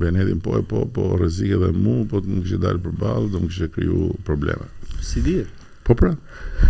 Benedin 0.00 0.38
po 0.40 0.54
e 0.56 0.62
po, 0.64 0.86
po, 0.88 1.04
po 1.12 1.18
rreziket 1.20 1.60
edhe 1.60 1.72
mua, 1.84 2.06
po 2.08 2.22
të 2.24 2.32
më 2.32 2.44
kishte 2.46 2.62
dalë 2.62 2.80
përballë, 2.86 3.30
do 3.34 3.42
më 3.42 3.50
kishte 3.52 3.68
kriju 3.74 4.06
probleme. 4.28 4.70
Si 5.04 5.20
di? 5.26 5.36
Po 5.84 5.96
pra, 5.98 6.14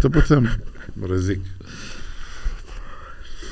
të 0.02 0.10
po 0.14 0.24
them 0.26 0.48
rrezik. 1.06 1.44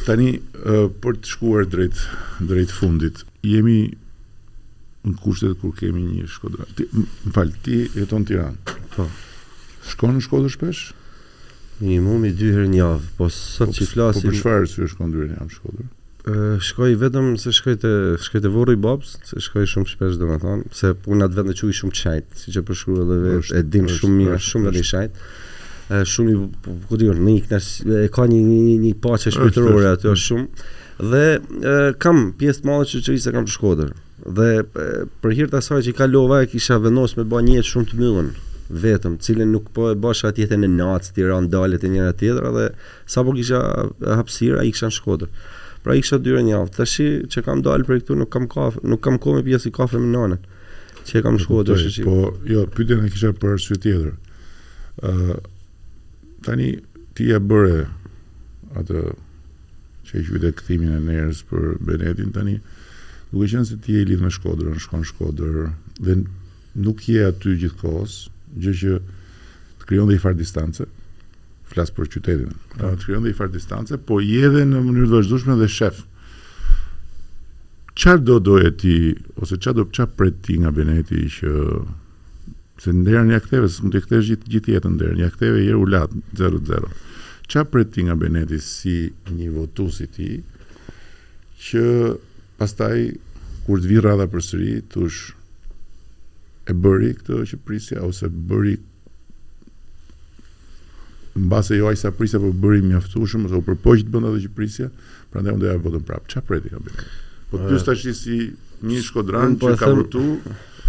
Tani 0.08 0.30
për 0.64 1.20
të 1.22 1.30
shkuar 1.36 1.68
drejt 1.70 2.02
drejt 2.50 2.74
fundit. 2.74 3.22
Jemi 3.46 3.78
në 5.06 5.14
kushtet 5.22 5.54
kur 5.62 5.76
kemi 5.78 6.02
një 6.08 6.26
shkodër. 6.34 6.66
Ti, 6.76 6.88
më 7.30 7.44
ti 7.64 7.78
jeton 7.94 8.24
në 8.26 8.30
Tiranë. 8.32 8.76
Po. 8.96 9.06
Shkon 9.92 10.16
në 10.18 10.24
Shkodër 10.24 10.50
shpesh? 10.52 10.82
Një 11.80 12.00
mumi 12.04 12.28
dy 12.36 12.50
herë 12.52 12.66
në 12.68 12.76
javë, 12.76 13.06
po 13.16 13.28
sa 13.32 13.64
ti 13.70 13.86
po 13.86 13.94
flasim. 13.94 14.26
Po 14.28 14.34
për 14.34 14.36
çfarë 14.40 14.66
që 14.68 14.82
është 14.86 15.06
dy 15.14 15.28
në 15.30 15.36
javë 15.36 15.54
shkollë? 15.54 15.84
Ë, 16.20 16.40
shkoj 16.60 16.96
vetëm 17.00 17.30
se 17.40 17.52
shkoj 17.56 17.76
te 17.80 17.92
shkoj 18.20 18.42
te 18.44 18.50
vorri 18.52 18.74
babs, 18.76 19.14
se 19.24 19.40
shkoj 19.40 19.64
shumë 19.72 19.88
shpesh 19.88 20.18
domethënë, 20.20 20.66
se 20.76 20.90
puna 21.04 21.28
atë 21.30 21.40
e 21.40 21.54
quhet 21.54 21.78
shumë 21.80 21.96
çajt, 22.02 22.34
siç 22.42 22.58
e 22.60 22.64
përshkruaj 22.68 23.06
edhe 23.06 23.18
vetë, 23.24 23.54
e 23.56 23.62
dim 23.72 23.88
shumë 23.94 24.18
mirë, 24.18 24.36
shumë 24.44 24.74
vetë 24.74 24.84
çajt. 24.90 25.22
Ë, 25.88 26.02
shumë 26.12 26.36
po 26.84 27.00
di 27.00 27.08
unë, 27.14 27.24
nuk 27.30 27.48
nas, 27.54 27.70
e 27.80 28.04
ka 28.12 28.28
një 28.30 28.42
një 28.50 28.76
një 28.84 28.92
paqe 29.04 29.32
shpirtërore 29.38 29.88
aty 29.94 30.12
është 30.12 30.26
shumë. 30.26 30.68
Dhe 31.14 31.24
e, 31.40 31.74
kam 31.96 32.26
pjesë 32.38 32.60
të 32.60 32.68
madhe 32.68 32.90
që 32.90 33.04
çoj 33.08 33.22
se 33.24 33.32
kam 33.32 33.48
të 33.48 33.56
shkodër. 33.56 33.96
Dhe 34.36 34.50
për 34.76 35.32
hir 35.38 35.48
të 35.48 35.56
asaj 35.64 35.80
që 35.88 35.96
kalova 35.96 36.42
e 36.44 36.50
kisha 36.52 36.76
vendosur 36.84 37.22
me 37.22 37.28
bëj 37.32 37.46
një 37.46 37.56
jetë 37.62 37.72
shumë 37.72 37.88
të 37.88 37.96
mbyllur 38.00 38.28
vetëm, 38.70 39.16
cilën 39.24 39.50
nuk 39.50 39.70
po 39.74 39.88
e 39.90 39.96
bash 39.98 40.22
atë 40.28 40.44
jetën 40.44 40.64
e 40.64 40.68
nat, 40.70 41.08
Tiranë 41.16 41.50
dalet 41.50 41.82
e 41.86 41.90
njëra 41.90 42.12
tjetra 42.20 42.52
dhe 42.54 42.66
sapo 43.10 43.32
kisha 43.34 43.60
ai 44.06 44.68
i 44.68 44.70
në 44.72 44.90
Shkodër. 44.96 45.28
Pra 45.82 45.94
i 45.96 46.02
kisha 46.04 46.18
dyra 46.22 46.42
një 46.44 46.52
javë. 46.54 46.72
Tashi 46.76 47.06
që 47.32 47.42
kam 47.46 47.62
dalë 47.66 47.88
për 47.88 48.00
këtu 48.02 48.18
nuk 48.20 48.30
kam 48.30 48.46
kafe, 48.48 48.80
nuk 48.84 49.00
kam 49.02 49.18
kohë 49.18 49.40
me 49.40 49.46
pjesë 49.48 49.70
i 49.70 49.74
kafe 49.78 49.98
me 49.98 50.10
nanën. 50.14 50.42
Që 51.08 51.18
e 51.18 51.22
kam 51.24 51.38
Shkodër 51.40 51.80
tash. 51.80 51.98
Po, 52.06 52.30
jo, 52.46 52.66
pyetja 52.76 52.98
e 53.00 53.10
kisha 53.10 53.32
për 53.40 53.56
arsye 53.56 53.78
tjetër. 53.82 54.12
ë 55.00 55.14
uh, 55.14 55.36
tani 56.44 56.68
ti 57.16 57.30
e 57.32 57.38
bëre 57.40 57.86
atë 58.78 59.00
që 60.04 60.12
e 60.18 60.24
quajtë 60.28 60.50
këthimin 60.60 60.92
e 60.94 61.04
njerëz 61.08 61.42
për 61.50 61.72
benetin 61.88 62.30
tani. 62.36 62.58
Duke 63.32 63.46
qenë 63.52 63.66
se 63.68 63.78
ti 63.82 63.96
je 63.96 64.04
lidhur 64.10 64.26
me 64.28 64.34
Shkodrën, 64.34 64.76
shkon 64.84 65.04
Shkodër 65.08 65.70
dhe 66.04 66.20
nuk 66.84 67.06
je 67.08 67.24
aty 67.30 67.54
gjithkohës, 67.62 68.18
gjë 68.58 68.74
që 68.80 68.94
të 69.80 69.88
krijon 69.90 70.10
dhe 70.10 70.16
i 70.18 70.22
far 70.22 70.36
distancë. 70.38 70.86
Flas 71.70 71.92
për 71.94 72.08
qytetin. 72.14 72.54
Pra 72.74 72.92
të 72.96 73.04
krijon 73.06 73.24
dhe 73.26 73.32
i 73.34 73.36
far 73.38 73.50
distancë, 73.52 74.00
po 74.06 74.20
i 74.22 74.38
edhe 74.42 74.64
në 74.66 74.80
mënyrë 74.86 75.10
të 75.12 75.16
vazhdueshme 75.20 75.58
dhe 75.60 75.68
shef. 75.70 76.00
Çfarë 78.00 78.24
do 78.26 78.38
doje 78.42 78.72
ti 78.80 78.96
ose 79.36 79.58
çfarë 79.58 79.76
do 79.76 79.84
çfarë 79.94 80.16
pret 80.18 80.36
ti 80.46 80.56
nga 80.62 80.70
Beneti 80.74 81.26
që 81.40 81.50
se 82.80 82.92
ndërën 82.96 83.28
një 83.28 83.36
akteve, 83.36 83.68
se 83.68 83.82
mund 83.84 83.92
të 83.94 84.00
këtesh 84.06 84.28
gjithë 84.30 84.50
gjith 84.54 84.70
jetën 84.72 84.94
ndërën, 84.96 85.18
një 85.20 85.26
akteve 85.28 85.58
i 85.64 85.68
e 85.68 85.74
u 85.76 85.82
latë, 85.84 86.22
0-0. 86.40 86.92
Qa 87.50 87.64
ti 87.92 88.06
nga 88.06 88.14
Beneti 88.16 88.56
si 88.62 89.10
një 89.34 89.50
votu 89.52 89.88
ti, 90.14 90.32
që 91.66 91.82
pastaj, 92.56 92.96
kur 93.66 93.82
të 93.84 93.90
vi 93.90 93.98
rradha 94.00 94.28
për 94.32 94.40
sëri, 94.46 94.70
të 94.92 95.04
e 96.68 96.74
bëri 96.76 97.12
këtë 97.18 97.38
që 97.50 97.58
prisja 97.66 98.02
ose 98.04 98.28
bëri 98.30 98.74
në 101.40 101.46
base 101.52 101.76
jo 101.78 101.88
ajsa 101.88 102.10
prisja 102.18 102.40
për 102.42 102.50
po 102.52 102.60
bëri 102.66 102.82
mjaftushëm, 102.90 103.44
ose 103.48 103.56
u 103.56 103.62
përpojsh 103.68 104.06
të 104.06 104.12
bënda 104.14 104.32
dhe 104.34 104.42
që 104.44 104.52
prisja 104.56 104.88
pra 105.32 105.42
ndaj 105.44 105.54
unë 105.56 105.64
doja 105.64 105.82
botën 105.84 106.04
prapë 106.08 106.32
qa 106.34 106.42
prejti 106.48 106.72
ka 106.74 106.80
bëndë 106.82 107.10
po 107.50 107.60
të 107.62 107.74
dysta 107.74 107.94
si 108.00 108.38
një 108.90 109.04
shkodran 109.06 109.56
po 109.62 109.70
që 109.72 109.78
ka 109.82 109.92
bërtu 109.96 110.24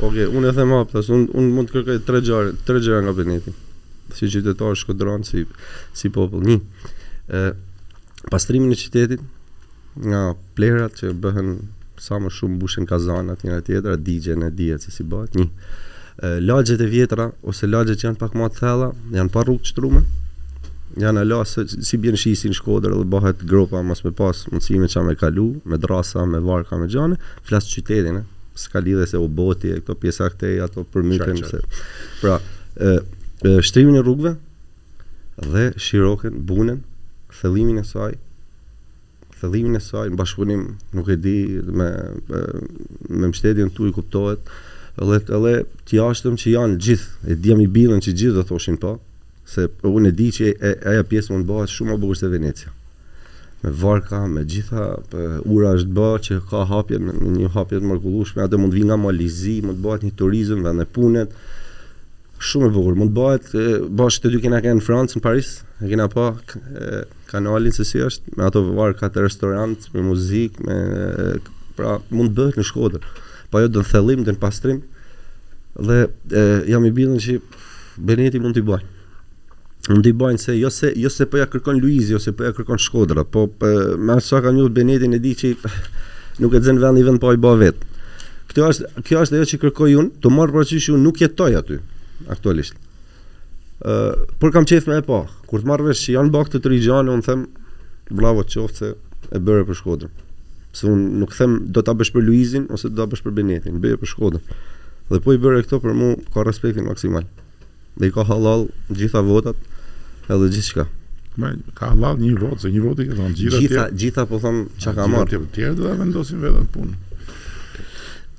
oke, 0.07 0.25
unë 0.27 0.47
e 0.51 0.55
thema 0.57 0.81
për 0.83 0.95
tasë 0.97 1.19
unë 1.25 1.49
mund 1.55 1.69
të 1.69 1.77
kërkaj 1.79 2.01
tre 2.09 2.23
gjarë 2.25 2.55
tre 2.67 2.81
gjarë 2.83 3.05
nga 3.07 3.15
bëndë 3.21 3.55
si 4.17 4.31
qytetarë 4.33 4.79
shkodran 4.83 5.23
si 5.29 6.09
popull 6.09 6.49
një 6.49 7.51
pastrimin 8.31 8.73
e 8.75 8.81
qytetit 8.81 9.23
nga 10.01 10.19
plerat 10.55 10.97
që 10.99 11.13
bëhen 11.23 11.55
sa 12.01 12.17
më 12.21 12.29
shumë 12.35 12.55
mbushin 12.57 12.87
kazanat 12.89 13.43
njëra 13.45 13.61
tjetra, 13.65 13.95
digjen 14.07 14.43
e 14.45 14.49
dihet 14.57 14.81
se 14.85 14.91
si 14.95 15.03
bëhet. 15.11 15.35
Një 15.37 15.47
lagjet 16.47 16.81
e 16.81 16.87
vjetra 16.93 17.25
ose 17.51 17.69
lagjet 17.69 17.99
që 18.01 18.07
janë 18.07 18.19
pak 18.23 18.33
më 18.39 18.47
të 18.51 18.59
thella, 18.61 18.89
janë 19.17 19.33
pa 19.35 19.43
rrugë 19.45 19.69
të 19.69 20.03
Janë 20.99 21.21
ala 21.23 21.37
si 21.47 21.95
bien 22.03 22.17
shisi 22.19 22.49
në 22.51 22.57
Shkodër 22.57 22.91
dhe 22.99 23.05
bëhet 23.13 23.45
gropa 23.47 23.79
mas 23.87 24.01
me 24.03 24.11
pas 24.11 24.35
mundësi 24.51 24.75
me 24.81 24.89
çamë 24.91 25.13
kalu, 25.21 25.45
me 25.71 25.77
drasa, 25.79 26.25
me 26.27 26.41
varka 26.43 26.75
me 26.75 26.89
xhane, 26.91 27.15
flas 27.47 27.69
qytetin, 27.71 28.17
s'ka 28.59 28.81
lidhje 28.83 29.05
se 29.07 29.21
u 29.23 29.29
boti 29.31 29.71
këto 29.77 29.95
pjesa 30.01 30.27
këtej, 30.33 30.59
ato 30.65 30.83
përmiten 30.91 31.39
se. 31.47 31.61
Pra, 32.19 32.35
shtrimin 33.63 34.01
e 34.01 34.01
rrugëve 34.03 34.33
dhe 35.53 35.63
shiroken 35.79 36.43
bunën, 36.49 36.83
thellimin 37.39 37.79
e 37.79 37.85
saj, 37.87 38.19
thellimin 39.41 39.77
e 39.79 39.83
saj 39.83 40.09
në 40.13 40.17
bashkëpunim, 40.19 40.63
nuk 40.97 41.09
e 41.09 41.17
di 41.19 41.37
me 41.77 41.89
me 43.09 43.31
tu 43.75 43.87
i 43.89 43.93
kuptohet. 43.97 44.39
Edhe 45.01 45.17
edhe 45.37 45.53
të 45.87 45.95
jashtëm 45.99 46.35
që 46.41 46.53
janë 46.55 46.77
gjithë, 46.85 47.09
e 47.31 47.35
jam 47.45 47.61
i 47.63 47.67
bilën 47.77 48.01
që 48.05 48.13
gjithë 48.21 48.35
do 48.39 48.43
thoshin 48.49 48.77
po, 48.77 48.97
se 49.47 49.67
unë 49.87 50.09
e 50.09 50.11
di 50.19 50.27
që 50.35 50.49
ajo 50.93 51.03
pjesë 51.13 51.33
mund 51.33 51.45
të 51.47 51.51
bëhet 51.51 51.71
shumë 51.77 51.93
më 51.93 51.99
bukur 52.03 52.19
se 52.19 52.29
Venecia. 52.31 52.73
Me 53.63 53.71
varka, 53.81 54.19
me 54.31 54.43
gjitha 54.51 54.83
ura 55.53 55.73
është 55.77 55.93
bë 55.95 56.09
që 56.27 56.37
ka 56.49 56.61
hapje, 56.69 56.99
një 57.39 57.51
hapje 57.55 57.79
të 57.81 57.89
mrekullueshme, 57.91 58.43
atë 58.43 58.59
mund 58.61 58.75
vi 58.75 58.83
nga 58.85 58.97
Malizi, 58.99 59.57
mund 59.65 59.79
të 59.79 59.85
bëhet 59.85 60.05
një 60.07 60.13
turizëm 60.21 60.63
vende 60.67 60.87
punet, 60.97 61.33
shumë 62.49 62.69
e 62.69 62.73
bukur. 62.73 62.95
Mund 62.99 63.13
bëhet 63.15 63.51
bash 63.97 64.17
të 64.23 64.31
dy 64.33 64.39
kena 64.45 64.59
kanë 64.63 64.79
në 64.79 64.85
Francë, 64.85 65.17
në 65.19 65.23
Paris, 65.23 65.49
e 65.83 65.89
kena 65.91 66.07
pa 66.11 66.25
kanalin 67.31 67.75
se 67.75 67.85
si 67.87 68.01
është, 68.01 68.33
me 68.37 68.47
ato 68.49 68.63
varë 68.75 68.97
të 69.09 69.23
restorant, 69.27 69.87
me 69.93 70.03
muzikë, 70.09 70.65
me 70.65 70.77
pra 71.77 71.99
mund 72.11 72.33
bëhet 72.37 72.57
në 72.59 72.65
Shkodër. 72.67 73.05
Po 73.51 73.61
ajo 73.61 73.71
do 73.77 73.83
të 73.83 73.93
thellim 73.93 74.25
den 74.27 74.37
pastrim. 74.41 74.81
Dhe 75.77 76.01
e, 76.35 76.41
jam 76.67 76.83
i 76.85 76.91
bindur 76.91 77.21
se 77.23 77.37
Beneti 78.01 78.39
mund 78.39 78.55
t'i 78.55 78.63
bëj. 78.65 78.81
Mund 79.91 80.03
t'i 80.05 80.11
bëjnë 80.15 80.41
se 80.41 80.55
jo 80.57 80.69
se 80.73 80.91
jo 80.99 81.09
se 81.11 81.25
po 81.29 81.39
ja 81.41 81.47
kërkon 81.49 81.79
Luizi 81.81 82.15
ose 82.15 82.33
po 82.37 82.45
ja 82.47 82.51
kërkon 82.55 82.79
Shkodra, 82.81 83.23
po 83.25 83.47
me 83.97 84.19
sa 84.21 84.39
ka 84.45 84.51
ju 84.55 84.67
Benetin 84.69 85.13
e 85.13 85.19
di 85.21 85.31
që 85.37 85.51
nuk 86.41 86.53
e 86.55 86.61
zën 86.63 86.77
vendi 86.79 87.01
vend 87.07 87.19
po 87.21 87.31
ai 87.33 87.39
vet. 87.61 87.81
Kjo 88.51 88.67
është 88.71 89.03
kjo 89.07 89.21
është 89.25 89.39
ajo 89.39 89.47
që 89.53 89.59
kërkoi 89.63 89.91
unë, 89.99 90.13
të 90.23 90.31
marr 90.33 90.51
procesin 90.51 90.97
unë 90.97 91.05
nuk 91.07 91.21
jetoj 91.23 91.53
aty 91.59 91.79
aktualisht. 92.29 92.75
Ë, 93.81 93.91
uh, 93.91 94.25
por 94.41 94.51
kam 94.53 94.67
qejf 94.67 94.85
më 94.89 94.99
e 95.01 95.05
pa. 95.07 95.21
Kur 95.49 95.63
të 95.63 95.67
marr 95.69 95.81
vesh 95.87 96.03
që 96.05 96.13
janë 96.17 96.31
bakë 96.35 96.59
të 96.61 96.69
rigjane, 96.73 97.09
un 97.13 97.23
them 97.25 97.47
bravo 98.13 98.43
çoftë 98.45 98.91
e 99.33 99.41
bëre 99.41 99.63
për 99.69 99.79
Shkodër. 99.81 100.11
Se 100.75 100.85
un 100.87 101.01
nuk 101.21 101.33
them 101.35 101.57
do 101.73 101.81
ta 101.85 101.95
bësh 101.97 102.11
për 102.15 102.25
Luizin 102.27 102.67
ose 102.71 102.91
do 102.91 103.01
ta 103.01 103.07
bësh 103.11 103.23
për 103.25 103.33
Benetin, 103.39 103.79
bëje 103.81 103.97
për 104.03 104.11
Shkodër. 104.11 104.43
Dhe 105.11 105.21
po 105.23 105.33
i 105.35 105.41
bëre 105.41 105.63
këto 105.65 105.81
për 105.83 105.97
mua 105.97 106.17
ka 106.33 106.45
respektin 106.47 106.85
maksimal. 106.87 107.25
Dhe 107.97 108.11
i 108.11 108.15
ka 108.15 108.23
halal 108.29 108.67
gjitha 108.93 109.23
votat, 109.27 109.57
edhe 110.29 110.51
gjithçka. 110.53 110.85
Ma 111.39 111.53
ka 111.75 111.89
halal 111.93 112.19
një 112.21 112.35
vot, 112.41 112.63
një 112.67 112.83
votë 112.85 113.05
i 113.05 113.09
ka 113.09 113.17
dhënë 113.17 113.31
gjitha. 113.39 113.57
Gjitha 113.57 113.73
tjera. 113.73 113.89
gjitha 114.03 114.27
po 114.29 114.39
them 114.43 114.65
çka 114.77 114.93
ka 114.99 115.07
marrë 115.09 115.39
Të 115.41 115.55
tjerë 115.57 115.77
do 115.81 115.87
ta 115.89 115.97
vendosin 116.03 116.41
vetëm 116.43 116.69
punën. 116.75 116.97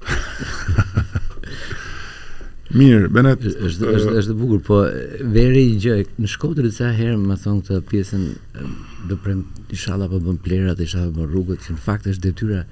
Mirë, 2.72 3.08
Benet, 3.12 3.40
është 3.44 3.88
është 3.96 4.12
është 4.20 4.32
e 4.32 4.36
bukur, 4.42 4.60
po 4.64 4.78
veri 5.34 5.64
i 5.70 5.74
gjë. 5.80 6.06
Në 6.24 6.30
Shkodër 6.32 6.70
disa 6.70 6.88
herë 6.96 7.18
më 7.20 7.36
thon 7.42 7.58
këtë 7.60 7.82
pjesën 7.90 8.22
do 9.10 9.18
prem 9.20 9.42
inshallah 9.74 10.08
po 10.12 10.20
bën 10.24 10.38
plerat, 10.44 10.80
inshallah 10.80 11.10
po 11.12 11.20
bën 11.20 11.30
rrugët, 11.34 11.66
që 11.66 11.76
në 11.76 11.82
fakt 11.88 12.08
është 12.08 12.26
detyra 12.30 12.62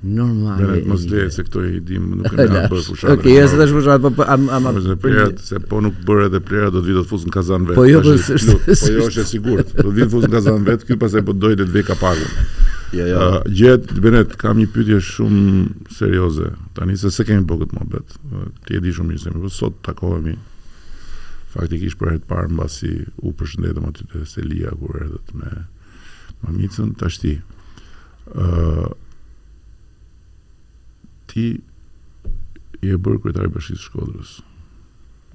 normale. 0.00 0.70
Benet, 0.70 0.86
mos 0.88 1.04
le 1.10 1.26
se 1.34 1.44
këto 1.44 1.66
i 1.74 1.82
dim 1.84 2.08
nuk 2.22 2.32
kanë 2.32 2.62
bërë 2.72 2.84
fushat. 2.88 3.12
Okej, 3.18 3.36
as 3.42 3.56
tash 3.60 3.74
fushat, 3.76 4.00
po, 4.06 4.14
po 4.16 4.28
am 4.32 4.48
am. 4.48 4.70
Po 4.72 4.82
se 4.86 4.96
po 5.02 5.28
se 5.50 5.62
po 5.72 5.82
nuk 5.84 6.00
bëre 6.08 6.30
edhe 6.30 6.40
plera 6.48 6.72
do 6.72 6.80
të 6.80 6.88
vi 6.88 6.96
do 7.00 7.04
të 7.04 7.12
fusë 7.12 7.28
në 7.28 7.36
kazan 7.36 7.68
vet. 7.68 7.76
Po 7.82 7.86
jo, 7.88 8.00
po, 8.00 8.16
po 8.16 8.96
jo 8.96 9.08
është 9.10 9.26
e 9.26 9.28
sigurt. 9.34 9.76
Do 9.82 9.92
vi 9.92 10.06
të 10.06 10.12
fusë 10.16 10.30
në 10.30 10.36
kazan 10.38 10.68
vet, 10.70 10.88
këtu 10.88 11.00
pastaj 11.04 11.26
po 11.28 11.36
dojë 11.36 11.60
të 11.64 11.68
vë 11.74 11.84
kapakun 11.92 12.68
ja. 12.92 13.06
jo. 13.06 13.42
Gjet, 13.50 13.92
Benet, 14.00 14.34
kam 14.40 14.58
një 14.60 14.68
pyetje 14.74 14.98
shumë 15.02 15.90
serioze. 15.94 16.50
Tani 16.76 16.96
se 16.98 17.10
se 17.14 17.24
kemi 17.28 17.46
bërë 17.46 17.62
këtë 17.64 17.76
mohabet. 17.78 18.16
Ti 18.66 18.78
e 18.78 18.82
di 18.82 18.92
shumë 18.94 19.12
mirë 19.12 19.22
se 19.24 19.34
më 19.34 19.50
sot 19.54 19.78
takohemi. 19.86 20.34
Faktikisht 21.54 21.98
për 22.00 22.12
herë 22.12 22.22
të 22.24 22.28
parë 22.30 22.52
mbasi 22.54 22.92
u 23.26 23.32
përshëndetëm 23.40 23.88
aty 23.90 24.06
te 24.12 24.24
Selia 24.30 24.72
kur 24.78 25.00
erdhët 25.02 25.32
me 25.34 25.52
mamicën 26.44 26.92
tash 27.00 27.20
ti. 27.22 27.36
Ë 28.34 28.46
uh, 28.46 28.92
ti 31.30 31.46
i 32.82 32.88
e 32.88 32.96
bërë 32.96 33.22
kryetar 33.24 33.46
i 33.48 33.52
bashkisë 33.54 33.86
Shkodrës. 33.88 34.36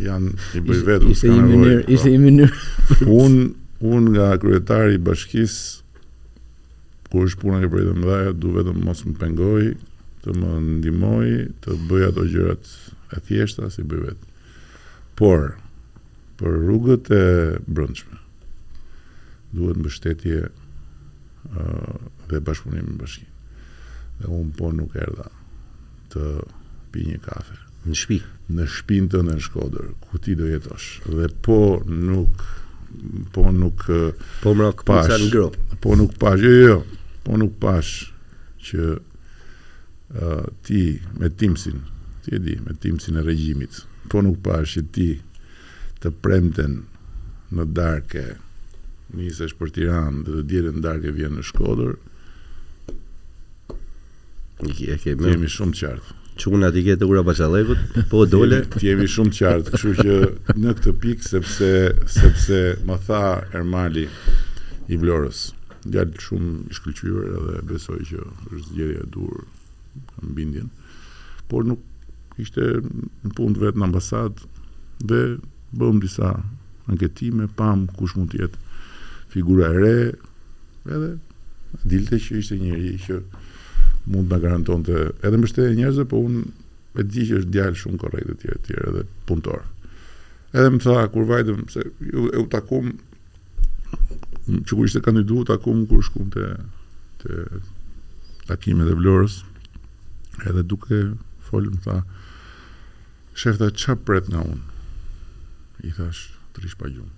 janë 0.05 0.33
i 0.59 0.65
bëj 0.65 0.83
vetë 0.91 1.09
Ishte 1.13 1.31
një 1.31 1.47
mënyrë, 1.53 1.79
po. 1.87 1.91
ishte 1.95 2.11
një 2.13 2.19
mënyrë. 2.27 3.09
Un, 3.21 3.39
un 3.93 4.11
nga 4.13 4.29
kryetari 4.41 4.97
i 4.99 5.05
bashkisë 5.05 5.84
kur 7.11 7.27
është 7.29 7.41
puna 7.43 7.59
e 7.63 7.69
bërë 7.69 7.91
më 7.93 8.01
mëdhaja, 8.01 8.33
du 8.41 8.51
vetëm 8.55 8.79
mos 8.85 9.03
më 9.05 9.13
pengoj, 9.21 9.65
të 10.25 10.33
më 10.39 10.51
ndimoj, 10.69 11.29
të 11.63 11.75
bëj 11.89 12.05
ato 12.09 12.23
gjërat 12.31 12.71
e 13.15 13.19
thjeshta 13.27 13.69
si 13.73 13.83
bëj 13.85 14.01
vetë. 14.07 14.29
Por, 15.19 15.53
për 16.41 16.55
rrugët 16.63 17.11
e 17.13 17.23
brëndshme, 17.67 18.17
duhet 19.55 19.79
mbështetje 19.81 20.39
dhe 22.31 22.41
bashkëpunim 22.41 22.89
në 22.89 22.97
bashkinë. 23.03 23.33
Dhe 24.15 24.31
unë 24.31 24.55
po 24.57 24.69
nuk 24.73 24.95
erda 24.95 25.29
të 26.13 26.25
pi 26.91 27.05
një 27.11 27.21
kafe. 27.25 27.57
Në 27.85 27.93
shpi? 27.99 28.17
Në 28.57 28.65
shpin 28.71 29.07
të 29.13 29.19
në 29.27 29.35
shkodër, 29.45 29.91
ku 30.07 30.17
ti 30.23 30.33
do 30.37 30.47
jetosh. 30.49 31.03
Dhe 31.05 31.29
po 31.45 31.55
nuk 31.85 32.41
po 33.33 33.51
nuk 33.51 33.79
po 34.43 34.49
më 34.55 34.63
rak 34.71 34.83
pas 34.87 35.09
në 35.09 35.29
grup 35.33 35.57
po 35.83 35.95
nuk 35.99 36.15
pas 36.21 36.37
jo 36.41 36.51
jo 36.53 36.77
po 37.25 37.37
nuk 37.41 37.55
pas 37.61 37.83
që 38.69 38.81
uh, 38.95 40.47
ti 40.67 40.81
me 41.19 41.29
timsin 41.29 41.81
ti 42.25 42.35
e 42.37 42.41
di 42.41 42.55
me 42.65 42.75
timsin 42.81 43.19
e 43.21 43.25
regjimit 43.25 43.83
po 44.11 44.23
nuk 44.25 44.41
pas 44.45 44.67
që 44.75 44.83
ti 44.95 45.09
të 46.03 46.11
premten 46.23 46.79
në 47.55 47.65
darke 47.77 48.25
nisesh 49.15 49.53
për 49.59 49.71
Tiranë 49.75 50.25
dhe 50.27 50.41
dielën 50.49 50.81
darke 50.83 51.11
vjen 51.15 51.37
në 51.39 51.43
Shkodër 51.51 51.95
Ike, 54.65 54.95
ke 55.03 55.13
më. 55.19 55.33
Kemi 55.35 55.49
shumë 55.51 55.75
qartë 55.75 56.13
çun 56.37 56.61
aty 56.67 56.81
ke 56.83 56.95
te 56.99 57.05
ura 57.05 57.21
bashallëkut, 57.25 57.79
po 58.09 58.25
dole. 58.27 58.57
Ti 58.75 58.89
jemi 58.89 59.07
shumë 59.11 59.33
qartë, 59.37 59.71
kështu 59.73 59.91
që 60.01 60.57
në 60.59 60.73
këtë 60.77 60.93
pikë 61.03 61.29
sepse 61.29 61.69
sepse 62.11 62.59
më 62.87 62.97
tha 63.07 63.21
Ermali 63.55 64.03
i 64.91 64.99
Vlorës, 64.99 65.45
djalë 65.87 66.23
shumë 66.27 66.55
i 66.73 66.79
shkëlqyer 66.79 67.29
edhe 67.37 67.61
besoj 67.71 67.99
që 68.11 68.19
është 68.25 68.65
zgjedhja 68.71 69.05
e 69.05 69.09
dur 69.13 69.45
bindjen, 70.37 70.71
Por 71.49 71.61
nuk 71.69 71.77
ishte 72.41 72.63
në 72.81 73.31
punë 73.37 73.61
vetë 73.61 73.77
në 73.79 73.85
ambasadë 73.85 74.49
dhe 75.11 75.19
bëm 75.77 75.99
disa 76.03 76.33
anketime, 76.89 77.45
pam 77.57 77.85
kush 77.99 78.15
mund 78.17 78.33
të 78.33 78.41
jetë 78.41 78.61
figura 79.29 79.69
e 79.69 79.81
re, 79.83 79.93
edhe 80.89 81.11
dilte 81.91 82.19
që 82.25 82.39
ishte 82.41 82.57
njëri 82.63 82.95
që 83.05 83.19
mund 84.09 84.29
ta 84.29 84.39
garanton 84.39 84.83
të 84.85 84.95
edhe 85.25 85.37
më 85.39 85.47
njerëzve, 85.47 85.71
njerëzë, 85.79 86.05
po 86.09 86.19
unë 86.27 86.43
e 86.95 87.03
di 87.11 87.25
që 87.27 87.39
është 87.41 87.51
djalë 87.51 87.79
shumë 87.79 87.97
korrekt 87.99 88.29
e 88.31 88.37
tjere 88.41 88.61
tjere 88.67 88.91
dhe 88.95 89.01
punëtor. 89.29 89.63
Edhe 90.55 90.69
më 90.75 90.79
tha, 90.85 90.99
kur 91.13 91.25
vajtëm, 91.31 91.65
se 91.73 91.83
ju 92.11 92.27
e 92.31 92.39
u 92.39 92.45
takum, 92.53 92.93
që 94.63 94.77
ku 94.77 94.85
ishte 94.87 95.01
kandidu, 95.05 95.41
takum 95.49 95.81
kur 95.89 96.05
shkum 96.07 96.29
të, 96.35 96.45
të 97.23 97.41
takime 98.51 98.87
dhe 98.87 98.95
vlorës, 99.01 99.41
edhe 100.47 100.63
duke 100.63 101.01
folë, 101.49 101.73
më 101.75 101.83
tha, 101.89 101.97
shef 103.35 103.59
dhe 103.59 103.73
që 103.83 103.97
nga 104.29 104.45
unë, 104.45 104.63
i 105.89 105.91
thash, 105.97 106.23
të 106.53 106.63
rishë 106.63 106.79
pa 106.79 106.93
gjumë. 106.93 107.13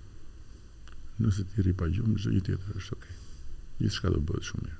Nëse 1.22 1.44
ti 1.52 1.62
ri 1.66 1.72
pa 1.74 1.86
gjumë, 1.90 2.18
gjithë 2.24 2.44
tjetër 2.50 2.78
është 2.82 2.94
okej. 2.96 3.14
Okay. 3.16 3.16
Gjithë 3.78 3.94
shka 4.00 4.10
do 4.16 4.20
bëdë 4.26 4.44
shumë 4.50 4.62
mirë. 4.66 4.77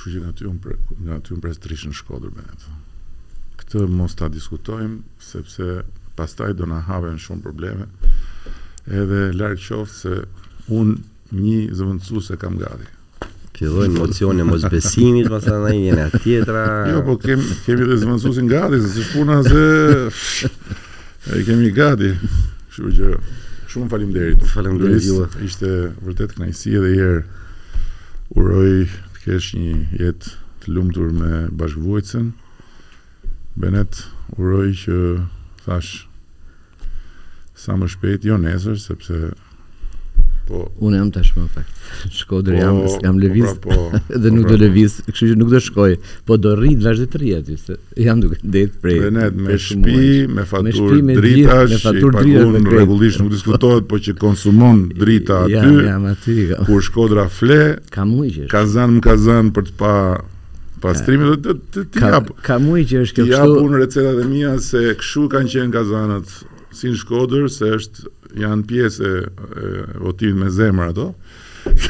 Kështu 0.00 0.12
që 0.16 0.20
nga 0.24 0.30
ty 0.32 0.46
unë 0.48 0.60
pre, 0.64 0.74
nga 1.04 1.16
ty 1.20 1.32
unë 1.34 1.42
pres 1.44 1.58
trishën 1.60 1.92
Shkodër 1.92 2.30
me 2.32 2.40
atë. 2.40 2.70
Këtë 3.60 3.82
mos 3.92 4.14
ta 4.16 4.30
diskutojmë 4.32 5.02
sepse 5.20 5.66
pastaj 6.16 6.54
do 6.56 6.64
na 6.70 6.78
haven 6.86 7.18
shumë 7.20 7.42
probleme. 7.44 7.84
Edhe 8.88 9.26
larg 9.36 9.60
qoftë 9.60 9.92
se 9.92 10.20
unë 10.72 11.34
një 11.36 11.56
zëvendësues 11.76 12.30
e 12.32 12.38
kam 12.44 12.56
gati. 12.62 12.88
lloj 13.60 13.86
emocione 13.90 14.44
mos 14.48 14.62
besimit, 14.72 15.26
pas 15.28 15.44
të 15.44 15.56
në 15.66 15.72
një 15.76 16.04
tjetra... 16.24 16.62
Jo, 16.94 17.02
po 17.04 17.18
kemi, 17.20 17.44
kemi 17.66 17.88
dhe 17.90 17.98
zëmënsusin 18.00 18.46
gati, 18.48 18.78
se 18.80 18.88
si 18.94 19.02
shpuna 19.04 19.36
se... 19.44 20.48
E 21.36 21.42
kemi 21.44 21.68
gati. 21.76 22.14
Shumë 22.72 22.94
që... 22.96 23.10
Shumë 23.74 23.90
falim 23.92 24.14
derit. 24.16 24.48
Falim 24.54 24.80
derit, 24.80 25.04
Ishte 25.44 25.74
vërtet 26.08 26.38
kënaqësi 26.38 26.72
edhe 26.80 26.94
herë 27.02 27.20
Uroj 28.40 28.72
kesh 29.20 29.52
një 29.52 29.74
jetë 30.00 30.30
të 30.62 30.74
lumtur 30.76 31.10
me 31.12 31.32
bashkëvojtësen. 31.60 32.30
Benet, 33.60 33.98
uroj 34.40 34.68
që 34.82 34.96
thash 35.66 35.90
sa 37.64 37.76
më 37.76 37.90
shpejt, 37.94 38.24
jo 38.30 38.38
nesër, 38.40 38.78
sepse 38.80 39.18
Po. 40.50 40.64
Unë 40.82 40.96
jam 40.98 41.10
tashmë 41.14 41.44
në 41.44 41.50
fakt. 41.54 41.74
Po, 42.28 42.38
jam, 42.54 42.80
po, 42.82 42.88
s'kam 42.96 43.18
lëviz. 43.22 43.52
Po, 43.62 43.68
po 43.68 44.00
dhe 44.24 44.24
po, 44.24 44.32
nuk 44.34 44.48
do 44.48 44.56
pra, 44.56 44.58
lëviz, 44.64 44.96
kështu 45.06 45.28
që 45.30 45.36
nuk 45.38 45.52
do 45.52 45.60
shkoj, 45.62 45.92
po 46.26 46.38
do 46.42 46.54
rrit 46.58 46.80
vazhdim 46.82 47.10
të 47.12 47.20
rri 47.20 47.30
aty 47.36 47.56
se 47.60 47.76
jam 48.02 48.22
duke 48.22 48.40
ndet 48.48 48.74
prej. 48.82 48.96
Dhe 49.04 49.12
net 49.14 49.38
me 49.44 49.54
shtëpi, 49.54 50.26
me 50.34 50.46
faturë 50.50 51.16
drita, 51.20 51.60
me 51.70 51.78
faturë 51.84 52.24
drita 52.24 52.44
me 52.56 52.64
rregullisht 52.66 53.22
nuk 53.22 53.30
diskutohet, 53.36 53.86
po 53.92 54.00
që 54.08 54.16
konsumon 54.24 54.88
drita 54.98 55.44
aty. 55.46 55.54
Jam, 55.54 55.80
jam 55.86 56.08
aty. 56.16 56.38
Jo. 56.50 56.62
Kur 56.66 56.82
Shkodra 56.88 57.28
fle, 57.30 57.60
ka 57.94 58.08
mujë 58.10 58.34
që. 58.40 58.50
Kazan 58.50 58.98
më 58.98 59.18
zan 59.22 59.52
për 59.54 59.70
të 59.70 59.78
pa 59.84 59.94
pastrimi 60.82 61.30
do 61.36 61.54
të 61.62 61.86
të 61.94 62.08
jap. 62.10 62.34
Ka 62.42 62.58
mujë 62.62 62.88
që 62.94 63.04
është 63.06 63.20
kjo. 63.22 63.32
Ja 63.38 63.46
punë 63.54 63.84
recetat 63.86 64.24
e 64.24 64.30
mia 64.32 64.56
se 64.66 64.82
kshu 64.98 65.28
kanë 65.30 65.54
qenë 65.54 65.76
kazanët 65.78 66.38
si 66.74 66.90
në 66.90 66.98
Shkodër 67.02 67.46
se 67.52 67.70
është 67.78 68.16
janë 68.38 68.66
pjesë 68.68 69.10
e, 69.10 69.68
e 69.98 70.32
me 70.36 70.50
zemër 70.52 70.92
ato. 70.94 71.08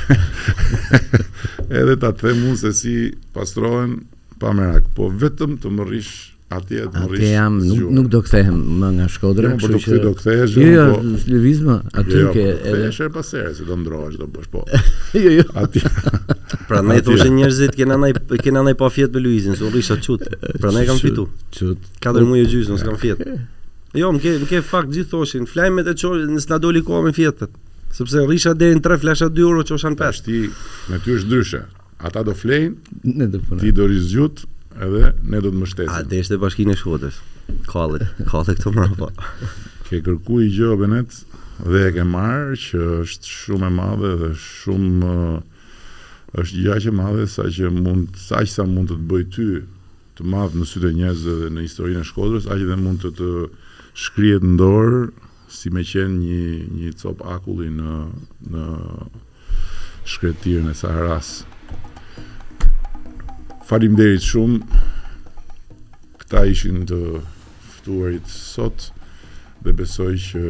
edhe 1.81 1.95
ta 2.03 2.11
të 2.11 2.19
themun 2.25 2.57
se 2.59 2.73
si 2.77 2.95
pastrohen 3.35 4.01
pa 4.41 4.51
merak, 4.57 4.89
po 4.97 5.09
vetëm 5.15 5.59
të 5.63 5.71
më 5.77 5.85
rish 5.91 6.11
atje 6.51 6.87
të 6.91 7.03
më 7.05 7.09
rish. 7.13 7.21
Atje 7.23 7.31
jam, 7.31 7.59
nuk, 7.63 7.83
nuk 7.95 8.09
do 8.11 8.21
kthehem 8.25 8.57
më 8.81 8.89
nga 8.97 9.07
Shkodra, 9.15 9.53
jo, 9.55 9.69
po 9.69 9.99
do 10.07 10.13
kthehesh. 10.19 10.57
Jo, 10.57 10.71
jo, 10.79 10.87
po- 10.97 11.31
lëviz 11.31 11.61
aty 11.71 12.17
jo, 12.25 12.33
ke 12.35 12.47
po 12.49 12.73
edhe 12.73 12.89
herë 12.89 13.13
pas 13.21 13.31
here 13.37 13.55
se 13.61 13.69
do 13.69 13.79
ndrohesh 13.85 14.19
do 14.23 14.27
bësh 14.35 14.51
po. 14.55 14.65
jo, 15.23 15.37
jo. 15.39 15.47
Atje. 15.63 15.85
Prandaj 16.71 17.05
thoshë 17.07 17.31
njerëzit 17.39 17.79
kanë 17.79 18.01
ndaj 18.01 18.41
kanë 18.43 18.59
ndaj 18.67 18.75
pa 18.81 18.91
fjet 18.95 19.15
me 19.15 19.23
Luizin, 19.23 19.55
se 19.61 19.67
u 19.69 19.71
rish 19.71 19.95
atë 19.95 20.07
çut. 20.09 20.27
Prandaj 20.59 20.91
kam 20.91 20.99
fitu. 20.99 21.29
Çut. 21.55 21.87
Katër 22.03 22.27
muaj 22.27 22.49
e 22.49 22.53
gjysmë 22.57 22.81
s'kam 22.83 22.99
fjet. 22.99 23.23
Jo, 23.99 24.13
më 24.15 24.21
ke, 24.23 24.33
më 24.45 24.49
ke 24.51 24.61
fakt 24.63 24.93
gjithë 24.95 25.11
thoshin, 25.11 25.47
flajmet 25.51 25.89
e 25.91 25.97
qoshin, 25.99 26.29
nësë 26.37 26.51
nga 26.53 26.59
doli 26.63 26.83
koha 26.87 27.03
me 27.07 27.13
fjetët. 27.15 27.57
Sëpse 27.91 28.21
rrisha 28.23 28.53
deri 28.55 28.77
në 28.79 28.85
3 28.87 29.01
flasha 29.03 29.27
2 29.35 29.43
euro 29.49 29.65
qoshan 29.67 29.97
5. 29.99 29.99
Pa, 29.99 30.11
shti, 30.15 30.37
me 30.93 30.99
ty 31.03 31.17
është 31.19 31.31
dryshe. 31.33 31.63
Ata 32.07 32.23
do 32.29 32.35
flejnë, 32.39 32.99
ne 33.19 33.27
do 33.33 33.41
punojmë. 33.43 33.65
Ti 33.65 33.73
do 33.81 33.89
rizgjut 33.91 34.45
edhe 34.87 35.11
ne 35.33 35.41
do 35.43 35.51
të 35.51 35.59
mbështesim. 35.59 35.91
A 35.91 36.05
dhe 36.07 36.21
ishte 36.23 36.39
bashkinë 36.45 36.77
e 36.77 36.79
shkodës. 36.85 37.19
Kallë, 37.73 38.07
këto 38.31 38.45
këtu 38.61 38.73
mbrapa. 38.77 39.09
ke 39.91 39.99
kërkuar 40.07 40.45
gjë 40.55 40.77
Benet 40.79 41.17
dhe 41.67 41.81
e 41.89 41.93
ke 41.97 42.05
marr 42.07 42.53
që 42.63 42.83
është 43.03 43.29
shumë 43.43 43.67
e 43.67 43.71
madhe 43.75 44.11
dhe 44.21 44.29
shumë 44.39 45.09
uh, 45.11 45.65
është 46.41 46.63
gjaj 46.63 46.85
e 46.87 46.93
madhe 46.95 47.25
sa 47.33 47.49
që 47.59 47.73
mund 47.75 48.15
sa 48.23 48.39
që 48.47 48.53
sa 48.55 48.67
mund 48.71 48.93
të 48.95 49.01
të 49.01 49.09
bëj 49.11 49.25
ty 49.35 49.49
të 50.21 50.29
madh 50.31 50.55
në 50.61 50.69
sytë 50.73 50.93
e 50.93 50.97
njerëzve 51.01 51.35
dhe 51.41 51.49
në 51.57 51.67
historinë 51.67 52.05
e 52.05 52.07
Shkodrës, 52.07 52.47
aq 52.55 52.63
edhe 52.63 52.79
mund 52.85 53.03
të 53.03 53.11
të 53.19 53.29
shkrihet 53.97 54.43
në 54.45 54.57
dorë 54.61 55.01
si 55.51 55.71
më 55.75 55.83
qen 55.91 56.19
një 56.21 56.41
një 56.79 56.93
cop 57.01 57.23
akulli 57.27 57.69
në 57.75 57.95
në 58.55 58.67
shkretirën 60.09 60.71
e 60.71 60.75
Saharas. 60.79 61.33
Faleminderit 63.69 64.23
shumë. 64.25 64.85
Këta 66.23 66.45
ishin 66.51 66.85
të 66.87 67.01
ftuarit 67.79 68.31
sot 68.31 68.91
dhe 69.65 69.75
besoj 69.77 70.15
që 70.29 70.43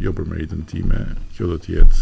jo 0.00 0.12
për 0.16 0.28
meritën 0.30 0.62
time, 0.70 1.00
kjo 1.36 1.50
do 1.50 1.56
të 1.60 1.72
jetë 1.74 1.96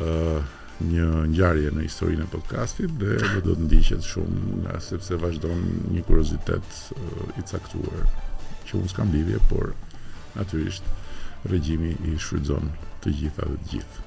ë 0.00 0.10
uh, 0.10 0.52
një 0.80 1.08
ngjarje 1.30 1.70
në 1.70 1.82
historinë 1.84 2.24
e 2.24 2.30
podcastit 2.32 2.94
dhe 2.98 3.18
do 3.44 3.54
të 3.54 3.66
ndiqet 3.68 4.02
shumë 4.06 4.56
nga 4.62 4.78
sepse 4.82 5.18
vazhdon 5.22 5.60
një 5.94 6.02
kuriozitet 6.08 6.78
uh, 6.96 7.28
i 7.38 7.44
caktuar 7.46 8.08
që 8.74 8.80
unë 8.82 8.90
s'kam 8.92 9.10
lidhje, 9.14 9.38
por 9.52 9.70
natyrisht 10.34 10.88
regjimi 11.52 11.92
i 12.12 12.16
shfrytëzon 12.18 12.66
të 13.04 13.14
gjitha 13.20 13.46
dhe 13.52 13.60
të 13.62 13.70
gjithë. 13.76 14.02